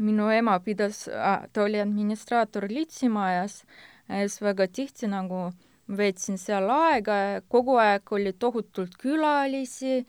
minu 0.00 0.30
ema 0.32 0.58
pidas, 0.64 1.04
ta 1.52 1.62
oli 1.62 1.80
administraator 1.80 2.66
Litsimajas 2.70 3.62
ja 4.08 4.22
siis 4.24 4.40
väga 4.42 4.66
tihti 4.68 5.10
nagu 5.10 5.50
veetsin 5.96 6.38
seal 6.38 6.70
aega, 6.70 7.14
kogu 7.50 7.76
aeg 7.82 8.12
oli 8.14 8.32
tohutult 8.38 8.94
külalisi 9.00 10.04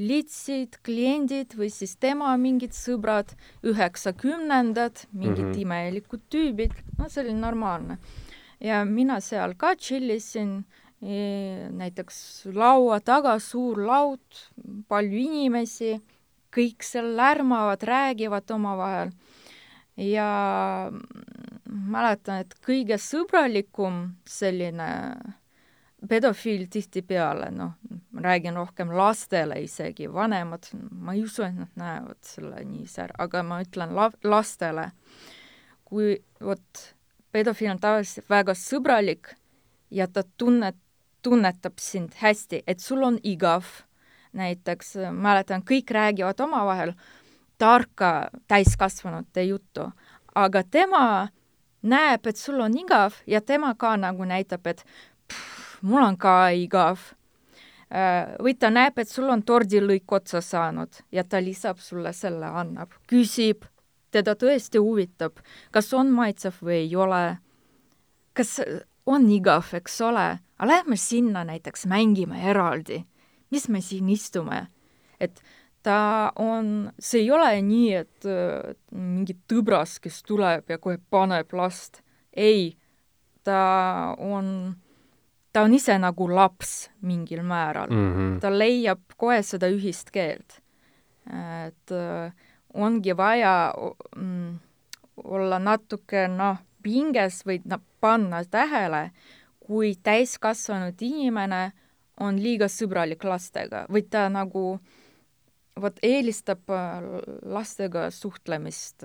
litsid, 0.00 0.78
kliendid 0.84 1.56
või 1.56 1.68
siis 1.72 1.96
tema 2.00 2.34
mingid 2.40 2.74
sõbrad, 2.76 3.32
üheksakümnendad, 3.64 5.06
mingid 5.12 5.44
mm 5.44 5.52
-hmm. 5.52 5.60
imelikud 5.64 6.24
tüübid, 6.32 6.72
no 6.98 7.08
see 7.08 7.24
oli 7.24 7.34
normaalne. 7.34 7.98
ja 8.60 8.84
mina 8.84 9.20
seal 9.20 9.54
ka 9.54 9.74
tšillisin, 9.76 10.64
e, 11.02 11.68
näiteks 11.70 12.46
laua 12.54 13.00
taga 13.00 13.38
suur 13.38 13.78
laud, 13.78 14.24
palju 14.88 15.18
inimesi, 15.18 16.00
kõik 16.56 16.82
seal 16.82 17.16
lärmavad, 17.16 17.82
räägivad 17.82 18.50
omavahel 18.50 19.10
ja 19.96 20.90
mäletan, 21.66 22.44
et 22.44 22.54
kõige 22.64 22.98
sõbralikum 23.00 24.16
selline 24.28 24.88
pedofiil 26.08 26.66
tihtipeale, 26.70 27.48
noh, 27.54 27.72
ma 28.12 28.24
räägin 28.28 28.56
rohkem 28.58 28.92
lastele 28.94 29.58
isegi, 29.64 30.10
vanemad, 30.12 30.68
ma 30.90 31.16
ei 31.16 31.24
usu, 31.24 31.42
et 31.46 31.56
nad 31.56 31.72
näevad 31.80 32.20
selle 32.26 32.60
niiviisi 32.64 33.00
ära, 33.06 33.16
aga 33.24 33.42
ma 33.46 33.62
ütlen 33.64 33.94
la-, 33.96 34.12
lastele, 34.24 34.90
kui 35.88 36.18
vot 36.44 36.84
pedofiil 37.32 37.72
on 37.72 37.82
tavaliselt 37.82 38.28
väga 38.30 38.54
sõbralik 38.58 39.32
ja 39.90 40.06
ta 40.06 40.22
tunnet-, 40.38 40.82
tunnetab 41.24 41.80
sind 41.82 42.14
hästi, 42.20 42.62
et 42.66 42.80
sul 42.80 43.02
on 43.06 43.18
igav, 43.24 43.66
näiteks 44.36 44.98
mäletan, 45.16 45.64
kõik 45.64 45.90
räägivad 45.96 46.40
omavahel 46.44 46.92
tarka 47.58 48.28
täiskasvanute 48.48 49.42
juttu, 49.42 49.90
aga 50.34 50.62
tema 50.62 51.28
näeb, 51.82 52.26
et 52.26 52.36
sul 52.36 52.60
on 52.60 52.74
igav 52.78 53.20
ja 53.26 53.40
tema 53.40 53.74
ka 53.74 53.96
nagu 53.96 54.24
näitab, 54.24 54.66
et 54.66 54.84
mul 55.82 56.02
on 56.02 56.18
ka 56.18 56.50
igav. 56.50 57.12
Äh, 57.86 58.34
või 58.42 58.56
ta 58.58 58.70
näeb, 58.70 58.98
et 58.98 59.08
sul 59.08 59.30
on 59.30 59.44
tordilõik 59.46 60.10
otsa 60.12 60.40
saanud 60.42 61.04
ja 61.14 61.22
ta 61.24 61.38
lisab 61.38 61.78
sulle 61.78 62.10
selle, 62.12 62.48
annab, 62.50 62.90
küsib, 63.06 63.62
teda 64.10 64.34
tõesti 64.34 64.82
huvitab, 64.82 65.38
kas 65.70 65.92
on 65.94 66.10
maitsev 66.10 66.58
või 66.66 66.80
ei 66.80 66.96
ole, 66.98 67.22
kas 68.34 68.58
on 69.06 69.28
igav, 69.30 69.70
eks 69.78 70.00
ole, 70.02 70.26
aga 70.58 70.68
lähme 70.68 70.98
sinna 70.98 71.44
näiteks 71.46 71.86
mängime 71.86 72.42
eraldi, 72.50 73.04
mis 73.54 73.68
me 73.68 73.80
siin 73.80 74.10
istume, 74.10 74.66
et 75.20 75.38
ta 75.86 76.32
on, 76.42 76.90
see 76.98 77.22
ei 77.22 77.30
ole 77.30 77.52
nii, 77.62 77.92
et 77.94 78.26
äh, 78.26 78.74
mingi 78.90 79.36
tõbras, 79.46 80.00
kes 80.02 80.18
tuleb 80.26 80.72
ja 80.72 80.80
kohe 80.82 80.98
paneb 81.10 81.54
last, 81.54 82.02
ei, 82.34 82.72
ta 83.46 83.60
on 84.18 84.74
ta 85.56 85.62
on 85.64 85.72
ise 85.72 85.94
nagu 85.96 86.26
laps 86.28 86.90
mingil 87.00 87.40
määral 87.46 87.88
mm. 87.88 88.08
-hmm. 88.12 88.40
ta 88.40 88.50
leiab 88.52 89.00
kohe 89.16 89.38
seda 89.42 89.70
ühist 89.72 90.10
keelt. 90.12 90.60
et 91.66 91.90
äh, 91.90 92.32
ongi 92.74 93.16
vaja 93.16 93.74
mm, 94.16 94.58
olla 95.24 95.58
natuke 95.58 96.28
noh, 96.28 96.58
pinges 96.82 97.40
või 97.46 97.60
noh, 97.64 97.80
panna 98.00 98.44
tähele, 98.44 99.10
kui 99.60 99.94
täiskasvanud 100.02 101.00
inimene 101.00 101.72
on 102.20 102.36
liiga 102.42 102.68
sõbralik 102.68 103.24
lastega 103.24 103.86
või 103.90 104.04
ta 104.10 104.28
nagu 104.28 104.78
vot 105.80 105.98
eelistab 106.02 106.70
äh, 106.72 107.10
lastega 107.42 108.10
suhtlemist. 108.10 109.04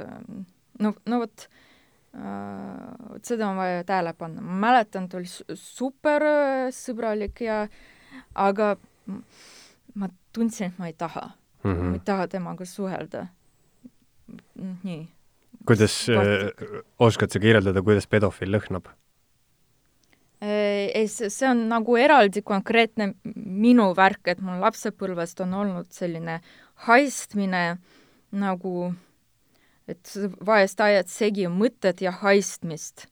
no, 0.80 0.94
no 1.06 1.20
vot 1.26 1.50
vot 2.12 3.24
seda 3.24 3.48
on 3.48 3.56
vaja 3.56 3.84
tähele 3.88 4.14
panna. 4.14 4.42
ma 4.42 4.58
mäletan, 4.68 5.08
ta 5.10 5.18
oli 5.18 5.30
super 5.56 6.26
sõbralik 6.76 7.40
ja 7.46 7.62
aga 8.36 8.76
ma 9.96 10.10
tundsin, 10.34 10.72
et 10.72 10.80
ma 10.80 10.90
ei 10.92 10.94
taha 10.94 11.30
mm. 11.64 11.72
-hmm. 11.72 11.84
ma 11.84 11.94
ei 11.94 12.06
taha 12.06 12.28
temaga 12.28 12.66
suhelda. 12.66 13.28
nii. 14.84 15.08
kuidas 15.66 16.10
äh,, 16.10 16.52
oskad 17.00 17.30
sa 17.32 17.40
kirjeldada, 17.40 17.82
kuidas 17.82 18.08
pedofiil 18.08 18.52
lõhnab? 18.52 18.92
Ei, 20.42 21.08
see 21.08 21.48
on 21.50 21.68
nagu 21.70 21.96
eraldi 22.00 22.42
konkreetne 22.42 23.12
minu 23.36 23.92
värk, 23.98 24.34
et 24.34 24.42
mul 24.42 24.62
lapsepõlvest 24.64 25.44
on 25.46 25.54
olnud 25.54 25.92
selline 25.94 26.40
haistmine 26.88 27.78
nagu, 28.32 28.92
et 29.88 30.14
vahest 30.46 30.82
ajad 30.82 31.12
segi 31.12 31.48
mõtted 31.52 32.02
ja 32.02 32.14
haistmist. 32.24 33.08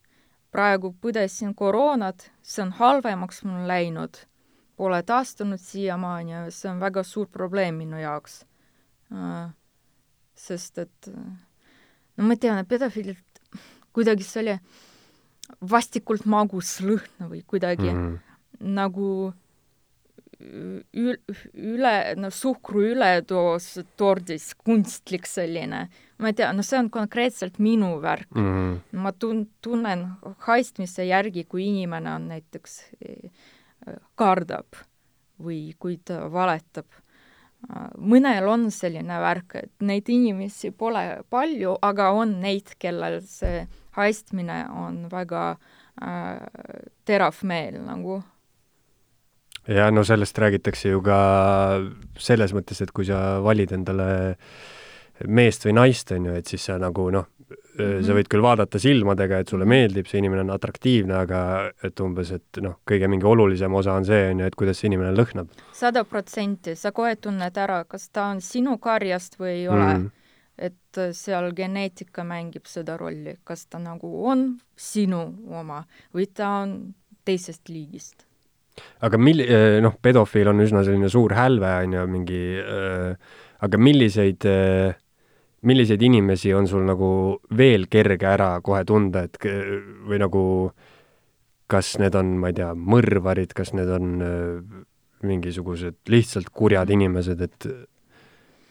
praegu 0.49 0.89
põdesin 0.97 1.53
koroonat, 1.53 2.32
see 2.41 2.63
on 2.63 2.71
halvemaks 2.73 3.43
mul 3.45 3.67
läinud. 3.69 4.17
Pole 4.75 5.03
taastunud 5.03 5.59
siiamaani 5.61 6.32
ja 6.32 6.39
see 6.49 6.71
on 6.71 6.80
väga 6.80 7.03
suur 7.03 7.27
probleem 7.27 7.75
minu 7.75 7.99
jaoks. 7.99 8.45
sest 10.34 10.77
et 10.77 11.07
no 12.17 12.23
ma 12.23 12.36
tean, 12.36 12.57
et 12.57 12.67
pedofiililt 12.67 13.41
kuidagi 13.93 14.23
see 14.23 14.41
oli 14.41 14.55
vastikult 15.62 16.26
magus 16.26 16.78
lõhn 16.82 17.30
või 17.30 17.43
kuidagi 17.47 17.89
mm 17.89 18.00
-hmm. 18.00 18.74
nagu 18.76 19.34
üle, 20.39 21.95
no 22.16 22.30
suhkru 22.32 22.84
üledoos 22.93 23.74
tordis, 24.00 24.54
kunstlik 24.56 25.28
selline. 25.28 25.89
ma 26.20 26.32
ei 26.32 26.36
tea, 26.36 26.52
no 26.56 26.64
see 26.64 26.80
on 26.80 26.89
konkreetselt 26.91 27.60
minu 27.60 28.00
värk 28.02 28.30
mm. 28.36 28.45
-hmm. 28.45 29.02
ma 29.04 29.12
tun-, 29.12 29.47
tunnen 29.62 30.06
haistmise 30.47 31.06
järgi, 31.06 31.43
kui 31.43 31.68
inimene 31.68 32.14
on 32.14 32.28
näiteks, 32.28 32.80
e, 33.02 33.30
kardab 34.16 34.80
või 35.39 35.76
kui 35.80 36.00
ta 36.06 36.32
valetab. 36.32 36.86
mõnel 37.97 38.47
on 38.47 38.72
selline 38.72 39.20
värk, 39.20 39.56
et 39.56 39.72
neid 39.82 40.08
inimesi 40.10 40.72
pole 40.72 41.24
palju, 41.30 41.78
aga 41.82 42.12
on 42.12 42.39
neid, 42.39 42.76
kellel 42.80 43.20
see 43.22 43.68
haistmine 44.00 44.64
on 44.76 45.06
väga 45.12 45.45
äh, 45.54 46.36
terav 47.06 47.39
meel 47.43 47.80
nagu. 47.86 48.22
ja 49.68 49.89
no 49.91 50.04
sellest 50.04 50.38
räägitakse 50.38 50.89
ju 50.89 51.02
ka 51.06 51.20
selles 52.18 52.54
mõttes, 52.56 52.82
et 52.82 52.91
kui 52.91 53.06
sa 53.06 53.39
valid 53.43 53.72
endale 53.76 54.38
meest 55.28 55.66
või 55.68 55.76
naist, 55.76 56.12
on 56.16 56.30
ju, 56.30 56.38
et 56.39 56.47
siis 56.47 56.64
sa 56.66 56.80
nagu 56.80 57.10
noh, 57.12 57.28
Mm 57.80 57.86
-hmm. 57.86 58.06
sa 58.06 58.14
võid 58.14 58.28
küll 58.30 58.41
vaadata 58.43 58.80
silmadega, 58.80 59.39
et 59.39 59.47
sulle 59.47 59.66
meeldib, 59.66 60.06
see 60.06 60.20
inimene 60.20 60.41
on 60.41 60.50
atraktiivne, 60.52 61.14
aga 61.16 61.72
et 61.84 62.00
umbes, 62.00 62.32
et 62.32 62.60
noh, 62.62 62.76
kõige 62.91 63.08
mingi 63.08 63.26
olulisem 63.26 63.74
osa 63.74 63.93
on 63.93 64.06
see, 64.06 64.32
on 64.32 64.39
ju, 64.39 64.45
et 64.45 64.56
kuidas 64.56 64.80
see 64.80 64.88
inimene 64.88 65.14
lõhnab. 65.16 65.47
sada 65.72 66.04
protsenti, 66.04 66.76
sa 66.76 66.91
kohe 66.91 67.16
tunned 67.16 67.58
ära, 67.58 67.86
kas 67.88 68.10
ta 68.10 68.26
on 68.34 68.41
sinu 68.41 68.78
karjast 68.78 69.39
või 69.39 69.47
ei 69.47 69.68
ole 69.68 69.93
mm. 69.93 70.04
-hmm 70.04 70.18
et 70.60 70.99
äh, 70.99 71.12
seal 71.16 71.51
geneetika 71.57 72.26
mängib 72.28 72.68
seda 72.70 72.97
rolli, 72.99 73.38
kas 73.47 73.66
ta 73.68 73.82
nagu 73.82 74.10
on 74.30 74.51
sinu 74.76 75.22
oma 75.60 75.84
või 76.16 76.28
ta 76.34 76.60
on 76.64 76.80
teisest 77.26 77.70
liigist. 77.72 78.26
aga 79.03 79.20
mil-, 79.20 79.45
äh, 79.45 79.80
noh, 79.84 79.97
pedofiil 80.01 80.51
on 80.51 80.64
üsna 80.64 80.84
selline 80.88 81.10
suur 81.12 81.36
hälve, 81.38 81.72
on 81.84 81.97
ju, 81.97 82.07
mingi 82.07 82.41
äh,, 82.60 83.38
aga 83.60 83.82
milliseid 83.82 84.47
äh, 84.47 84.97
milliseid 85.62 86.01
inimesi 86.01 86.53
on 86.55 86.68
sul 86.72 86.86
nagu 86.88 87.10
veel 87.57 87.89
kerge 87.91 88.28
ära 88.30 88.53
kohe 88.64 88.86
tunda, 88.88 89.26
et 89.28 89.36
või 90.07 90.22
nagu 90.22 90.43
kas 91.70 91.97
need 92.01 92.16
on, 92.18 92.38
ma 92.41 92.49
ei 92.49 92.57
tea, 92.57 92.72
mõrvarid, 92.74 93.53
kas 93.57 93.74
need 93.78 93.91
on 93.93 94.14
äh, 94.26 94.84
mingisugused 95.28 95.99
lihtsalt 96.10 96.49
kurjad 96.55 96.89
inimesed, 96.93 97.41
et 97.45 97.68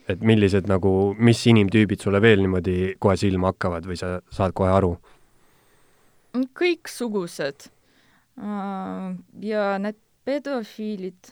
et 0.09 0.21
millised 0.25 0.67
nagu, 0.69 1.13
mis 1.17 1.41
inimtüübid 1.51 2.01
sulle 2.01 2.21
veel 2.21 2.43
niimoodi 2.43 2.95
kohe 3.01 3.15
silma 3.19 3.53
hakkavad 3.53 3.87
või 3.89 3.99
sa 3.99 4.19
saad 4.33 4.55
kohe 4.57 4.71
aru? 4.73 4.93
kõiksugused. 6.59 7.69
Äh, 8.39 9.05
ja 9.43 9.63
need 9.81 9.97
pedofiilid, 10.27 11.31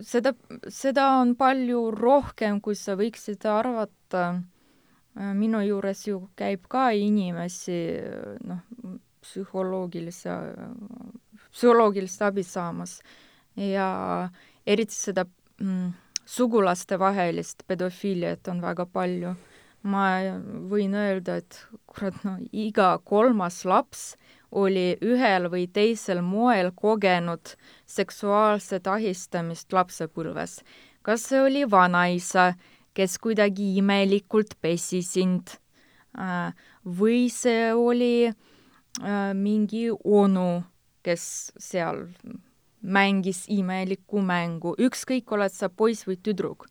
seda, 0.00 0.32
seda 0.70 1.08
on 1.20 1.34
palju 1.36 1.88
rohkem, 1.94 2.60
kui 2.64 2.78
sa 2.78 2.94
võiksid 2.98 3.44
arvata. 3.50 4.28
Äh, 5.18 5.32
minu 5.34 5.60
juures 5.66 6.06
ju 6.06 6.20
käib 6.38 6.68
ka 6.70 6.88
inimesi, 6.94 7.80
noh, 8.46 8.62
psühholoogilise, 9.24 10.38
psühholoogilist 11.50 12.22
abi 12.26 12.44
saamas 12.44 12.98
ja 13.56 13.88
eriti 14.66 14.96
seda 14.96 15.24
mm, 15.24 15.92
sugulastevahelist 16.24 17.66
pedofiiliat 17.66 18.48
on 18.48 18.62
väga 18.62 18.86
palju. 18.86 19.34
ma 19.84 20.04
võin 20.70 20.94
öelda, 20.96 21.34
et 21.42 21.58
kurat, 21.84 22.16
no 22.24 22.38
iga 22.56 22.94
kolmas 23.04 23.66
laps 23.68 24.14
oli 24.48 24.94
ühel 25.04 25.50
või 25.52 25.66
teisel 25.68 26.22
moel 26.24 26.70
kogenud 26.72 27.52
seksuaalset 27.84 28.86
ahistamist 28.86 29.72
lapsepõlves. 29.72 30.62
kas 31.02 31.26
see 31.28 31.40
oli 31.40 31.64
vanaisa, 31.70 32.54
kes 32.94 33.18
kuidagi 33.18 33.76
imelikult 33.76 34.56
pesi 34.60 35.02
sind, 35.02 35.58
äh, 36.16 36.54
või 36.84 37.28
see 37.28 37.74
oli 37.74 38.28
äh, 38.28 39.34
mingi 39.34 39.90
onu, 39.92 40.64
kes 41.02 41.52
seal 41.58 42.06
mängis 42.84 43.44
imelikku 43.48 44.20
mängu, 44.24 44.74
ükskõik, 44.78 45.32
oled 45.32 45.52
sa 45.52 45.68
poiss 45.68 46.06
või 46.08 46.18
tüdruk. 46.22 46.66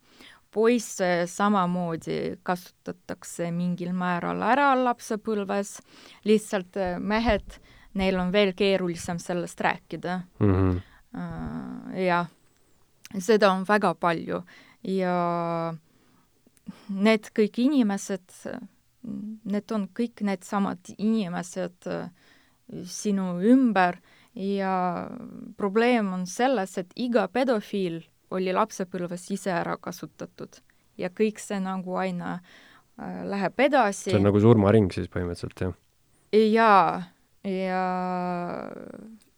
poisse 0.54 1.24
samamoodi 1.26 2.38
kasutatakse 2.46 3.48
mingil 3.50 3.90
määral 3.90 4.38
ära 4.46 4.68
lapsepõlves, 4.78 5.80
lihtsalt 6.24 6.76
äh, 6.78 6.98
mehed, 7.00 7.56
neil 7.94 8.18
on 8.22 8.30
veel 8.32 8.52
keerulisem 8.54 9.18
sellest 9.18 9.60
rääkida 9.60 10.20
mm. 10.38 10.52
-hmm. 10.54 10.80
jah, 12.06 12.28
seda 13.18 13.50
on 13.50 13.64
väga 13.68 13.94
palju 13.94 14.42
ja 14.82 15.74
need 16.88 17.30
kõik 17.34 17.58
inimesed, 17.58 18.34
need 19.44 19.72
on 19.72 19.88
kõik 19.96 20.22
needsamad 20.24 20.94
inimesed 20.96 21.88
äh, 21.90 22.08
sinu 22.88 23.40
ümber 23.44 23.98
ja 24.34 25.08
probleem 25.56 26.12
on 26.12 26.26
selles, 26.26 26.78
et 26.78 26.92
iga 26.96 27.28
pedofiil 27.28 28.02
oli 28.34 28.52
lapsepõlves 28.52 29.28
ise 29.30 29.52
ära 29.54 29.76
kasutatud 29.80 30.58
ja 30.98 31.10
kõik 31.10 31.40
see 31.42 31.60
nagu 31.62 31.96
aina 31.98 32.36
äh, 32.38 33.22
läheb 33.26 33.60
edasi. 33.66 34.10
see 34.10 34.18
on 34.18 34.26
nagu 34.26 34.40
surmaring 34.42 34.90
siis 34.94 35.10
põhimõtteliselt, 35.12 35.60
jah? 35.60 35.74
jaa, 36.34 37.02
ja 37.46 37.84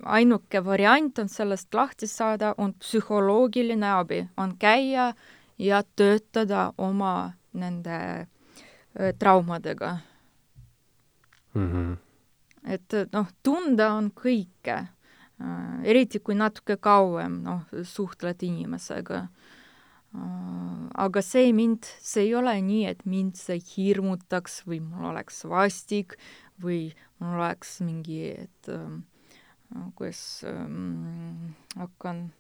ainuke 0.04 0.64
variant 0.64 1.18
on 1.18 1.28
sellest 1.28 1.74
lahti 1.74 2.08
saada, 2.08 2.54
on 2.58 2.72
psühholoogiline 2.80 3.92
abi, 3.98 4.24
on 4.36 4.56
käia 4.60 5.12
ja 5.58 5.82
töötada 5.96 6.70
oma 6.78 7.34
nende 7.52 8.00
äh, 8.00 9.12
traumadega 9.18 9.98
mm. 11.54 11.70
-hmm 11.70 12.05
et 12.66 12.96
noh, 13.12 13.28
tunda 13.46 13.92
on 13.96 14.10
kõike, 14.14 14.78
äh, 15.40 15.76
eriti 15.88 16.20
kui 16.20 16.36
natuke 16.38 16.78
kauem 16.82 17.40
noh, 17.46 17.64
suhtled 17.86 18.42
inimesega. 18.46 19.26
Äh, 20.16 20.86
aga 21.06 21.22
see 21.24 21.52
mind, 21.56 21.88
see 22.02 22.28
ei 22.28 22.34
ole 22.38 22.56
nii, 22.62 22.86
et 22.90 23.04
mind 23.06 23.36
see 23.40 23.60
hirmutaks 23.74 24.64
või 24.66 24.80
mul 24.84 25.12
oleks 25.12 25.44
vastik 25.48 26.16
või 26.62 26.90
mul 27.20 27.36
oleks 27.38 27.78
mingi, 27.84 28.22
et 28.46 28.70
kuidas 29.96 30.44
ähm, 30.46 31.54
hakkan 31.76 32.30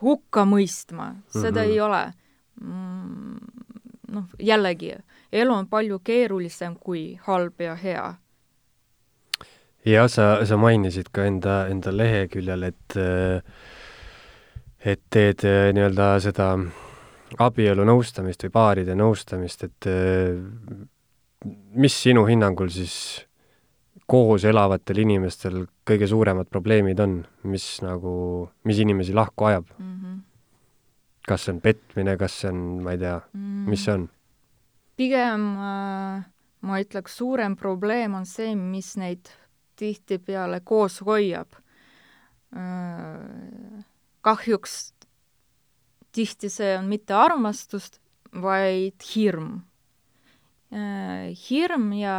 hukka 0.00 0.44
mõistma, 0.48 1.14
seda 1.28 1.62
mm 1.62 1.66
-hmm. 1.66 1.70
ei 1.70 1.80
ole 1.80 2.12
mm, 2.60 3.36
noh, 4.12 4.28
jällegi, 4.38 4.94
elu 5.32 5.54
on 5.54 5.68
palju 5.70 6.00
keerulisem 6.04 6.76
kui 6.80 7.18
halb 7.26 7.60
ja 7.60 7.74
hea. 7.78 8.06
jah, 9.86 10.08
sa, 10.10 10.44
sa 10.46 10.56
mainisid 10.60 11.10
ka 11.12 11.26
enda, 11.26 11.66
enda 11.72 11.94
leheküljel, 11.96 12.68
et 12.70 12.98
et 14.82 15.00
teed 15.10 15.44
nii-öelda 15.74 16.14
seda 16.22 16.52
abielu 17.42 17.84
nõustamist 17.86 18.42
või 18.44 18.54
paaride 18.54 18.96
nõustamist, 18.98 19.64
et 19.64 19.90
mis 21.74 21.94
sinu 22.02 22.26
hinnangul 22.28 22.70
siis 22.70 22.96
koos 24.06 24.44
elavatel 24.44 24.98
inimestel 25.04 25.62
kõige 25.88 26.06
suuremad 26.10 26.50
probleemid 26.50 27.00
on, 27.00 27.22
mis 27.48 27.64
nagu, 27.82 28.12
mis 28.68 28.82
inimesi 28.82 29.14
lahku 29.16 29.48
ajab 29.50 29.70
mm? 29.78 29.94
-hmm 29.94 30.11
kas 31.28 31.46
see 31.46 31.54
on 31.54 31.62
petmine, 31.62 32.16
kas 32.18 32.40
see 32.42 32.50
on, 32.50 32.60
ma 32.82 32.96
ei 32.96 33.00
tea 33.02 33.16
mm., 33.20 33.64
mis 33.70 33.84
see 33.86 33.94
on? 33.94 34.08
pigem 34.98 35.46
äh, 35.56 36.22
ma 36.62 36.80
ütleks, 36.82 37.16
suurem 37.18 37.56
probleem 37.58 38.14
on 38.18 38.26
see, 38.28 38.54
mis 38.56 38.94
neid 39.00 39.30
tihtipeale 39.78 40.62
koos 40.64 41.00
hoiab 41.06 41.58
äh,. 42.54 43.82
kahjuks 44.22 44.92
tihti 46.14 46.50
see 46.52 46.76
on 46.78 46.86
mitte 46.92 47.16
armastust, 47.16 47.98
vaid 48.32 49.02
hirm 49.14 49.62
äh,. 50.70 51.32
hirm 51.48 51.92
ja 51.96 52.18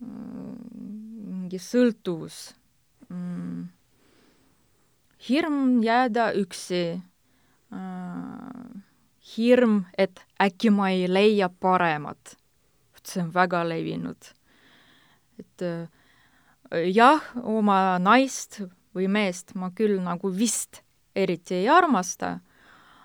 mingi 0.00 1.60
sõltuvus 1.60 2.40
mm,, 3.10 3.68
hirm 5.28 5.60
jääda 5.84 6.30
üksi 6.40 6.82
hirm, 9.36 9.84
et 9.98 10.24
äkki 10.42 10.70
ma 10.70 10.90
ei 10.90 11.08
leia 11.08 11.48
paremat. 11.48 12.36
see 13.04 13.22
on 13.22 13.30
väga 13.34 13.64
levinud. 13.68 14.34
et 15.38 15.62
äh, 15.62 15.88
jah, 16.92 17.22
oma 17.42 17.98
naist 17.98 18.60
või 18.94 19.08
meest 19.08 19.54
ma 19.54 19.70
küll 19.74 19.98
nagu 20.02 20.30
vist 20.30 20.82
eriti 21.16 21.54
ei 21.54 21.68
armasta, 21.68 22.38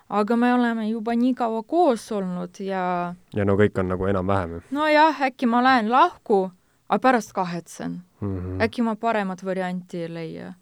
aga 0.10 0.36
me 0.38 0.54
oleme 0.54 0.90
juba 0.90 1.16
nii 1.16 1.34
kaua 1.34 1.64
koos 1.64 2.12
olnud 2.12 2.60
ja 2.60 3.16
ja 3.34 3.46
no 3.46 3.56
kõik 3.58 3.80
on 3.80 3.90
nagu 3.94 4.06
enam-vähem 4.06 4.58
ju. 4.58 4.62
nojah, 4.72 5.22
äkki 5.30 5.50
ma 5.50 5.64
lähen 5.64 5.90
lahku, 5.92 6.52
aga 6.90 7.00
pärast 7.00 7.34
kahetsen 7.34 8.02
mm. 8.22 8.38
-hmm. 8.38 8.64
äkki 8.64 8.82
ma 8.82 8.96
paremat 8.96 9.46
varianti 9.46 10.04
ei 10.04 10.14
leia. 10.14 10.54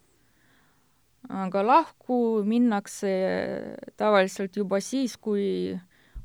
Aga 1.30 1.64
lahku 1.64 2.18
minnakse 2.48 3.14
tavaliselt 3.98 4.58
juba 4.58 4.80
siis, 4.84 5.18
kui, 5.18 5.78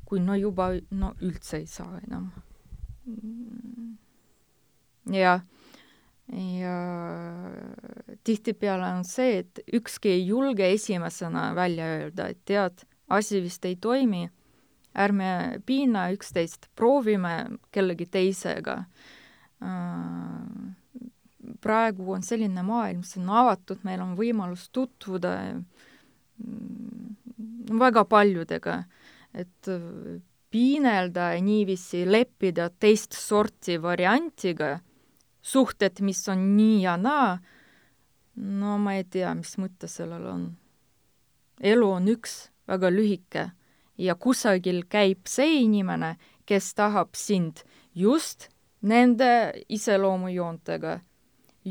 kui 0.05 0.19
no 0.19 0.35
juba, 0.35 0.73
no 0.91 1.13
üldse 1.21 1.61
ei 1.61 1.67
saa 1.67 2.01
enam. 2.07 2.31
jah 5.09 5.41
ja 6.29 6.73
tihtipeale 8.23 8.91
on 8.99 9.05
see, 9.07 9.39
et 9.41 9.61
ükski 9.73 10.11
ei 10.13 10.27
julge 10.27 10.67
esimesena 10.73 11.49
välja 11.55 11.87
öelda, 11.95 12.27
et 12.29 12.41
tead, 12.45 12.83
asi 13.09 13.41
vist 13.41 13.65
ei 13.65 13.75
toimi, 13.81 14.27
ärme 14.97 15.61
piina 15.65 16.09
üksteist, 16.13 16.69
proovime 16.75 17.59
kellegi 17.73 18.05
teisega. 18.05 18.83
Praegu 21.61 22.13
on 22.15 22.23
selline 22.25 22.63
maailm, 22.65 23.03
see 23.03 23.21
on 23.21 23.29
avatud, 23.43 23.83
meil 23.87 24.01
on 24.03 24.15
võimalus 24.17 24.69
tutvuda 24.73 25.35
mm, 25.53 27.15
väga 27.79 28.05
paljudega, 28.09 28.83
et 29.33 29.71
piinelda 30.49 31.33
ja 31.35 31.41
niiviisi 31.45 32.05
leppida 32.09 32.69
teist 32.69 33.13
sorti 33.13 33.77
variantiga 33.81 34.79
suhted, 35.41 36.01
mis 36.01 36.23
on 36.29 36.55
nii 36.57 36.81
ja 36.83 36.97
naa, 36.97 37.37
no 38.35 38.77
ma 38.81 38.95
ei 38.97 39.05
tea, 39.05 39.33
mis 39.37 39.55
mõte 39.61 39.87
sellel 39.87 40.25
on. 40.29 40.49
elu 41.59 41.89
on 41.91 42.07
üks, 42.07 42.49
väga 42.67 42.89
lühike 42.91 43.49
ja 43.99 44.15
kusagil 44.15 44.85
käib 44.89 45.27
see 45.27 45.61
inimene, 45.63 46.15
kes 46.47 46.73
tahab 46.73 47.15
sind 47.19 47.63
just 47.93 48.49
nende 48.81 49.63
iseloomujoontega. 49.69 50.99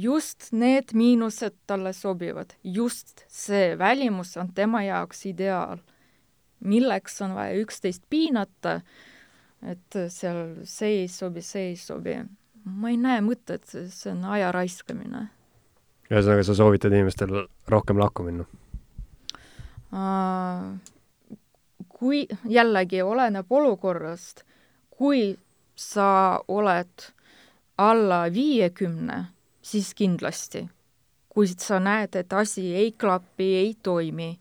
Just 0.03 0.53
need 0.53 0.95
miinused 0.95 1.57
talle 1.67 1.93
sobivad, 1.93 2.55
just 2.65 3.25
see 3.29 3.77
välimus 3.79 4.37
on 4.37 4.53
tema 4.55 4.83
jaoks 4.87 5.27
ideaal. 5.27 5.79
milleks 6.61 7.21
on 7.23 7.35
vaja 7.35 7.55
üksteist 7.61 8.03
piinata, 8.11 8.81
et 9.63 9.99
seal 10.11 10.65
see 10.67 11.05
ei 11.05 11.09
sobi, 11.09 11.43
see 11.43 11.69
ei 11.71 11.77
sobi 11.77 12.17
ma 12.77 12.93
ei 12.93 12.99
näe 13.01 13.21
mõtet, 13.25 13.67
see 13.69 14.13
on 14.13 14.25
aja 14.35 14.51
raiskamine. 14.55 15.29
ühesõnaga, 16.09 16.45
sa 16.45 16.57
soovitad 16.57 16.95
inimestel 16.95 17.47
rohkem 17.69 18.01
lahku 18.01 18.25
minna 18.27 18.47
uh,? 19.93 20.77
kui, 21.99 22.27
jällegi 22.47 23.03
oleneb 23.03 23.51
olukorrast, 23.51 24.45
kui 24.91 25.33
sa 25.75 26.39
oled 26.49 27.09
alla 27.79 28.21
viiekümne, 28.31 29.19
siis 29.69 29.95
kindlasti. 29.95 30.69
kui 31.29 31.47
sa 31.47 31.79
näed, 31.79 32.17
et 32.17 32.33
asi 32.33 32.75
ei 32.75 32.93
klapi, 32.93 33.49
ei 33.57 33.75
toimi 33.83 34.33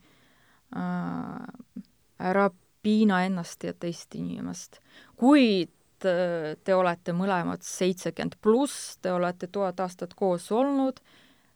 uh,, 0.75 1.83
ära 2.19 2.49
piina 2.81 3.19
ennast 3.25 3.63
ja 3.63 3.73
teist 3.73 4.15
inimest. 4.15 4.79
kui 5.15 5.67
Äh, 6.05 6.53
te 6.63 6.75
olete 6.77 7.13
mõlemad 7.15 7.63
seitsekümmend 7.65 8.35
pluss, 8.43 8.97
te 9.01 9.09
olete 9.09 9.47
tuhat 9.49 9.79
aastat 9.81 10.13
koos 10.13 10.51
olnud, 10.53 10.99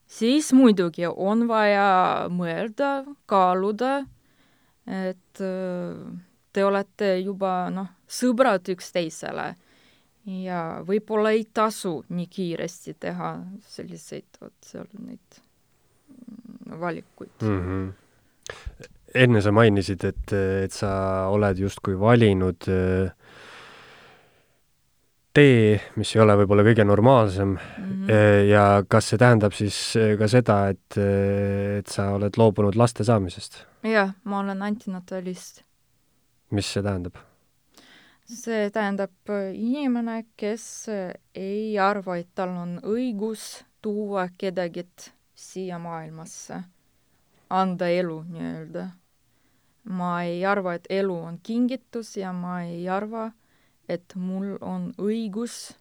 siis 0.10 0.50
muidugi 0.58 1.06
on 1.06 1.46
vaja 1.50 2.26
mõelda, 2.34 3.04
kaaluda, 3.30 4.00
et 4.90 5.44
äh, 5.46 6.00
te 6.54 6.66
olete 6.66 7.12
juba 7.20 7.70
noh, 7.70 7.92
sõbrad 8.10 8.66
üksteisele 8.74 9.52
ja 10.26 10.82
võib-olla 10.88 11.32
ei 11.36 11.48
tasu 11.54 12.04
nii 12.10 12.28
kiiresti 12.30 12.96
teha 13.00 13.32
selliseid, 13.68 14.28
vot 14.42 14.54
seal 14.66 14.88
neid 15.00 15.40
mm, 15.40 16.80
valikuid 16.80 17.42
mm. 17.42 17.62
-hmm. 17.66 18.92
enne 19.24 19.42
sa 19.42 19.52
mainisid, 19.52 20.04
et, 20.06 20.34
et 20.64 20.72
sa 20.72 20.92
oled 21.34 21.58
justkui 21.58 22.00
valinud 22.00 22.70
äh, 22.70 23.12
tee, 25.34 25.80
mis 25.96 26.12
ei 26.16 26.22
ole 26.24 26.36
võib-olla 26.42 26.66
kõige 26.68 26.86
normaalsem 26.86 27.56
mm. 27.56 27.90
-hmm. 27.90 28.46
ja 28.50 28.84
kas 28.88 29.12
see 29.12 29.20
tähendab 29.22 29.56
siis 29.56 29.80
eh, 29.96 30.14
ka 30.20 30.28
seda, 30.28 30.62
et, 30.70 30.98
et 31.80 31.88
sa 31.88 32.12
oled 32.18 32.38
loobunud 32.38 32.76
laste 32.76 33.08
saamisest? 33.08 33.66
jah, 33.88 34.14
ma 34.24 34.40
olen 34.40 34.62
antinatalist. 34.62 35.64
mis 36.52 36.74
see 36.74 36.84
tähendab? 36.84 37.16
See 38.32 38.70
tähendab 38.72 39.32
inimene, 39.54 40.26
kes 40.40 40.66
ei 41.36 41.78
arva, 41.80 42.18
et 42.18 42.30
tal 42.36 42.56
on 42.56 42.78
õigus 42.88 43.64
tuua 43.82 44.28
kedagi 44.38 44.86
siia 45.36 45.80
maailmasse, 45.82 46.62
anda 47.50 47.90
elu 47.90 48.22
nii-öelda. 48.30 48.90
ma 49.84 50.24
ei 50.24 50.44
arva, 50.46 50.76
et 50.78 50.86
elu 50.94 51.16
on 51.18 51.40
kingitus 51.44 52.14
ja 52.18 52.30
ma 52.34 52.62
ei 52.64 52.84
arva, 52.90 53.32
et 53.90 54.14
mul 54.16 54.54
on 54.62 54.92
õigus 55.02 55.74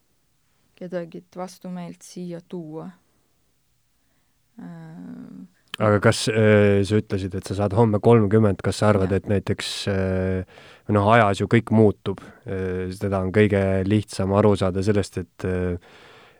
kedagi 0.74 1.20
vastu 1.36 1.68
meelt 1.68 2.00
siia 2.02 2.40
tuua 2.48 2.86
äh,. 4.56 5.44
aga 5.78 6.00
kas 6.00 6.24
äh, 6.32 6.80
sa 6.84 6.96
ütlesid, 6.96 7.36
et 7.36 7.44
sa 7.44 7.58
saad 7.60 7.76
homme 7.76 8.00
kolmkümmend, 8.00 8.64
kas 8.64 8.80
sa 8.80 8.88
arvad, 8.94 9.12
et 9.12 9.28
näiteks 9.28 9.74
äh, 9.92 10.64
noh, 10.94 11.08
ajas 11.14 11.42
ju 11.42 11.48
kõik 11.50 11.72
muutub 11.74 12.22
äh,, 12.22 12.88
seda 12.96 13.22
on 13.24 13.32
kõige 13.34 13.82
lihtsam 13.88 14.32
aru 14.38 14.54
saada 14.58 14.84
sellest, 14.86 15.20
et 15.22 15.48
äh, 15.48 15.98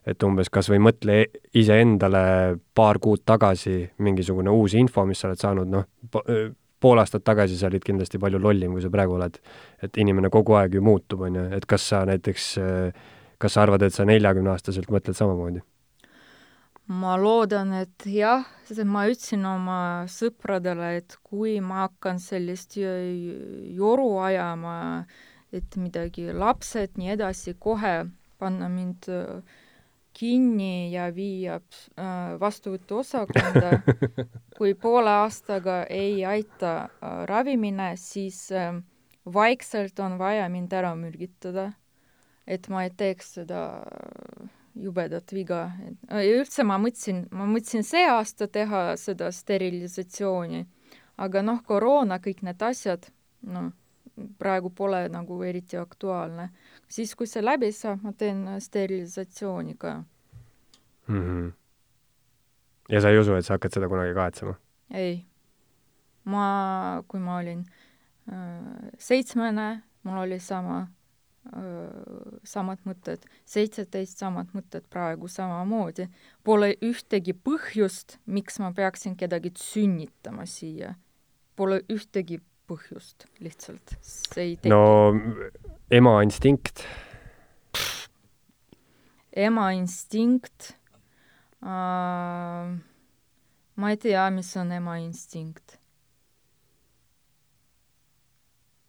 et 0.08 0.24
umbes 0.24 0.48
kas 0.48 0.70
või 0.72 0.80
mõtle 0.80 1.16
iseendale 1.60 2.56
paar 2.74 2.98
kuud 3.02 3.20
tagasi 3.28 3.82
mingisugune 4.00 4.50
uus 4.50 4.74
info, 4.78 5.04
mis 5.06 5.20
sa 5.20 5.28
oled 5.28 5.42
saanud, 5.42 5.68
noh, 5.68 5.84
pool 6.80 7.02
aastat 7.02 7.24
tagasi 7.26 7.58
sa 7.60 7.68
olid 7.68 7.84
kindlasti 7.84 8.18
palju 8.20 8.40
lollim, 8.40 8.72
kui 8.72 8.84
sa 8.84 8.90
praegu 8.92 9.18
oled. 9.18 9.36
et 9.82 10.00
inimene 10.00 10.30
kogu 10.32 10.56
aeg 10.56 10.74
ju 10.74 10.82
muutub, 10.84 11.26
on 11.28 11.36
ju, 11.36 11.44
et 11.56 11.66
kas 11.68 11.88
sa 11.92 12.04
näiteks, 12.08 12.46
kas 13.38 13.52
sa 13.52 13.62
arvad, 13.66 13.82
et 13.82 13.94
sa 13.94 14.08
neljakümneaastaselt 14.08 14.88
mõtled 14.88 15.16
samamoodi? 15.16 15.60
Ma 16.90 17.14
loodan, 17.14 17.72
et 17.78 18.06
jah, 18.10 18.42
sest 18.66 18.82
ma 18.88 19.04
ütlesin 19.06 19.44
oma 19.46 19.80
sõpradele, 20.10 20.96
et 20.98 21.16
kui 21.22 21.60
ma 21.62 21.84
hakkan 21.84 22.18
sellist 22.22 22.74
joru 22.76 24.08
ajama, 24.24 25.06
et 25.54 25.76
midagi, 25.78 26.30
lapsed, 26.34 26.98
nii 26.98 27.12
edasi, 27.14 27.54
kohe 27.58 27.94
panna 28.40 28.68
mind 28.72 29.06
äh, 29.12 29.42
kinni 30.16 30.90
ja 30.90 31.08
viia 31.14 31.60
äh, 31.60 32.34
vastuvõtuosakonda. 32.40 33.72
kui 34.58 34.74
poole 34.74 35.12
aastaga 35.22 35.82
ei 35.90 36.24
aita 36.26 36.72
äh, 36.82 37.22
ravimine, 37.30 37.92
siis 38.00 38.48
vaikselt 39.30 40.00
on 40.02 40.18
vaja 40.18 40.48
mind 40.50 40.72
ära 40.74 40.94
mürgitada, 40.98 41.70
et 42.46 42.66
ma 42.72 42.86
ei 42.86 42.94
teeks 42.96 43.36
seda 43.38 43.66
jubedat 44.74 45.32
viga. 45.32 45.70
ja 46.10 46.36
üldse 46.38 46.64
ma 46.64 46.78
mõtlesin, 46.78 47.24
ma 47.30 47.46
mõtlesin 47.48 47.84
see 47.86 48.06
aasta 48.08 48.48
teha 48.48 48.96
seda 49.00 49.30
sterilisatsiooni, 49.32 50.64
aga 51.18 51.42
noh, 51.42 51.62
koroona, 51.66 52.20
kõik 52.22 52.42
need 52.46 52.62
asjad, 52.62 53.10
noh, 53.42 53.72
praegu 54.38 54.70
pole 54.70 55.06
nagu 55.08 55.42
eriti 55.42 55.76
aktuaalne. 55.80 56.50
siis, 56.88 57.14
kui 57.14 57.26
see 57.26 57.42
läbi 57.42 57.72
saab, 57.72 58.02
ma 58.02 58.12
teen 58.12 58.46
sterilisatsiooni 58.60 59.74
ka 59.78 60.02
mm. 61.06 61.20
-hmm. 61.20 61.52
ja 62.88 63.00
sa 63.00 63.10
ei 63.10 63.18
usu, 63.18 63.34
et 63.34 63.46
sa 63.46 63.54
hakkad 63.54 63.72
seda 63.72 63.88
kunagi 63.88 64.14
kahetsema? 64.14 64.54
ei. 64.94 65.26
ma, 66.24 67.02
kui 67.08 67.20
ma 67.20 67.36
olin 67.36 67.64
äh, 68.32 68.90
seitsmene, 68.98 69.82
mul 70.02 70.18
oli 70.18 70.38
sama 70.38 70.80
äh,, 70.80 70.99
samad 72.44 72.82
mõtted, 72.84 73.24
seitseteist 73.48 74.20
samad 74.20 74.52
mõtted 74.54 74.84
praegu 74.92 75.28
samamoodi. 75.28 76.06
Pole 76.44 76.74
ühtegi 76.84 77.32
põhjust, 77.32 78.18
miks 78.26 78.60
ma 78.60 78.72
peaksin 78.76 79.16
kedagi 79.16 79.54
sünnitama 79.56 80.44
siia. 80.46 80.94
Pole 81.56 81.80
ühtegi 81.92 82.42
põhjust, 82.70 83.26
lihtsalt 83.40 83.96
see 84.04 84.52
ei 84.52 84.56
teki. 84.56 84.70
no 84.70 85.16
ema 85.90 86.20
instinkt 86.22 86.84
ema 89.36 89.70
instinkt 89.72 90.72
uh,. 91.62 92.78
ma 93.74 93.90
ei 93.90 93.96
tea, 93.96 94.30
mis 94.34 94.56
on 94.56 94.72
ema 94.72 94.96
instinkt. 94.98 95.78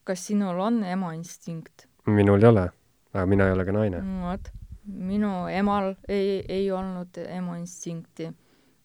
kas 0.03 0.25
sinul 0.27 0.59
on 0.59 0.83
ema 0.83 1.13
instinkt? 1.13 1.85
Minul 2.09 2.41
ei 2.41 2.49
ole, 2.49 2.69
aga 3.13 3.25
mina 3.29 3.47
ei 3.49 3.55
ole 3.55 3.65
ka 3.65 3.75
naine. 3.75 4.01
vot, 4.23 4.51
minu 4.85 5.33
emal 5.51 5.93
ei, 6.09 6.41
ei 6.47 6.71
olnud 6.71 7.19
ema 7.27 7.57
instinkti 7.59 8.29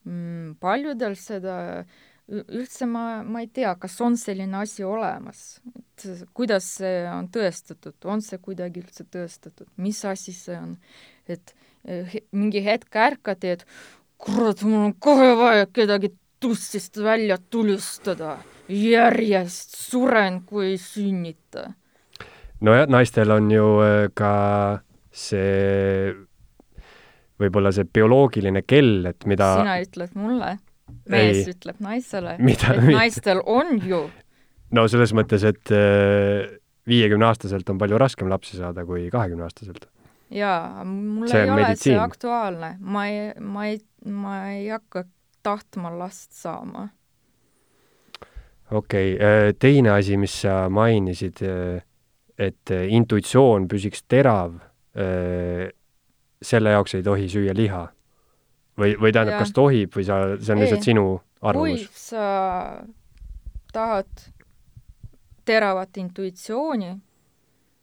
mm,. 0.05 0.57
paljudel 0.61 1.17
seda 1.21 1.57
üldse 2.27 2.89
ma, 2.91 3.23
ma 3.23 3.43
ei 3.45 3.49
tea, 3.55 3.73
kas 3.79 4.01
on 4.03 4.17
selline 4.19 4.59
asi 4.59 4.83
olemas, 4.85 5.61
et 5.79 6.25
kuidas 6.35 6.67
see 6.81 7.05
on 7.07 7.29
tõestatud, 7.31 7.95
on 8.11 8.23
see 8.25 8.41
kuidagi 8.43 8.83
üldse 8.83 9.07
tõestatud, 9.07 9.69
mis 9.83 10.01
asi 10.05 10.35
see 10.35 10.57
on, 10.59 10.75
et 11.31 11.55
eh, 11.87 12.19
mingi 12.35 12.65
hetk 12.67 12.99
ärkad 12.99 13.47
ja 13.47 13.55
et 13.61 13.65
kurat, 14.19 14.65
mul 14.67 14.89
on 14.89 14.97
kohe 14.99 15.31
vaja 15.39 15.69
kedagi 15.71 16.11
tussist 16.43 16.99
välja 16.99 17.39
tulistada, 17.39 18.37
järjest 18.69 19.79
suren, 19.79 20.43
kui 20.47 20.73
ei 20.73 20.79
sünnita. 20.83 21.71
Nojah, 22.65 22.87
naistel 22.89 23.35
on 23.35 23.51
ju 23.51 23.67
eh, 23.85 24.07
ka 24.15 24.33
see 25.13 26.13
võib-olla 27.41 27.73
see 27.75 27.85
bioloogiline 27.85 28.63
kell, 28.69 29.05
et 29.11 29.27
mida 29.29 29.51
sina 29.61 29.77
ütled 29.85 30.15
mulle 30.17 30.57
mees 31.11 31.43
ei. 31.43 31.51
ütleb 31.55 31.83
naisele, 31.85 32.37
et 32.55 32.87
naistel 32.89 33.43
on 33.43 33.77
ju. 33.85 34.05
no 34.77 34.87
selles 34.91 35.13
mõttes, 35.17 35.45
et 35.49 35.75
äh, 35.75 36.57
viiekümneaastaselt 36.89 37.69
on 37.73 37.81
palju 37.83 38.01
raskem 38.01 38.31
lapsi 38.31 38.59
saada 38.61 38.87
kui 38.89 39.09
kahekümneaastaselt. 39.13 39.89
jaa, 40.35 40.85
mul 40.85 41.29
see 41.31 41.43
ei 41.45 41.51
ole 41.51 41.63
meditsiin. 41.63 41.97
see 41.97 42.03
aktuaalne, 42.03 42.77
ma 42.81 43.07
ei, 43.11 43.33
ma 43.41 43.67
ei, 43.71 43.81
ma 44.11 44.39
ei 44.53 44.69
hakka 44.71 45.07
tahtma 45.47 45.93
last 45.99 46.33
saama. 46.39 46.89
okei 48.71 49.15
okay., 49.15 49.21
äh, 49.21 49.51
teine 49.59 49.97
asi, 49.99 50.19
mis 50.21 50.41
sa 50.47 50.65
mainisid, 50.71 51.43
äh, 51.47 51.83
et 52.39 52.71
intuitsioon 52.71 53.69
püsiks 53.69 54.03
terav, 54.09 54.59
selle 56.43 56.73
jaoks 56.75 56.97
ei 56.99 57.05
tohi 57.07 57.29
süüa 57.33 57.55
liha. 57.57 57.87
Või, 58.77 58.93
või 59.01 59.13
tähendab, 59.15 59.41
kas 59.41 59.55
tohib 59.57 59.95
või 59.97 60.05
sa, 60.05 60.19
see 60.37 60.53
on 60.53 60.61
lihtsalt 60.61 60.85
sinu 60.85 61.05
arvamus? 61.41 61.87
kui 61.87 62.01
sa 62.01 62.25
tahad 63.73 64.27
teravat 65.47 65.97
intuitsiooni, 66.03 66.91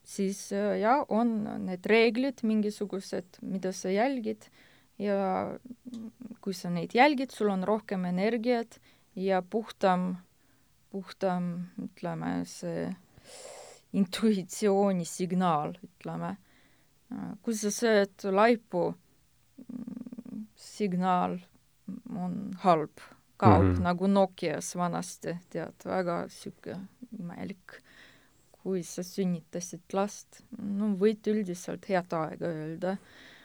siis 0.03 0.45
äh, 0.53 0.75
jah, 0.83 1.01
on 1.09 1.31
need 1.65 1.87
reeglid 1.89 2.43
mingisugused, 2.45 3.39
mida 3.41 3.73
sa 3.75 3.93
jälgid. 3.93 4.49
Ja 5.01 5.55
kui 6.43 6.53
sa 6.53 6.69
neid 6.69 6.93
jälgid, 6.93 7.33
sul 7.33 7.49
on 7.49 7.63
rohkem 7.65 8.05
energiat 8.05 8.77
ja 9.17 9.41
puhtam, 9.41 10.11
puhtam, 10.93 11.47
ütleme, 11.81 12.43
see 12.45 12.91
intuitsiooni 13.93 15.05
signaal, 15.05 15.75
ütleme. 15.83 16.35
kui 17.45 17.53
sa 17.53 17.69
sööd 17.69 18.23
laipu, 18.33 18.87
signaal 20.57 21.37
on 22.17 22.55
halb, 22.63 23.03
kaob 23.37 23.63
mm 23.63 23.73
-hmm. 23.73 23.83
nagu 23.83 24.07
Nokias 24.07 24.75
vanasti, 24.75 25.37
tead, 25.49 25.85
väga 25.85 26.25
sihuke 26.29 26.77
imelik. 27.19 27.81
kui 28.63 28.83
sa 28.83 29.03
sünnitasid 29.03 29.93
last, 29.93 30.41
no 30.57 30.95
võid 30.95 31.27
üldiselt 31.27 31.85
head 31.89 32.13
aega 32.13 32.47
öelda 32.47 32.97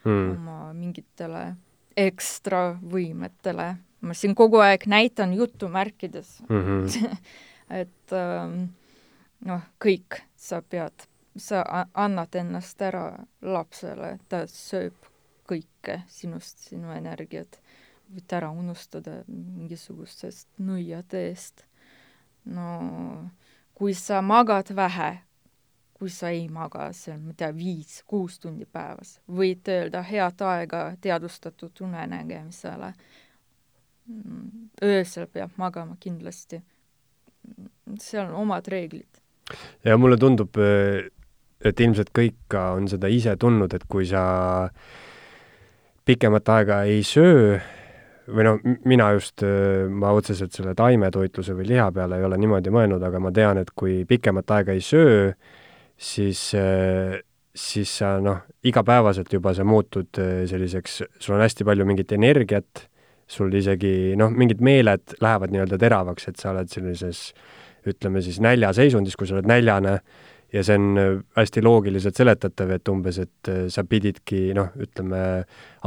mm. 0.05 0.31
oma 0.31 0.73
mingitele 0.73 1.57
ekstra 1.97 2.79
võimetele. 2.83 3.77
ma 4.01 4.15
siin 4.15 4.35
kogu 4.35 4.61
aeg 4.63 4.87
näitan 4.87 5.35
jutumärkides 5.35 6.43
mm. 6.49 6.63
-hmm. 6.63 7.17
et 7.81 8.13
ähm, 8.13 8.65
noh, 9.47 9.63
kõik 9.79 10.23
sa 10.37 10.63
pead, 10.63 11.07
sa 11.37 11.63
annad 11.95 12.35
ennast 12.35 12.83
ära 12.83 13.25
lapsele, 13.43 14.19
ta 14.29 14.47
sööb 14.51 15.09
kõike 15.49 16.03
sinust, 16.13 16.67
sinu 16.69 16.93
energiat, 16.93 17.61
võid 18.13 18.33
ära 18.33 18.51
unustada 18.51 19.23
mingisugustest 19.29 20.49
nõiade 20.59 21.29
eest. 21.31 21.65
no 22.45 23.31
kui 23.79 23.95
sa 23.95 24.23
magad 24.23 24.71
vähe, 24.75 25.11
kui 25.99 26.11
sa 26.11 26.31
ei 26.31 26.49
maga 26.49 26.89
seal, 26.93 27.19
ma 27.23 27.33
ei 27.33 27.39
tea, 27.39 27.51
viis-kuus 27.55 28.39
tundi 28.43 28.67
päevas, 28.67 29.19
võid 29.27 29.67
öelda 29.71 30.03
head 30.07 30.43
aega 30.47 30.83
teadvustatud 31.01 31.83
unenägemisele. 31.87 32.93
öösel 34.83 35.27
peab 35.27 35.51
magama 35.57 35.97
kindlasti. 36.01 36.63
seal 38.01 38.27
on 38.27 38.35
omad 38.35 38.69
reeglid. 38.69 39.21
Ja 39.85 39.97
mulle 40.01 40.19
tundub, 40.21 40.59
et 40.59 41.81
ilmselt 41.81 42.13
kõik 42.15 42.55
on 42.59 42.89
seda 42.91 43.11
ise 43.11 43.35
tundnud, 43.41 43.75
et 43.75 43.85
kui 43.91 44.07
sa 44.09 44.23
pikemat 46.09 46.49
aega 46.55 46.83
ei 46.89 47.03
söö, 47.05 47.59
või 48.29 48.45
noh, 48.45 48.59
mina 48.89 49.11
just, 49.17 49.45
ma 49.89 50.13
otseselt 50.17 50.53
selle 50.57 50.75
taimetoitluse 50.77 51.57
või 51.57 51.69
liha 51.71 51.89
peale 51.97 52.19
ei 52.19 52.27
ole 52.29 52.39
niimoodi 52.41 52.73
mõelnud, 52.73 53.05
aga 53.05 53.21
ma 53.25 53.33
tean, 53.35 53.61
et 53.63 53.73
kui 53.77 54.03
pikemat 54.09 54.53
aega 54.59 54.77
ei 54.77 54.85
söö, 54.85 55.31
siis, 55.97 56.43
siis 57.57 57.95
sa 58.03 58.15
noh, 58.25 58.45
igapäevaselt 58.69 59.33
juba 59.33 59.55
sa 59.57 59.65
muutud 59.69 60.21
selliseks, 60.51 61.03
sul 61.19 61.39
on 61.39 61.45
hästi 61.45 61.67
palju 61.69 61.89
mingit 61.89 62.13
energiat, 62.17 62.85
sul 63.29 63.53
isegi 63.57 64.15
noh, 64.17 64.33
mingid 64.33 64.61
meeled 64.65 65.19
lähevad 65.25 65.53
nii-öelda 65.53 65.81
teravaks, 65.81 66.29
et 66.31 66.41
sa 66.41 66.53
oled 66.55 66.71
sellises 66.73 67.33
ütleme 67.93 68.23
siis 68.25 68.41
näljaseisundis, 68.45 69.17
kui 69.17 69.29
sa 69.29 69.39
oled 69.39 69.49
näljane 69.49 69.99
ja 70.53 70.63
see 70.65 70.79
on 70.79 70.99
äh, 70.99 71.09
hästi 71.37 71.63
loogiliselt 71.65 72.17
seletatav, 72.17 72.73
et 72.73 72.89
umbes, 72.89 73.19
et 73.21 73.51
äh, 73.53 73.67
sa 73.73 73.85
pididki 73.85 74.55
noh, 74.57 74.71
ütleme 74.81 75.21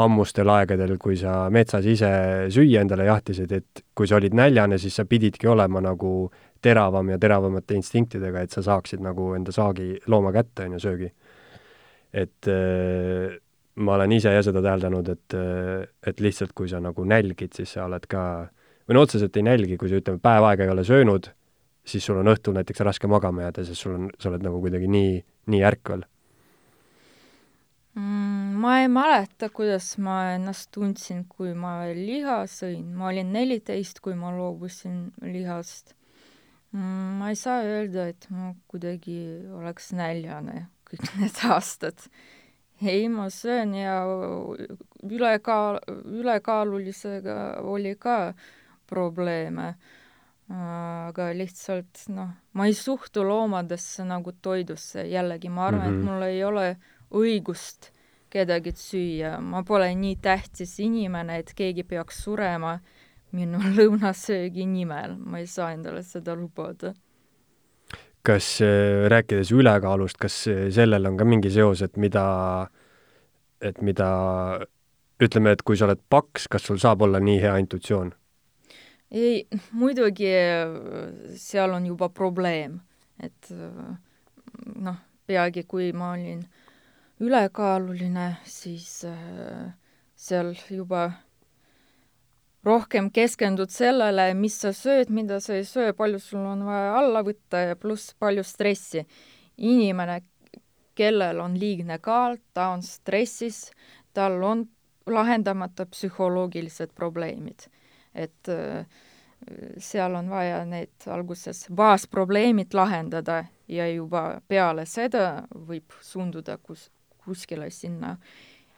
ammustel 0.02 0.49
aegadel, 0.53 0.98
kui 1.02 1.18
sa 1.19 1.48
metsas 1.53 1.88
ise 1.90 2.11
süüa 2.53 2.84
endale 2.86 3.07
jahtisid, 3.10 3.52
et 3.57 3.84
kui 3.98 4.10
sa 4.10 4.19
olid 4.19 4.38
näljane, 4.38 4.78
siis 4.82 4.99
sa 4.99 5.07
pididki 5.10 5.49
olema 5.49 5.82
nagu 5.84 6.30
teravam 6.61 7.10
ja 7.10 7.18
teravamate 7.22 7.78
instinktidega, 7.80 8.45
et 8.45 8.53
sa 8.53 8.61
saaksid 8.65 9.02
nagu 9.02 9.32
enda 9.38 9.53
saagi 9.56 9.95
looma 10.11 10.34
kätte, 10.36 10.69
on 10.69 10.78
ju, 10.78 10.84
söögi. 10.86 11.11
et 12.14 12.48
äh, 12.52 13.40
ma 13.82 13.95
olen 13.95 14.11
ise 14.11 14.34
jah 14.36 14.44
seda 14.45 14.61
täheldanud, 14.61 15.10
et, 15.10 15.34
äh, 15.34 15.90
et 16.06 16.19
lihtsalt 16.22 16.53
kui 16.53 16.69
sa 16.69 16.82
nagu 16.84 17.06
nälgid, 17.07 17.56
siis 17.56 17.78
sa 17.78 17.88
oled 17.90 18.06
ka, 18.11 18.23
või 18.86 18.98
no 18.98 19.07
otseselt 19.07 19.38
ei 19.38 19.48
nälgi, 19.48 19.78
kui 19.80 19.90
sa 19.90 19.98
ütleme, 19.98 20.22
päev 20.22 20.52
aega 20.52 20.68
ei 20.68 20.73
ole 20.76 20.86
söönud 20.86 21.32
siis 21.92 22.08
sul 22.08 22.22
on 22.22 22.32
õhtul 22.32 22.56
näiteks 22.58 22.84
raske 22.88 23.10
magama 23.12 23.48
jääda, 23.48 23.66
sest 23.68 23.86
sul 23.86 23.98
on, 23.98 24.10
sa 24.20 24.32
oled 24.32 24.46
nagu 24.46 24.62
kuidagi 24.64 24.90
nii, 24.92 25.14
nii 25.54 25.64
ärkvel 25.68 26.06
mm,? 27.96 28.52
ma 28.62 28.80
ei 28.82 28.90
mäleta, 28.92 29.50
kuidas 29.54 29.94
ma 30.02 30.18
ennast 30.36 30.70
tundsin, 30.76 31.26
kui 31.30 31.56
ma 31.58 31.80
liha 31.96 32.44
sõin, 32.50 32.92
ma 32.98 33.10
olin 33.12 33.32
neliteist, 33.34 34.04
kui 34.04 34.16
ma 34.18 34.34
loobusin 34.36 35.10
lihast 35.26 35.96
mm,. 36.72 37.18
ma 37.20 37.32
ei 37.32 37.40
saa 37.40 37.64
öelda, 37.68 38.08
et 38.12 38.28
ma 38.34 38.54
kuidagi 38.72 39.20
oleks 39.58 39.92
näljane 39.98 40.68
kõik 40.92 41.12
need 41.22 41.42
aastad. 41.48 42.08
ei, 42.82 43.08
ma 43.10 43.30
söön 43.30 43.76
ja 43.78 44.02
ülekaal, 45.04 45.82
ülekaalulisega 46.22 47.38
oli 47.62 47.96
ka 48.00 48.34
probleeme 48.90 49.76
aga 50.52 51.30
lihtsalt 51.38 52.06
noh, 52.11 52.32
ma 52.53 52.68
ei 52.68 52.73
suhtu 52.76 53.23
loomadesse 53.23 54.03
nagu 54.07 54.34
toidusse, 54.41 55.06
jällegi 55.07 55.49
ma 55.49 55.68
arvan 55.69 55.82
mm, 55.82 55.88
-hmm. 55.88 55.99
et 55.99 56.03
mhm. 56.03 56.11
mul 56.11 56.22
ei 56.28 56.44
ole 56.44 56.78
õigust 57.11 57.91
kedagi 58.32 58.72
süüa, 58.76 59.40
ma 59.44 59.64
pole 59.68 59.91
nii 59.95 60.15
tähtis 60.23 60.80
inimene, 60.80 61.38
et 61.41 61.53
keegi 61.56 61.84
peaks 61.84 62.23
surema 62.23 62.80
minu 63.36 63.60
lõunasöögi 63.78 64.65
nimel, 64.65 65.15
ma 65.18 65.40
ei 65.40 65.48
saa 65.48 65.72
endale 65.76 66.03
seda 66.03 66.36
lubada. 66.36 66.94
kas 68.23 68.61
äh, 68.61 69.10
rääkides 69.10 69.52
ülekaalust, 69.52 70.18
kas 70.18 70.48
äh, 70.48 70.69
sellel 70.69 71.06
on 71.06 71.18
ka 71.18 71.26
mingi 71.26 71.49
seos, 71.49 71.82
et 71.82 71.98
mida, 71.98 72.68
et 73.61 73.82
mida 73.82 74.10
ütleme, 75.22 75.52
et 75.52 75.61
kui 75.65 75.78
sa 75.78 75.88
oled 75.88 76.02
paks, 76.10 76.48
kas 76.48 76.64
sul 76.64 76.78
saab 76.78 77.02
olla 77.02 77.19
nii 77.19 77.41
hea 77.41 77.56
intuitsioon? 77.57 78.14
Ei, 79.12 79.48
muidugi 79.72 80.32
seal 81.36 81.74
on 81.76 81.86
juba 81.86 82.10
probleem, 82.10 82.80
et 83.20 83.52
noh, 83.52 85.00
peagi 85.28 85.64
kui 85.68 85.92
ma 85.96 86.14
olin 86.16 86.42
ülekaaluline, 87.22 88.36
siis 88.44 89.04
äh, 89.06 89.70
seal 90.18 90.56
juba 90.70 91.12
rohkem 92.66 93.10
keskendud 93.14 93.70
sellele, 93.74 94.32
mis 94.38 94.58
sa 94.62 94.72
sööd, 94.74 95.12
mida 95.14 95.40
sa 95.42 95.58
ei 95.58 95.66
söö, 95.66 95.94
palju 95.98 96.22
sul 96.22 96.46
on 96.46 96.66
vaja 96.66 96.96
alla 97.00 97.24
võtta 97.26 97.66
ja 97.72 97.78
pluss 97.78 98.16
palju 98.20 98.44
stressi. 98.46 99.06
inimene, 99.58 100.22
kellel 100.98 101.40
on 101.40 101.58
liigne 101.60 102.00
kaal, 102.02 102.38
ta 102.54 102.72
on 102.74 102.82
stressis, 102.82 103.72
tal 104.14 104.42
on 104.44 104.66
lahendamata 105.06 105.86
psühholoogilised 105.86 106.94
probleemid. 106.96 107.68
Et 108.16 108.50
äh, 108.50 108.86
seal 109.78 110.16
on 110.16 110.30
vaja 110.30 110.64
need 110.66 111.08
alguses 111.10 111.66
baasprobleemid 111.76 112.74
lahendada 112.74 113.44
ja 113.68 113.88
juba 113.90 114.42
peale 114.48 114.86
seda 114.86 115.48
võib 115.54 115.96
suunduda 116.02 116.58
kus, 116.62 116.90
kuskile 117.26 117.70
sinna 117.70 118.18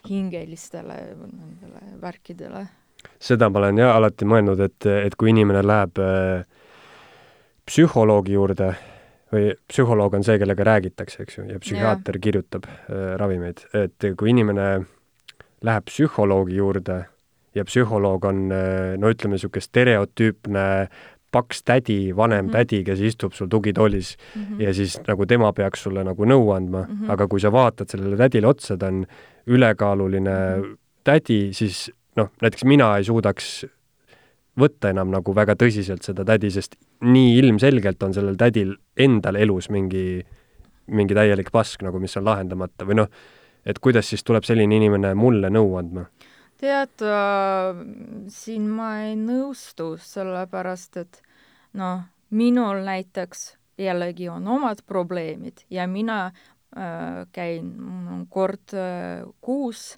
hingelistele 0.09 0.95
nendele 1.15 1.83
värkidele. 2.01 2.65
seda 3.19 3.49
ma 3.49 3.59
olen 3.59 3.77
jah 3.77 3.95
alati 3.95 4.25
mõelnud, 4.25 4.59
et, 4.63 4.85
et 4.85 5.15
kui 5.15 5.33
inimene 5.33 5.63
läheb 5.65 5.99
äh, 5.99 6.43
psühholoogi 7.65 8.35
juurde 8.35 8.73
või 9.33 9.53
psühholoog 9.67 10.13
on 10.13 10.23
see, 10.23 10.37
kellega 10.39 10.65
räägitakse, 10.67 11.23
eks 11.23 11.37
ju, 11.37 11.45
ja 11.49 11.59
psühhiaater 11.59 12.19
yeah. 12.19 12.23
kirjutab 12.27 12.67
äh, 12.69 13.15
ravimeid, 13.19 13.65
et 13.73 14.11
kui 14.19 14.31
inimene 14.31 14.67
läheb 15.63 15.89
psühholoogi 15.89 16.59
juurde 16.59 17.03
ja 17.55 17.65
psühholoog 17.65 18.25
on 18.25 18.45
äh, 18.51 18.93
no 18.97 19.11
ütleme, 19.13 19.37
niisugune 19.37 19.61
stereotüüpne 19.61 20.67
paks 21.33 21.63
tädi, 21.65 22.13
vanem 22.15 22.45
mm 22.45 22.49
-hmm. 22.49 22.53
tädi, 22.53 22.83
kes 22.83 22.99
istub 22.99 23.33
sul 23.33 23.47
tugitoolis 23.47 24.17
mm 24.35 24.41
-hmm. 24.41 24.61
ja 24.63 24.73
siis 24.73 24.99
nagu 25.07 25.25
tema 25.25 25.53
peaks 25.53 25.83
sulle 25.83 26.03
nagu 26.03 26.25
nõu 26.25 26.55
andma 26.55 26.81
mm, 26.81 26.93
-hmm. 26.93 27.11
aga 27.11 27.27
kui 27.27 27.39
sa 27.39 27.51
vaatad 27.51 27.89
sellele 27.89 28.17
tädile 28.17 28.47
otsa, 28.47 28.77
ta 28.77 28.87
on 28.87 29.05
ülekaaluline 29.47 30.29
mm 30.57 30.63
-hmm. 30.63 30.77
tädi, 31.03 31.53
siis 31.53 31.91
noh, 32.15 32.29
näiteks 32.41 32.65
mina 32.65 32.97
ei 32.97 33.03
suudaks 33.03 33.65
võtta 34.59 34.89
enam 34.89 35.09
nagu 35.09 35.35
väga 35.35 35.55
tõsiselt 35.57 36.05
seda 36.05 36.25
tädi, 36.25 36.51
sest 36.51 36.75
nii 37.01 37.37
ilmselgelt 37.37 38.03
on 38.03 38.13
sellel 38.13 38.35
tädil 38.37 38.75
endal 38.97 39.35
elus 39.35 39.69
mingi, 39.69 40.25
mingi 40.87 41.13
täielik 41.17 41.51
pask 41.51 41.81
nagu, 41.81 41.99
mis 41.99 42.17
on 42.17 42.25
lahendamata 42.25 42.85
või 42.85 43.01
noh, 43.01 43.09
et 43.65 43.79
kuidas 43.79 44.09
siis 44.09 44.23
tuleb 44.23 44.43
selline 44.43 44.75
inimene 44.75 45.13
mulle 45.13 45.49
nõu 45.49 45.75
andma? 45.79 46.05
Tead 46.63 47.03
äh,, 47.03 47.83
siin 48.31 48.69
ma 48.71 48.89
ei 49.03 49.17
nõustu, 49.19 49.93
sellepärast 49.99 50.97
et 51.01 51.21
noh, 51.79 52.05
minul 52.33 52.83
näiteks 52.87 53.53
jällegi 53.81 54.29
on 54.31 54.47
omad 54.47 54.83
probleemid 54.87 55.65
ja 55.73 55.87
mina 55.87 56.25
äh, 56.27 57.23
käin 57.35 57.73
kord 58.29 58.75
äh, 58.77 59.25
kuus 59.41 59.97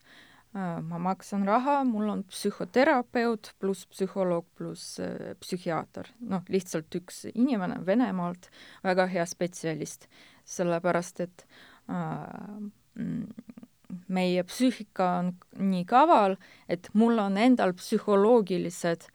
äh,, 0.55 0.81
ma 0.81 0.99
maksan 1.11 1.45
raha, 1.47 1.83
mul 1.87 2.09
on 2.15 2.23
psühhoterapeut 2.31 3.53
pluss 3.59 3.85
psühholoog 3.91 4.47
pluss 4.57 4.99
äh, 5.03 5.35
psühhiaater, 5.39 6.09
noh, 6.19 6.43
lihtsalt 6.49 6.97
üks 6.97 7.25
inimene 7.33 7.81
Venemaalt, 7.85 8.49
väga 8.83 9.07
hea 9.11 9.27
spetsialist, 9.29 10.09
sellepärast 10.57 11.25
et 11.27 11.47
äh, 11.91 12.57
mm, 12.95 13.64
meie 14.07 14.43
psüühika 14.43 15.09
on 15.19 15.31
nii 15.59 15.85
kaval, 15.85 16.35
et 16.69 16.89
mul 16.93 17.19
on 17.19 17.37
endal 17.37 17.73
psühholoogilised, 17.77 19.07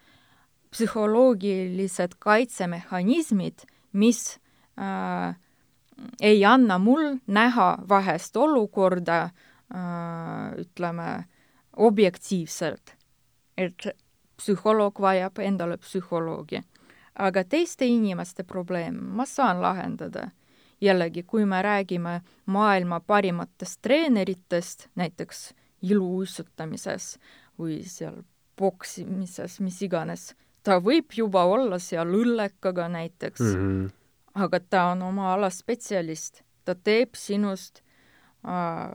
psühholoogilised 0.70 2.16
kaitsemehhanismid, 2.18 3.66
mis 3.92 4.38
äh, 4.78 5.34
ei 6.20 6.44
anna 6.44 6.78
mul 6.78 7.16
näha 7.26 7.70
vahest 7.88 8.36
olukorda 8.36 9.22
äh, 9.22 10.60
ütleme, 10.60 11.24
objektiivselt. 11.76 12.96
et 13.60 13.86
psühholoog 14.36 15.00
vajab 15.00 15.38
endale 15.38 15.76
psühholoogi. 15.76 16.62
aga 17.14 17.44
teiste 17.44 17.86
inimeste 17.86 18.44
probleem 18.44 18.94
ma 19.16 19.26
saan 19.26 19.60
lahendada 19.62 20.30
jällegi, 20.80 21.22
kui 21.22 21.44
me 21.46 21.62
räägime 21.62 22.20
maailma 22.46 23.00
parimatest 23.00 23.80
treeneritest, 23.82 24.88
näiteks 24.94 25.54
iluuisutamises 25.82 27.18
või 27.58 27.82
seal 27.84 28.22
poksimises, 28.56 29.60
mis 29.60 29.80
iganes, 29.82 30.34
ta 30.62 30.80
võib 30.84 31.12
juba 31.16 31.44
olla 31.48 31.78
seal 31.80 32.12
õllekaga 32.16 32.88
näiteks 32.92 33.40
mm, 33.40 33.54
-hmm. 33.56 33.90
aga 34.34 34.60
ta 34.60 34.84
on 34.92 35.02
oma 35.02 35.32
ala 35.34 35.50
spetsialist, 35.50 36.42
ta 36.64 36.74
teeb 36.74 37.16
sinust 37.16 37.80
äh, 38.44 38.90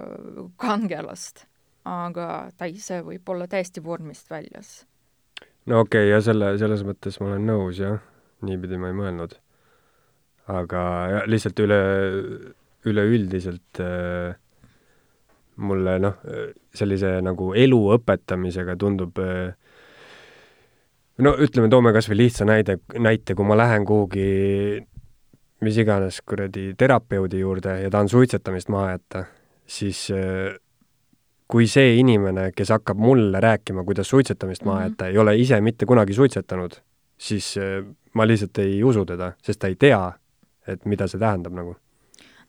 kangelast, 0.57 1.45
aga 1.85 2.51
ta 2.57 2.65
ise 2.65 3.01
võib 3.01 3.29
olla 3.29 3.47
täiesti 3.47 3.83
vormist 3.83 4.29
väljas. 4.29 4.85
no 5.65 5.79
okei 5.79 6.05
okay,, 6.05 6.11
ja 6.11 6.21
selle, 6.21 6.57
selles 6.57 6.83
mõttes 6.83 7.19
ma 7.19 7.27
olen 7.27 7.45
nõus, 7.45 7.79
jah, 7.79 7.99
niipidi 8.41 8.77
ma 8.77 8.93
ei 8.93 8.93
mõelnud 9.01 9.39
aga 10.47 10.81
ja, 11.09 11.21
lihtsalt 11.29 11.59
üle, 11.63 11.79
üleüldiselt 12.85 13.81
äh, 13.81 14.35
mulle 15.55 15.99
noh, 16.03 16.17
sellise 16.75 17.17
nagu 17.23 17.53
elu 17.57 17.79
õpetamisega 17.95 18.75
tundub 18.77 19.17
äh, 19.23 19.55
no 21.23 21.35
ütleme, 21.41 21.69
toome 21.71 21.93
kas 21.95 22.09
või 22.11 22.25
lihtsa 22.25 22.47
näide, 22.47 22.79
näite, 22.99 23.35
kui 23.35 23.47
ma 23.47 23.57
lähen 23.57 23.85
kuhugi 23.87 24.83
mis 25.63 25.79
iganes 25.81 26.19
kuradi 26.27 26.73
terapeudi 26.77 27.39
juurde 27.39 27.79
ja 27.81 27.91
tahan 27.91 28.09
suitsetamist 28.11 28.69
maha 28.73 28.95
jätta, 28.95 29.23
siis 29.65 30.07
äh, 30.13 30.57
kui 31.47 31.69
see 31.71 31.95
inimene, 32.01 32.49
kes 32.55 32.73
hakkab 32.75 32.99
mulle 32.99 33.39
rääkima, 33.43 33.85
kuidas 33.87 34.09
suitsetamist 34.09 34.65
maha 34.65 34.79
mhm. 34.79 34.89
jätta 34.89 35.05
mm, 35.05 35.07
-hmm. 35.07 35.13
ei 35.13 35.17
ole 35.17 35.37
ise 35.37 35.61
mitte 35.61 35.85
kunagi 35.85 36.13
suitsetanud, 36.13 36.75
siis 37.17 37.57
äh, 37.57 37.85
ma 38.13 38.27
lihtsalt 38.27 38.57
ei 38.57 38.83
usu 38.83 39.05
teda, 39.05 39.33
sest 39.41 39.59
ta 39.59 39.67
ei 39.67 39.75
tea, 39.75 40.11
et 40.67 40.85
mida 40.85 41.07
see 41.07 41.19
tähendab 41.21 41.53
nagu? 41.53 41.75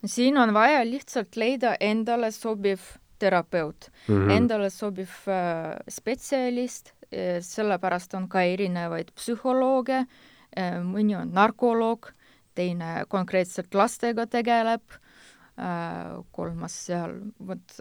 siin 0.05 0.37
on 0.39 0.53
vaja 0.55 0.85
lihtsalt 0.85 1.37
leida 1.37 1.75
endale 1.81 2.31
sobiv 2.31 2.81
terapeut 3.19 3.91
mm, 4.09 4.15
-hmm. 4.15 4.31
endale 4.31 4.71
sobiv 4.71 5.11
äh, 5.29 5.77
spetsialist 5.89 6.93
äh,, 7.13 7.41
sellepärast 7.41 8.15
on 8.15 8.29
ka 8.29 8.43
erinevaid 8.43 9.11
psühholooge 9.17 10.05
äh,, 10.59 10.79
mõni 10.85 11.17
on 11.17 11.33
narkoloog, 11.33 12.13
teine 12.55 13.05
konkreetselt 13.09 13.75
lastega 13.75 14.27
tegeleb 14.27 14.83
äh,, 14.93 16.23
kolmas 16.31 16.77
seal, 16.87 17.19
vot 17.39 17.81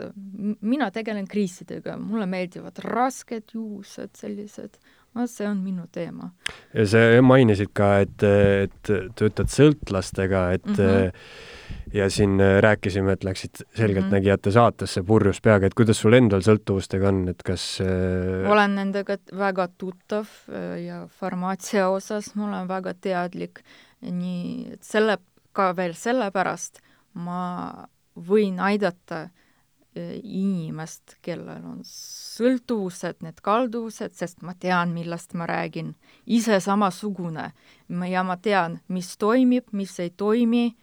mina 0.61 0.91
tegelen 0.91 1.27
kriisidega, 1.27 1.97
mulle 1.97 2.25
meeldivad 2.25 2.79
rasked 2.79 3.51
juused, 3.53 4.15
sellised 4.15 4.79
no 5.15 5.25
see 5.31 5.47
on 5.47 5.59
minu 5.63 5.87
teema. 5.91 6.29
ja 6.73 6.85
sa 6.89 7.03
mainisid 7.23 7.71
ka, 7.75 7.91
et, 8.05 8.25
et 8.25 8.91
töötad 9.17 9.51
sõltlastega, 9.51 10.47
et 10.57 10.65
mm 10.65 10.75
-hmm. 10.75 11.93
ja 11.93 12.09
siin 12.09 12.39
rääkisime, 12.61 13.13
et 13.13 13.23
läksid 13.23 13.63
Selgeltnägijate 13.77 14.49
mhm. 14.49 14.53
saatesse 14.53 15.03
purjus 15.03 15.41
peaga, 15.41 15.67
et 15.67 15.73
kuidas 15.73 16.01
sul 16.01 16.13
endal 16.13 16.41
sõltuvustega 16.41 17.07
on, 17.07 17.27
et 17.29 17.43
kas 17.43 17.81
äh, 17.81 18.51
olen 18.51 18.75
nendega 18.75 19.17
väga 19.37 19.67
tuttav 19.77 20.27
äh, 20.49 20.83
ja 20.85 21.07
farmaatsia 21.07 21.89
osas 21.89 22.35
ma 22.35 22.47
olen 22.47 22.67
väga 22.67 22.93
teadlik, 22.93 23.63
nii 24.01 24.73
et 24.73 24.83
selle, 24.83 25.17
ka 25.53 25.75
veel 25.75 25.93
sellepärast 25.93 26.81
ma 27.13 27.87
võin 28.15 28.59
aidata 28.59 29.21
äh, 29.21 29.44
inimest, 29.95 31.17
kellel 31.23 31.63
on 31.63 31.81
sõltuvused, 31.87 33.21
need 33.23 33.39
kalduvused, 33.45 34.15
sest 34.17 34.41
ma 34.43 34.55
tean, 34.59 34.93
millest 34.95 35.35
ma 35.37 35.47
räägin, 35.49 35.93
ise 36.25 36.59
samasugune. 36.59 37.51
ja 38.09 38.23
ma 38.23 38.37
tean, 38.37 38.79
mis 38.87 39.17
toimib, 39.17 39.71
mis 39.71 39.99
ei 39.99 40.09
toimi, 40.09 40.75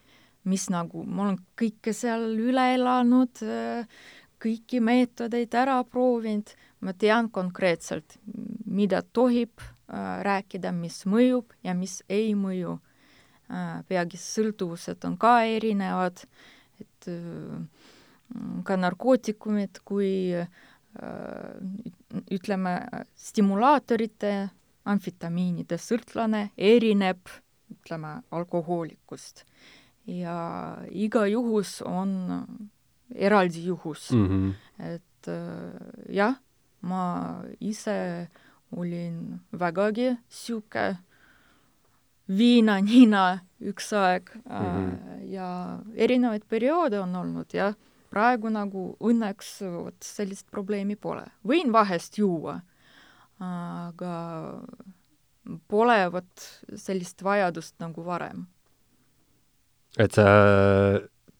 mis 0.45 0.69
nagu, 0.71 1.05
ma 1.05 1.23
olen 1.27 1.39
kõike 1.59 1.93
seal 1.93 2.25
üle 2.41 2.75
elanud, 2.75 3.43
kõiki 4.43 4.81
meetodeid 4.83 5.55
ära 5.55 5.83
proovinud, 5.85 6.51
ma 6.81 6.93
tean 6.93 7.29
konkreetselt, 7.31 8.19
mida 8.67 9.03
tohib 9.03 9.61
äh, 9.61 10.23
rääkida, 10.27 10.73
mis 10.73 11.05
mõjub 11.07 11.53
ja 11.63 11.77
mis 11.79 12.03
ei 12.09 12.35
mõju. 12.35 12.79
Peagi 13.89 14.17
sõltuvused 14.17 15.03
on 15.05 15.19
ka 15.21 15.43
erinevad, 15.45 16.23
et 16.81 17.09
äh, 17.11 17.82
ka 18.65 18.77
narkootikumid 18.77 19.83
kui 19.85 20.13
ütleme, 22.33 22.73
stimulaatorite, 23.17 24.33
amfitamiinide 24.85 25.79
sõltlane 25.81 26.51
erineb, 26.59 27.31
ütleme, 27.73 28.19
alkohoolikust. 28.31 29.45
ja 30.07 30.83
iga 30.91 31.27
juhus 31.31 31.77
on 31.87 32.11
eraldi 33.15 33.61
juhus 33.69 34.11
mm. 34.11 34.27
-hmm. 34.29 34.55
et 34.79 35.29
jah, 36.11 36.35
ma 36.81 37.43
ise 37.61 38.29
olin 38.77 39.41
vägagi 39.53 40.17
sihuke 40.29 40.97
viinanina 42.29 43.41
üks 43.61 43.93
aeg 43.93 44.31
mm 44.35 44.67
-hmm. 44.67 45.31
ja 45.31 45.79
erinevaid 45.95 46.43
perioode 46.49 47.01
on 47.01 47.17
olnud 47.17 47.55
jah 47.55 47.75
praegu 48.13 48.51
nagu 48.53 48.93
õnneks 49.01 49.55
vot 49.73 50.05
sellist 50.05 50.51
probleemi 50.53 50.97
pole. 50.97 51.25
võin 51.49 51.73
vahest 51.73 52.19
juua, 52.21 52.59
aga 53.43 54.15
pole 55.69 55.99
vot 56.13 56.49
sellist 56.79 57.25
vajadust 57.25 57.79
nagu 57.83 58.05
varem. 58.07 58.47
et 59.99 60.13
sa 60.13 60.27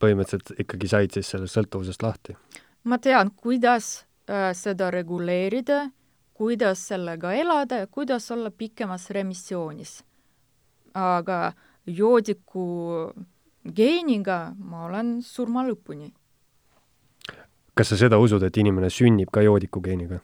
põhimõtteliselt 0.03 0.59
ikkagi 0.59 0.89
said 0.91 1.15
siis 1.15 1.29
sellest 1.33 1.57
sõltuvusest 1.57 2.03
lahti? 2.03 2.35
ma 2.83 2.99
tean, 2.99 3.31
kuidas 3.31 4.05
äh, 4.27 4.51
seda 4.57 4.89
reguleerida, 4.91 5.85
kuidas 6.33 6.87
sellega 6.89 7.33
elada 7.33 7.83
ja 7.83 7.87
kuidas 7.87 8.31
olla 8.31 8.51
pikemas 8.51 9.09
remissioonis. 9.09 10.01
aga 10.93 11.53
joodiku 11.87 12.65
geeniga 13.63 14.53
ma 14.57 14.85
olen 14.85 15.21
surma 15.23 15.63
lõpuni. 15.67 16.11
Kas 17.73 17.89
sa 17.89 17.97
seda 17.97 18.19
usud, 18.21 18.43
et 18.43 18.57
inimene 18.57 18.89
sünnib 18.89 19.31
ka 19.33 19.41
joodiku 19.41 19.81
geeniga? 19.81 20.21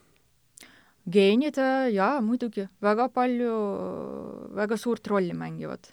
geenid, 1.10 1.56
jaa, 1.90 2.20
muidugi, 2.20 2.66
väga 2.82 3.08
palju, 3.08 3.54
väga 4.54 4.76
suurt 4.76 5.06
rolli 5.08 5.34
mängivad. 5.34 5.92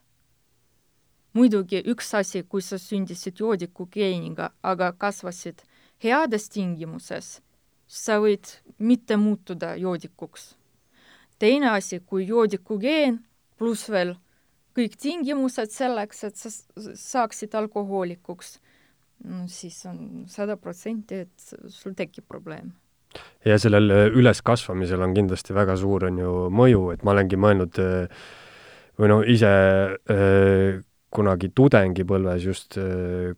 muidugi 1.34 1.84
üks 1.86 2.14
asi, 2.14 2.44
kui 2.44 2.62
sa 2.62 2.78
sündisid 2.78 3.40
joodiku 3.40 3.88
geeniga, 3.92 4.52
aga 4.64 4.92
kasvasid 4.92 5.62
heades 6.04 6.50
tingimuses, 6.50 7.42
sa 7.88 8.20
võid 8.20 8.46
mitte 8.80 9.18
muutuda 9.18 9.76
joodikuks. 9.76 10.56
teine 11.40 11.70
asi, 11.70 12.00
kui 12.00 12.28
joodiku 12.28 12.80
geen 12.80 13.20
pluss 13.58 13.90
veel 13.90 14.16
kõik 14.78 14.98
tingimused 15.02 15.72
selleks, 15.74 16.24
et 16.24 16.36
sa 16.38 16.50
saaksid 16.94 17.56
alkohoolikuks, 17.56 18.60
no 19.26 19.46
siis 19.52 19.78
on 19.90 20.26
sada 20.30 20.58
protsenti, 20.62 21.24
et 21.26 21.72
sul 21.74 21.96
tekib 21.98 22.28
probleem. 22.30 22.74
ja 23.46 23.58
sellel 23.58 23.92
äh, 23.92 24.04
üleskasvamisel 24.14 25.02
on 25.02 25.16
kindlasti 25.16 25.56
väga 25.56 25.78
suur, 25.80 26.06
on 26.10 26.20
ju, 26.22 26.34
mõju, 26.54 26.84
et 26.94 27.06
ma 27.08 27.16
olengi 27.16 27.40
mõelnud 27.40 27.80
äh, 27.82 28.28
või 29.00 29.12
no 29.14 29.22
ise 29.24 29.54
äh, 29.96 30.82
kunagi 31.18 31.50
tudengipõlves 31.56 32.44
just, 32.44 32.76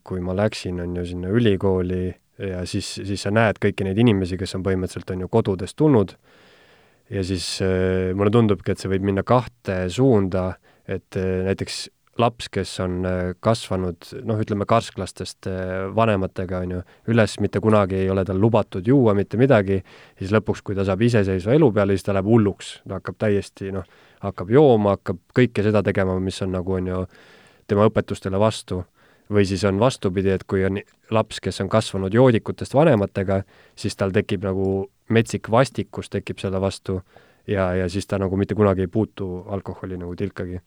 kui 0.04 0.24
ma 0.26 0.34
läksin, 0.34 0.80
on 0.82 0.96
ju, 0.98 1.04
sinna 1.06 1.30
ülikooli 1.30 2.08
ja 2.42 2.64
siis, 2.68 2.88
siis 3.06 3.22
sa 3.22 3.30
näed 3.32 3.60
kõiki 3.62 3.86
neid 3.86 4.00
inimesi, 4.02 4.40
kes 4.42 4.58
on 4.58 4.64
põhimõtteliselt, 4.66 5.14
on 5.14 5.22
ju, 5.22 5.30
kodudest 5.32 5.78
tulnud, 5.78 6.16
ja 7.14 7.22
siis 7.24 7.46
mulle 8.18 8.34
tundubki, 8.34 8.74
et 8.74 8.82
see 8.82 8.90
võib 8.90 9.06
minna 9.12 9.24
kahte 9.28 9.84
suunda 9.94 10.48
et 10.90 11.20
näiteks 11.46 11.88
laps, 12.20 12.50
kes 12.52 12.72
on 12.84 13.00
äh, 13.08 13.32
kasvanud 13.44 14.10
noh, 14.28 14.40
ütleme 14.42 14.68
karsklastest 14.70 15.48
äh, 15.50 15.88
vanematega, 15.96 16.62
on 16.66 16.76
ju, 16.76 16.82
üles, 17.14 17.38
mitte 17.44 17.62
kunagi 17.64 18.00
ei 18.02 18.10
ole 18.12 18.26
tal 18.28 18.40
lubatud 18.42 18.88
juua 18.88 19.16
mitte 19.18 19.40
midagi, 19.40 19.80
siis 20.20 20.34
lõpuks, 20.36 20.64
kui 20.66 20.78
ta 20.78 20.86
saab 20.88 21.04
iseseisva 21.06 21.56
elu 21.56 21.72
peale, 21.76 21.96
siis 21.96 22.08
ta 22.08 22.16
läheb 22.16 22.30
hulluks, 22.30 22.74
ta 22.88 23.00
hakkab 23.00 23.20
täiesti 23.26 23.74
noh, 23.76 23.88
hakkab 24.24 24.52
jooma, 24.54 24.98
hakkab 24.98 25.22
kõike 25.36 25.66
seda 25.66 25.84
tegema, 25.86 26.18
mis 26.24 26.42
on 26.46 26.56
nagu, 26.58 26.76
on 26.76 26.90
ju, 26.92 27.04
tema 27.70 27.88
õpetustele 27.90 28.40
vastu. 28.42 28.84
või 29.30 29.44
siis 29.46 29.62
on 29.70 29.78
vastupidi, 29.80 30.32
et 30.34 30.44
kui 30.50 30.64
on 30.66 30.80
laps, 31.14 31.38
kes 31.40 31.62
on 31.62 31.68
kasvanud 31.70 32.14
joodikutest 32.14 32.74
vanematega, 32.74 33.44
siis 33.78 33.96
tal 33.96 34.10
tekib 34.10 34.42
nagu 34.44 34.90
metsik 35.10 35.52
vastikus 35.52 36.10
tekib 36.10 36.40
selle 36.42 36.62
vastu 36.62 36.96
ja, 37.48 37.76
ja 37.76 37.90
siis 37.90 38.08
ta 38.08 38.18
nagu 38.18 38.38
mitte 38.38 38.56
kunagi 38.58 38.82
ei 38.82 38.88
puutu 38.88 39.46
alkoholi 39.54 39.98
nagu 40.02 40.16
tilkagi 40.16 40.58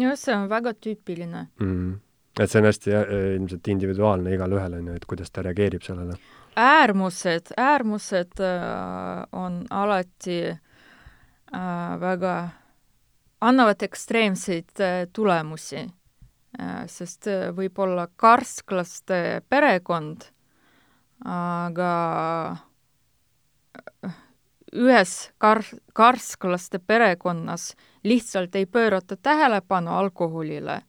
jah, 0.00 0.16
see 0.16 0.34
on 0.36 0.48
väga 0.50 0.74
tüüpiline 0.74 1.46
mm. 1.60 1.68
-hmm. 1.68 2.42
et 2.42 2.50
see 2.50 2.60
on 2.60 2.66
hästi 2.66 2.94
äh, 2.96 3.12
ilmselt 3.36 3.68
individuaalne 3.68 4.34
igalühel, 4.34 4.78
on 4.78 4.86
ju, 4.86 4.94
et 4.94 5.04
kuidas 5.04 5.30
ta 5.30 5.42
reageerib 5.42 5.82
sellele. 5.82 6.16
äärmused, 6.56 7.52
äärmused 7.56 8.40
äh, 8.40 9.24
on 9.32 9.66
alati 9.70 10.40
äh, 10.48 12.00
väga, 12.00 12.48
annavad 13.40 13.82
ekstreemseid 13.82 14.80
äh, 14.80 15.06
tulemusi 15.12 15.86
äh,, 16.60 16.86
sest 16.86 17.26
äh, 17.26 17.48
võib 17.56 17.78
olla 17.78 18.08
karsklaste 18.16 19.42
perekond, 19.48 20.24
aga 21.24 21.92
äh, 22.52 22.71
ühes 24.72 25.32
kar-, 25.38 25.78
karsklaste 25.92 26.78
perekonnas 26.78 27.74
lihtsalt 28.04 28.54
ei 28.54 28.66
pöörata 28.66 29.16
tähelepanu 29.16 29.90
alkoholile, 29.90 30.82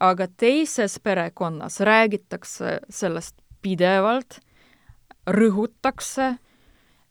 aga 0.00 0.26
teises 0.36 0.98
perekonnas 1.00 1.80
räägitakse 1.80 2.80
sellest 2.90 3.36
pidevalt, 3.62 4.40
rõhutakse, 5.26 6.36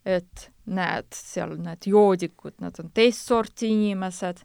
et 0.06 0.52
näed, 0.66 1.08
seal 1.14 1.56
need 1.58 1.88
joodikud, 1.90 2.60
nad 2.62 2.78
on 2.80 2.92
teist 2.94 3.26
sorti 3.26 3.72
inimesed 3.74 4.44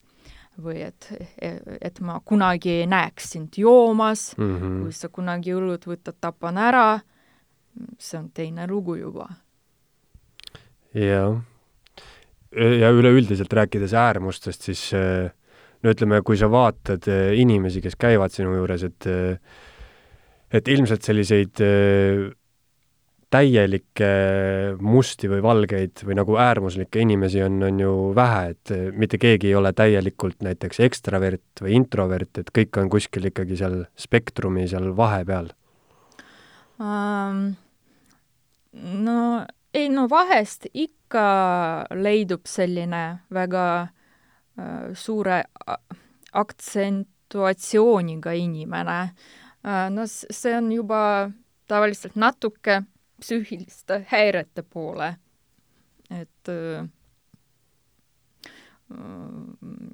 või 0.60 0.80
et, 0.84 1.06
et 1.80 2.00
ma 2.04 2.18
kunagi 2.24 2.80
ei 2.80 2.88
näeks 2.90 3.30
sind 3.34 3.56
joomas 3.56 4.34
mm, 4.36 4.56
-hmm. 4.56 4.82
kui 4.82 4.92
sa 4.92 5.08
kunagi 5.08 5.54
õlut 5.54 5.86
võtad, 5.86 6.16
tapan 6.20 6.58
ära, 6.58 7.00
see 7.98 8.18
on 8.18 8.30
teine 8.34 8.66
lugu 8.66 8.94
juba 8.94 9.28
jah. 10.94 11.40
ja 12.50 12.90
üleüldiselt 12.90 13.52
rääkides 13.52 13.94
äärmustest, 13.94 14.66
siis 14.66 14.88
no 15.80 15.94
ütleme, 15.94 16.20
kui 16.26 16.38
sa 16.40 16.50
vaatad 16.50 17.06
eh, 17.10 17.32
inimesi, 17.40 17.82
kes 17.84 17.96
käivad 18.00 18.34
sinu 18.34 18.56
juures, 18.58 18.84
et 18.88 19.10
et 20.50 20.66
ilmselt 20.66 21.06
selliseid 21.06 21.60
täielikke 23.30 24.08
musti 24.82 25.30
või 25.30 25.42
valgeid 25.44 26.02
või 26.02 26.16
nagu 26.18 26.34
äärmuslikke 26.42 27.04
inimesi 27.04 27.44
on, 27.46 27.60
on 27.62 27.78
ju 27.78 27.92
vähe, 28.16 28.56
et 28.56 28.72
mitte 28.98 29.20
keegi 29.22 29.52
ei 29.52 29.54
ole 29.54 29.70
täielikult 29.76 30.42
näiteks 30.42 30.82
ekstravert 30.88 31.62
või 31.62 31.76
introvert, 31.78 32.42
et 32.42 32.50
kõik 32.50 32.80
on 32.82 32.90
kuskil 32.90 33.30
ikkagi 33.30 33.58
seal 33.60 33.84
spektrumi 33.94 34.66
seal 34.70 34.90
vahepeal 34.98 35.52
um,? 36.82 37.52
No 40.00 40.06
vahest 40.08 40.66
ikka 40.72 41.24
leidub 41.92 42.46
selline 42.48 43.20
väga 43.32 43.64
äh, 43.82 44.94
suure 44.94 45.44
aktsentuatsiooniga 46.32 48.32
inimene 48.32 49.00
äh,. 49.02 49.90
no 49.92 50.06
see 50.08 50.56
on 50.56 50.72
juba 50.72 51.30
tavaliselt 51.68 52.16
natuke 52.16 52.82
psüühiliste 53.20 54.04
häirete 54.08 54.62
poole. 54.62 55.16
et 56.10 56.48
äh, 56.48 56.88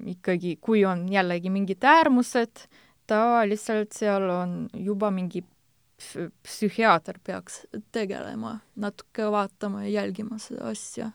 ikkagi, 0.05 0.57
kui 0.61 0.85
on 0.85 1.05
jällegi 1.11 1.49
mingid 1.53 1.83
äärmused, 1.85 2.65
tavaliselt 3.07 3.93
seal 3.93 4.29
on 4.29 4.55
juba 4.73 5.11
mingi 5.13 5.43
psühhiaater 6.43 7.17
peaks 7.25 7.65
tegelema, 7.91 8.59
natuke 8.75 9.31
vaatama 9.31 9.83
ja 9.83 10.01
jälgima 10.01 10.37
seda 10.41 10.69
asja. 10.69 11.11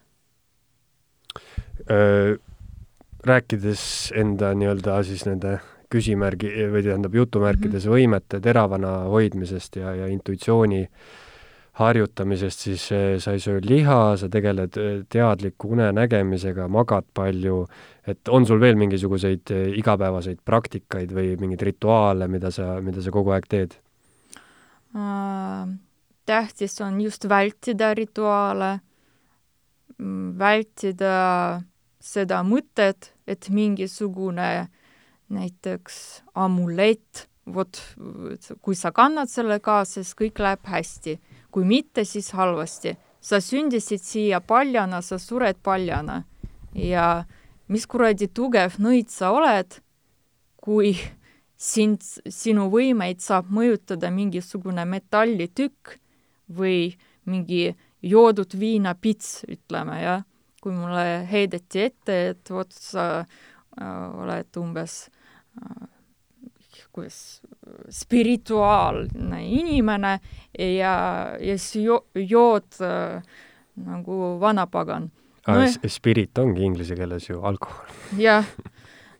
Rääkides 3.27 3.85
enda 4.19 4.53
nii-öelda 4.59 4.99
siis 5.07 5.23
nende 5.27 5.61
küsimärgi 5.93 6.51
või 6.73 6.83
tähendab 6.83 7.15
jutumärkides 7.15 7.85
mm 7.85 7.91
-hmm. 7.91 7.99
võimete 7.99 8.41
teravana 8.41 8.97
hoidmisest 9.13 9.77
ja, 9.77 9.95
ja 9.95 10.07
intuitsiooni 10.07 10.89
harjutamisest, 11.73 12.59
siis 12.59 12.89
sa 13.25 13.33
ei 13.33 13.41
söö 13.41 13.61
liha, 13.65 14.17
sa 14.17 14.29
tegeled 14.29 14.77
teadliku 15.09 15.71
unenägemisega, 15.73 16.69
magad 16.69 17.07
palju, 17.15 17.67
et 18.07 18.29
on 18.29 18.47
sul 18.47 18.61
veel 18.61 18.77
mingisuguseid 18.77 19.55
igapäevaseid 19.77 20.43
praktikaid 20.45 21.15
või 21.17 21.37
mingeid 21.41 21.63
rituaale, 21.63 22.29
mida 22.29 22.51
sa, 22.51 22.81
mida 22.81 23.03
sa 23.03 23.11
kogu 23.11 23.33
aeg 23.33 23.49
teed? 23.49 23.79
Äh, 24.95 25.69
tähtis 26.27 26.81
on 26.81 27.01
just 27.01 27.29
vältida 27.29 27.95
rituaale, 27.95 28.81
mm, 29.99 30.39
vältida 30.39 31.63
seda 32.03 32.43
mõtet, 32.43 33.13
et 33.27 33.49
mingisugune 33.49 34.69
näiteks 35.33 36.23
amulett, 36.35 37.27
vot 37.47 37.79
kui 38.63 38.77
sa 38.79 38.93
kannad 38.95 39.31
selle 39.31 39.59
kaasa, 39.61 40.03
siis 40.03 40.15
kõik 40.19 40.43
läheb 40.43 40.67
hästi. 40.67 41.21
kui 41.53 41.65
mitte, 41.65 42.05
siis 42.05 42.31
halvasti. 42.33 42.97
sa 43.21 43.41
sündisid 43.41 44.01
siia 44.01 44.41
paljana, 44.41 45.03
sa 45.03 45.19
sured 45.19 45.57
paljana. 45.63 46.25
ja 46.75 47.25
mis 47.69 47.87
kuradi 47.87 48.29
tugev 48.29 48.79
nõid 48.79 49.09
sa 49.09 49.31
oled, 49.31 49.81
kui 50.57 50.97
sind, 51.63 52.03
sinu 52.29 52.67
võimeid 52.73 53.23
saab 53.23 53.51
mõjutada 53.55 54.11
mingisugune 54.15 54.85
metallitükk 54.89 55.97
või 56.59 56.93
mingi 57.31 57.71
joodud 58.03 58.59
viinapits, 58.59 59.43
ütleme, 59.51 60.01
jah. 60.03 60.27
kui 60.63 60.75
mulle 60.75 61.25
heideti 61.27 61.81
ette, 61.89 62.17
et 62.33 62.51
vot 62.51 62.71
sa 62.71 63.07
äh, 63.23 64.21
oled 64.23 64.59
umbes 64.61 65.09
äh, 65.59 65.89
kuidas, 66.93 67.41
spirituaalne 67.91 69.41
inimene 69.49 70.13
ja, 70.59 70.95
ja 71.41 71.57
siis 71.59 71.85
jo-, 71.87 72.05
jood 72.15 72.79
äh, 72.85 73.23
nagu 73.83 74.37
vanapagan 74.41 75.09
no,. 75.49 75.89
Spirit 75.89 76.39
ongi 76.39 76.63
inglise 76.63 76.97
keeles 76.99 77.29
ju 77.31 77.41
alkohol. 77.43 77.91
jah 78.19 78.47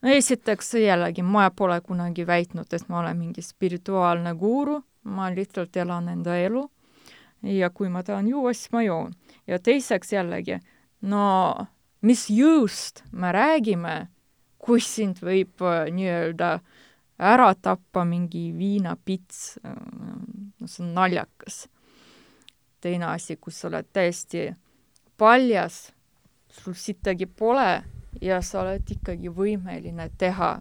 no 0.03 0.11
esiteks 0.11 0.75
jällegi, 0.75 1.23
ma 1.23 1.51
pole 1.51 1.81
kunagi 1.81 2.27
väitnud, 2.27 2.73
et 2.73 2.89
ma 2.89 3.01
olen 3.01 3.19
mingi 3.19 3.43
spirituaalne 3.43 4.35
guru, 4.35 4.81
ma 5.05 5.31
lihtsalt 5.35 5.77
elan 5.77 6.09
enda 6.13 6.37
elu 6.39 6.67
ja 7.43 7.71
kui 7.71 7.89
ma 7.89 8.03
tahan 8.03 8.29
juua, 8.29 8.53
siis 8.55 8.73
ma 8.73 8.83
joon. 8.83 9.15
ja 9.47 9.59
teiseks 9.59 10.13
jällegi, 10.13 10.59
no 11.03 11.67
mis 12.03 12.29
jõust 12.31 13.05
me 13.13 13.33
räägime, 13.33 14.09
kui 14.59 14.81
sind 14.81 15.23
võib 15.23 15.63
äh, 15.67 15.87
nii-öelda 15.91 16.59
ära 17.23 17.53
tappa 17.55 18.05
mingi 18.05 18.51
viinapits, 18.57 19.59
no 19.63 20.67
see 20.67 20.85
on 20.85 20.95
naljakas. 20.95 21.67
teine 22.81 23.07
asi, 23.07 23.37
kus 23.37 23.61
sa 23.61 23.69
oled 23.69 23.87
täiesti 23.93 24.53
paljas, 25.19 25.93
sul 26.51 26.75
sittagi 26.75 27.27
pole 27.27 27.83
ja 28.21 28.41
sa 28.43 28.63
oled 28.63 28.91
ikkagi 28.91 29.31
võimeline 29.33 30.09
teha 30.19 30.57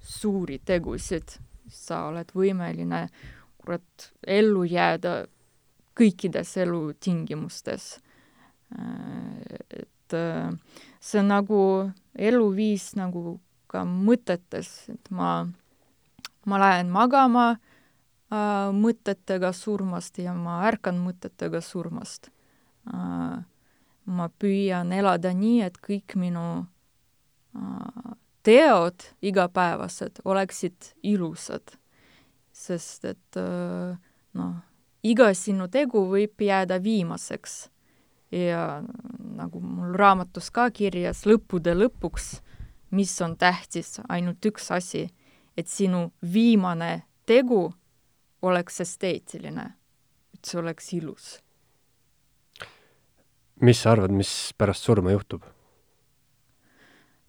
suuri 0.00 0.58
tegusid, 0.64 1.36
sa 1.68 2.06
oled 2.08 2.30
võimeline 2.34 3.08
kurat 3.68 4.08
ellu 4.26 4.64
jääda 4.64 5.26
kõikides 5.98 6.56
elutingimustes. 6.62 7.98
et 8.70 10.14
äh, 10.14 10.50
see 11.00 11.22
nagu 11.22 11.90
eluviis 12.14 12.94
nagu 12.96 13.40
ka 13.66 13.84
mõtetes, 13.84 14.88
et 14.92 15.10
ma, 15.10 15.48
ma 16.44 16.58
lähen 16.60 16.90
magama 16.92 17.46
äh, 18.32 18.68
mõtetega 18.72 19.52
surmast 19.52 20.18
ja 20.20 20.34
ma 20.36 20.62
ärkan 20.68 21.00
mõtetega 21.00 21.60
surmast 21.64 22.28
äh, 22.92 23.40
ma 24.04 24.28
püüan 24.40 24.92
elada 24.92 25.32
nii, 25.32 25.62
et 25.64 25.80
kõik 25.80 26.16
minu 26.16 26.44
äh, 26.60 26.66
teod 28.48 29.04
igapäevased 29.22 30.22
oleksid 30.24 30.94
ilusad. 31.02 31.76
sest 32.52 33.04
et 33.04 33.36
äh, 33.36 33.98
noh, 34.34 34.54
iga 35.06 35.28
sinu 35.34 35.68
tegu 35.68 36.00
võib 36.10 36.40
jääda 36.42 36.80
viimaseks. 36.82 37.68
ja 38.32 38.82
nagu 39.20 39.60
mul 39.60 39.94
raamatus 39.96 40.50
ka 40.50 40.70
kirjas, 40.70 41.26
lõppude 41.26 41.74
lõpuks, 41.76 42.40
mis 42.90 43.12
on 43.20 43.36
tähtis, 43.36 44.00
ainult 44.08 44.44
üks 44.44 44.70
asi, 44.72 45.06
et 45.56 45.68
sinu 45.68 46.10
viimane 46.32 47.02
tegu 47.26 47.72
oleks 48.42 48.80
esteetiline, 48.80 49.64
et 50.34 50.44
see 50.44 50.60
oleks 50.60 50.92
ilus 50.92 51.38
mis 53.60 53.80
sa 53.80 53.92
arvad, 53.92 54.12
mis 54.14 54.52
pärast 54.58 54.86
surma 54.86 55.12
juhtub? 55.12 55.46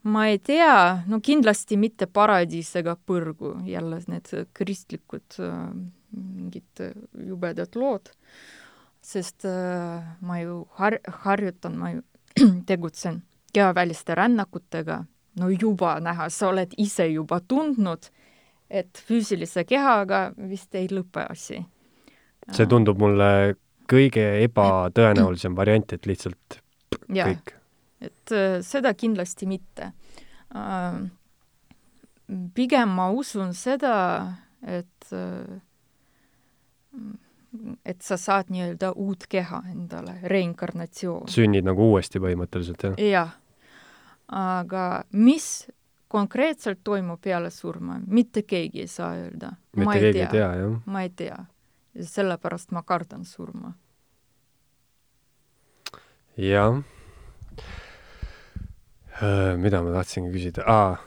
Ma 0.04 0.28
ei 0.28 0.40
tea, 0.40 1.04
no 1.08 1.20
kindlasti 1.24 1.78
mitte 1.78 2.08
paradiis 2.08 2.72
ega 2.80 2.96
põrgu, 2.96 3.58
jälle 3.68 4.00
need 4.08 4.32
kristlikud 4.56 5.40
äh, 5.44 5.58
mingid 6.16 6.84
jubedad 7.28 7.76
lood, 7.76 8.12
sest 9.02 9.46
äh, 9.46 10.00
ma 10.22 10.40
ju 10.40 10.62
har-, 10.80 11.02
harjutan, 11.26 11.78
ma 11.78 11.94
ju 11.94 12.06
tegutsen 12.70 13.24
kehaväliste 13.54 14.16
rännakutega, 14.16 15.04
no 15.40 15.50
juba 15.50 15.98
näha, 16.04 16.30
sa 16.30 16.50
oled 16.54 16.74
ise 16.78 17.08
juba 17.10 17.40
tundnud, 17.42 18.10
et 18.70 19.02
füüsilise 19.08 19.66
kehaga 19.66 20.30
vist 20.50 20.76
ei 20.78 20.88
lõpe 20.92 21.26
asi. 21.26 21.64
see 22.54 22.66
tundub 22.70 22.98
mulle 23.02 23.56
kõige 23.90 24.26
ebatõenäolisem 24.46 25.56
variant, 25.58 25.94
et 25.94 26.06
lihtsalt 26.06 26.62
kõik. 27.10 27.59
Et 28.02 28.32
äh, 28.32 28.60
seda 28.66 28.94
kindlasti 28.94 29.48
mitte 29.50 29.92
äh,. 30.56 31.00
pigem 32.54 32.94
ma 32.96 33.10
usun 33.10 33.54
seda, 33.54 33.96
et 34.62 35.12
äh, 35.14 35.60
et 37.86 38.02
sa 38.06 38.18
saad 38.18 38.52
nii-öelda 38.54 38.92
uut 38.96 39.26
keha 39.30 39.64
endale, 39.72 40.20
reinkarnatsioon. 40.24 41.28
sünnid 41.30 41.66
nagu 41.66 41.92
uuesti 41.92 42.22
põhimõtteliselt, 42.22 42.84
jah? 42.86 43.00
jah. 43.02 43.36
aga 44.28 45.04
mis 45.12 45.70
konkreetselt 46.10 46.84
toimub 46.84 47.22
peale 47.22 47.50
surma, 47.54 48.00
mitte 48.08 48.44
keegi 48.46 48.86
ei 48.86 48.92
saa 48.92 49.16
öelda. 49.18 49.56
tea. 50.14 50.28
ei 50.28 50.28
tea, 50.38 50.52
jah? 50.62 50.78
ma 50.86 51.06
ei 51.06 51.10
tea 51.10 51.40
sellepärast 52.06 52.72
ma 52.72 52.84
kardan 52.84 53.26
surma. 53.26 53.74
jah. 56.38 56.84
Mida 59.20 59.82
ma 59.84 59.92
tahtsingi 59.92 60.32
küsida 60.32 60.64
ah,? 60.68 61.00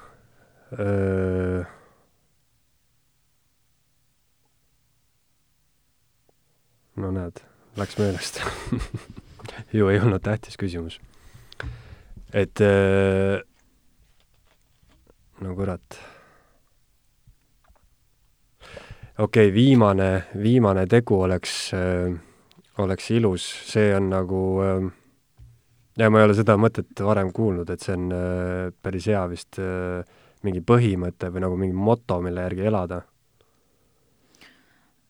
Öö... 0.78 1.64
no 6.96 7.10
näed, 7.12 7.40
läks 7.76 7.96
meelest 8.00 8.40
ju 9.76 9.88
ei 9.88 10.00
olnud 10.00 10.20
tähtis 10.24 10.56
küsimus. 10.60 10.98
et 12.32 12.60
öö... 12.60 13.40
no 15.40 15.54
kurat 15.56 16.00
okei 19.18 19.48
okay,, 19.48 19.54
viimane, 19.54 20.24
viimane 20.42 20.86
tegu 20.86 21.20
oleks 21.20 21.70
oleks 22.78 23.10
ilus, 23.10 23.44
see 23.68 23.92
on 23.96 24.08
nagu 24.12 24.42
äh, 24.64 24.92
ja 25.98 26.10
ma 26.10 26.20
ei 26.20 26.28
ole 26.28 26.36
seda 26.36 26.56
mõtet 26.60 27.02
varem 27.04 27.32
kuulnud, 27.34 27.70
et 27.70 27.84
see 27.84 27.96
on 27.96 28.12
äh, 28.16 28.70
päris 28.82 29.08
hea 29.10 29.22
vist 29.30 29.58
äh, 29.62 30.06
mingi 30.46 30.62
põhimõte 30.66 31.30
või 31.32 31.44
nagu 31.44 31.58
mingi 31.58 31.76
moto, 31.76 32.20
mille 32.24 32.46
järgi 32.48 32.66
elada. 32.70 33.02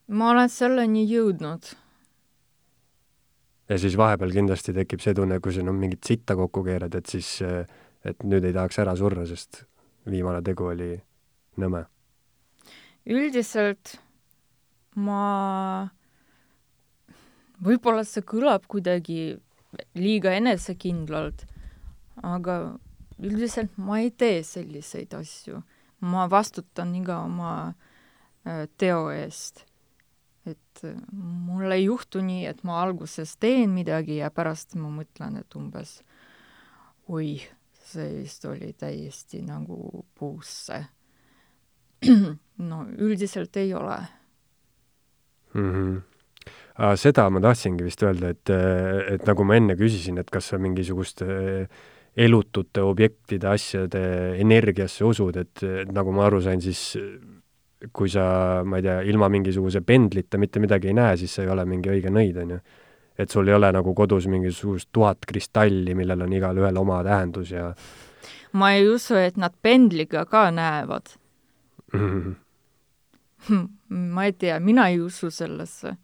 ma 0.09 0.31
olen 0.31 0.51
selleni 0.53 1.07
jõudnud. 1.11 1.73
ja 3.69 3.79
siis 3.79 3.97
vahepeal 3.97 4.35
kindlasti 4.35 4.75
tekib 4.77 5.01
see 5.01 5.15
tunne, 5.15 5.41
kui 5.41 5.55
sa 5.55 5.63
no 5.63 5.73
mingit 5.73 6.05
sitta 6.05 6.37
kokku 6.37 6.65
keerad, 6.65 6.95
et 6.95 7.07
siis, 7.07 7.41
äh, 7.43 7.67
et 8.05 8.23
nüüd 8.25 8.45
ei 8.45 8.53
tahaks 8.53 8.79
ära 8.83 8.97
surra, 8.97 9.27
sest 9.27 9.65
viimane 10.11 10.43
tegu 10.43 10.73
oli 10.73 10.95
nõme 11.63 11.87
üldiselt 13.09 13.97
ma, 14.95 15.89
võib-olla 17.63 18.05
see 18.07 18.25
kõlab 18.27 18.67
kuidagi 18.71 19.39
liiga 19.95 20.33
enesekindlalt, 20.37 21.47
aga 22.23 22.57
üldiselt 23.23 23.77
ma 23.79 24.01
ei 24.03 24.11
tee 24.11 24.43
selliseid 24.47 25.15
asju. 25.15 25.63
ma 26.03 26.27
vastutan 26.27 26.95
iga 26.99 27.21
oma 27.23 27.75
äh, 28.45 28.67
teo 28.79 29.11
eest. 29.11 29.65
et 30.47 30.85
äh, 30.85 30.97
mul 31.13 31.71
ei 31.71 31.85
juhtu 31.85 32.21
nii, 32.21 32.47
et 32.47 32.65
ma 32.65 32.83
alguses 32.83 33.37
teen 33.37 33.71
midagi 33.71 34.17
ja 34.19 34.31
pärast 34.31 34.75
ma 34.75 34.91
mõtlen, 34.91 35.39
et 35.39 35.55
umbes 35.55 36.01
oi, 37.09 37.37
see 37.73 38.09
vist 38.23 38.45
oli 38.45 38.73
täiesti 38.79 39.43
nagu 39.43 40.05
puusse 40.19 40.85
no 42.71 42.85
üldiselt 42.99 43.57
ei 43.57 43.75
ole 43.75 43.99
mm. 45.55 45.71
-hmm. 45.71 46.01
Seda 46.97 47.27
ma 47.29 47.41
tahtsingi 47.45 47.85
vist 47.85 48.03
öelda, 48.03 48.33
et, 48.33 48.51
et 49.13 49.27
nagu 49.29 49.45
ma 49.45 49.59
enne 49.59 49.77
küsisin, 49.77 50.17
et 50.23 50.31
kas 50.33 50.53
sa 50.53 50.61
mingisuguste 50.63 51.27
elutute 52.17 52.85
objektide, 52.85 53.49
asjade 53.49 54.01
energiasse 54.41 55.05
usud, 55.05 55.37
et, 55.37 55.63
et 55.63 55.93
nagu 55.93 56.13
ma 56.17 56.27
aru 56.29 56.41
sain, 56.45 56.61
siis 56.65 56.95
kui 57.93 58.09
sa, 58.13 58.63
ma 58.65 58.79
ei 58.79 58.87
tea, 58.87 59.01
ilma 59.11 59.29
mingisuguse 59.33 59.83
pendlita 59.85 60.39
mitte 60.39 60.63
midagi 60.63 60.93
ei 60.93 60.97
näe, 60.97 61.17
siis 61.21 61.35
see 61.35 61.47
ei 61.47 61.53
ole 61.53 61.65
mingi 61.69 61.91
õige 61.93 62.13
nõid, 62.13 62.39
on 62.45 62.55
ju. 62.57 62.61
et 63.19 63.31
sul 63.31 63.49
ei 63.49 63.55
ole 63.55 63.73
nagu 63.75 63.95
kodus 63.95 64.29
mingisugust 64.31 64.89
tuhat 64.93 65.27
kristalli, 65.29 65.95
millel 65.95 66.25
on 66.25 66.33
igalühel 66.33 66.79
oma 66.81 67.03
tähendus 67.05 67.51
ja 67.53 67.73
ma 68.53 68.73
ei 68.77 68.87
usu, 68.89 69.17
et 69.17 69.37
nad 69.41 69.55
pendliga 69.63 70.25
ka 70.27 70.51
näevad 70.51 71.15
mm. 71.93 72.35
-hmm. 73.49 73.69
ma 73.89 74.25
ei 74.25 74.33
tea, 74.33 74.61
mina 74.61 74.89
ei 74.89 75.01
usu 75.01 75.31
sellesse. 75.31 75.97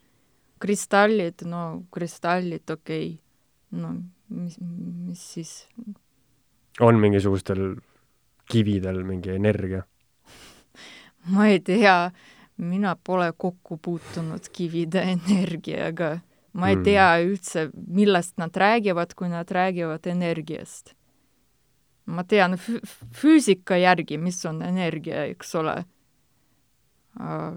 Kristallid, 0.61 1.45
no 1.49 1.85
kristallid, 1.95 2.65
okei 2.71 3.07
okay., 3.15 3.81
no 3.81 3.95
mis, 4.29 4.59
mis 4.61 5.23
siis? 5.35 5.53
on 6.81 7.01
mingisugustel 7.01 7.77
kividel 8.49 9.03
mingi 9.05 9.35
energia? 9.35 9.85
ma 11.35 11.49
ei 11.49 11.61
tea, 11.65 12.11
mina 12.57 12.97
pole 12.97 13.33
kokku 13.37 13.79
puutunud 13.83 14.51
kivide 14.53 15.05
energiaga. 15.17 16.19
ma 16.53 16.71
ei 16.71 16.77
mm. 16.77 16.85
tea 16.85 17.09
üldse, 17.23 17.69
millest 17.75 18.39
nad 18.41 18.57
räägivad, 18.57 19.15
kui 19.15 19.29
nad 19.29 19.51
räägivad 19.51 20.07
energiast 20.11 20.99
ma 22.09 22.25
tean 22.25 22.57
füüsika 22.57 23.79
järgi, 23.79 24.19
mis 24.21 24.41
on 24.49 24.63
energia, 24.65 25.27
eks 25.29 25.55
ole. 25.61 25.77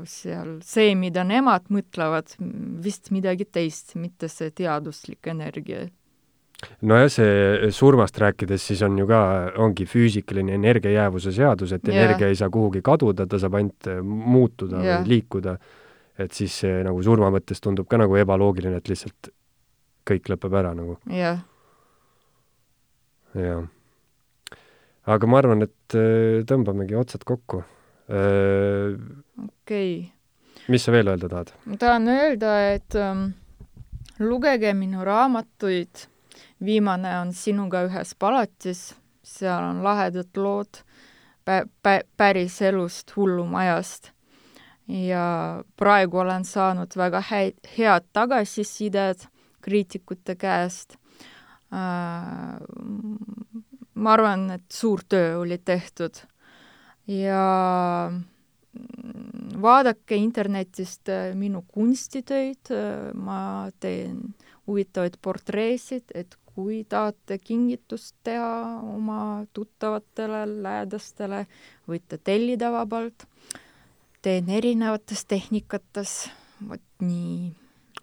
Seal 0.10 0.56
see, 0.66 0.94
mida 0.98 1.24
nemad 1.28 1.68
mõtlevad, 1.70 2.36
vist 2.82 3.12
midagi 3.14 3.46
teist, 3.46 3.96
mitte 3.96 4.30
see 4.32 4.50
teaduslik 4.58 5.28
energia. 5.30 5.84
nojah, 6.82 7.10
see 7.10 7.70
surmast 7.74 8.18
rääkides 8.22 8.66
siis 8.72 8.82
on 8.86 8.98
ju 8.98 9.06
ka, 9.10 9.22
ongi 9.62 9.86
füüsikaline 9.86 10.58
energiajäävuse 10.58 11.34
seadus, 11.34 11.72
et 11.72 11.88
yeah. 11.88 12.04
energia 12.04 12.28
ei 12.28 12.36
saa 12.36 12.50
kuhugi 12.50 12.82
kaduda, 12.82 13.28
ta 13.28 13.40
saab 13.42 13.60
ainult 13.62 13.90
muutuda 14.02 14.82
yeah. 14.82 15.02
või 15.02 15.16
liikuda 15.16 15.58
et 16.20 16.36
siis 16.36 16.56
see 16.64 16.82
nagu 16.86 17.02
surma 17.06 17.32
mõttes 17.34 17.62
tundub 17.64 17.90
ka 17.90 18.00
nagu 18.02 18.18
ebaloogiline, 18.20 18.80
et 18.80 18.90
lihtsalt 18.92 19.32
kõik 20.08 20.32
lõpeb 20.34 20.58
ära 20.58 20.74
nagu. 20.78 20.98
jah, 21.12 21.44
jah. 23.38 23.68
aga 25.16 25.30
ma 25.30 25.42
arvan, 25.42 25.68
et 25.68 25.98
äh, 25.98 26.42
tõmbamegi 26.48 26.98
otsad 27.00 27.26
kokku. 27.28 27.64
Okei. 29.48 30.12
mis 30.68 30.84
sa 30.84 30.92
veel 30.92 31.08
öelda 31.08 31.30
tahad? 31.30 31.54
ma 31.66 31.78
tahan 31.80 32.08
öelda, 32.12 32.56
et 32.74 32.96
ähm, 32.96 33.30
lugege 34.20 34.74
minu 34.74 35.06
raamatuid. 35.06 36.08
viimane 36.66 37.14
on 37.20 37.34
Sinuga 37.34 37.86
ühes 37.88 38.14
palatis, 38.20 38.94
seal 39.24 39.64
on 39.64 39.84
lahedad 39.84 40.38
lood 40.38 40.84
pä-, 41.46 41.68
pä-, 41.84 42.08
päris 42.18 42.62
elust, 42.62 43.16
hullumajast. 43.16 44.12
ja 44.88 45.64
praegu 45.78 46.18
olen 46.18 46.46
saanud 46.46 46.92
väga 46.98 47.22
häid, 47.30 47.56
head 47.78 48.10
tagasisidet 48.14 49.28
kriitikute 49.62 50.36
käest 50.36 50.98
äh,. 51.72 52.60
ma 53.94 54.14
arvan, 54.14 54.50
et 54.52 54.68
suur 54.72 55.00
töö 55.10 55.40
oli 55.40 55.58
tehtud 55.58 56.26
ja 57.08 58.12
vaadake 59.62 60.16
internetist 60.16 61.10
äh, 61.10 61.36
minu 61.38 61.64
kunstitöid, 61.68 62.72
äh, 62.72 63.14
ma 63.14 63.70
teen 63.80 64.36
huvitavaid 64.68 65.14
portreesid, 65.22 66.04
et 66.16 66.36
kui 66.52 66.86
tahate 66.90 67.38
kingitust 67.40 68.16
teha 68.28 68.80
oma 68.94 69.46
tuttavatele, 69.54 70.64
lähedastele, 70.64 71.46
võite 71.88 72.18
tellida 72.18 72.72
vabalt. 72.74 73.26
teen 74.22 74.50
erinevates 74.54 75.26
tehnikates, 75.26 76.30
vot 76.70 76.82
nii. 77.02 77.52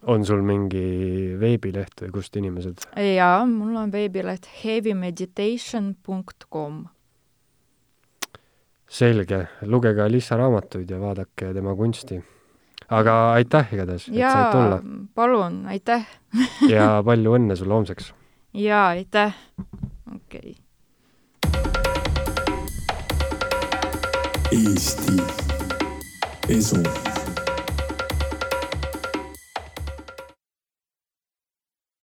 on 0.02 0.24
sul 0.26 0.42
mingi 0.42 1.36
veebileht 1.38 2.00
või 2.02 2.10
kust 2.18 2.36
inimesed? 2.36 2.78
jaa, 3.14 3.46
mul 3.46 3.76
on 3.76 3.92
veebileht 3.92 4.46
heavymeditation.com 4.64 6.86
selge, 8.88 9.46
lugege 9.62 10.02
Alissa 10.02 10.36
raamatuid 10.36 10.90
ja 10.90 11.00
vaadake 11.00 11.52
tema 11.54 11.74
kunsti. 11.76 12.22
aga 12.88 13.32
aitäh 13.32 13.74
igatahes, 13.74 14.08
et 14.08 14.14
said 14.14 14.52
tulla 14.52 14.80
palun, 15.14 15.66
aitäh 15.66 16.06
ja 16.74 17.02
palju 17.04 17.36
õnne 17.36 17.56
sulle 17.56 17.74
homseks! 17.74 18.14
jaa, 18.54 18.88
aitäh! 18.88 19.34
okei 20.14 20.56
okay.. 20.56 20.56
Eesti 24.48 25.12
Esu 26.48 27.07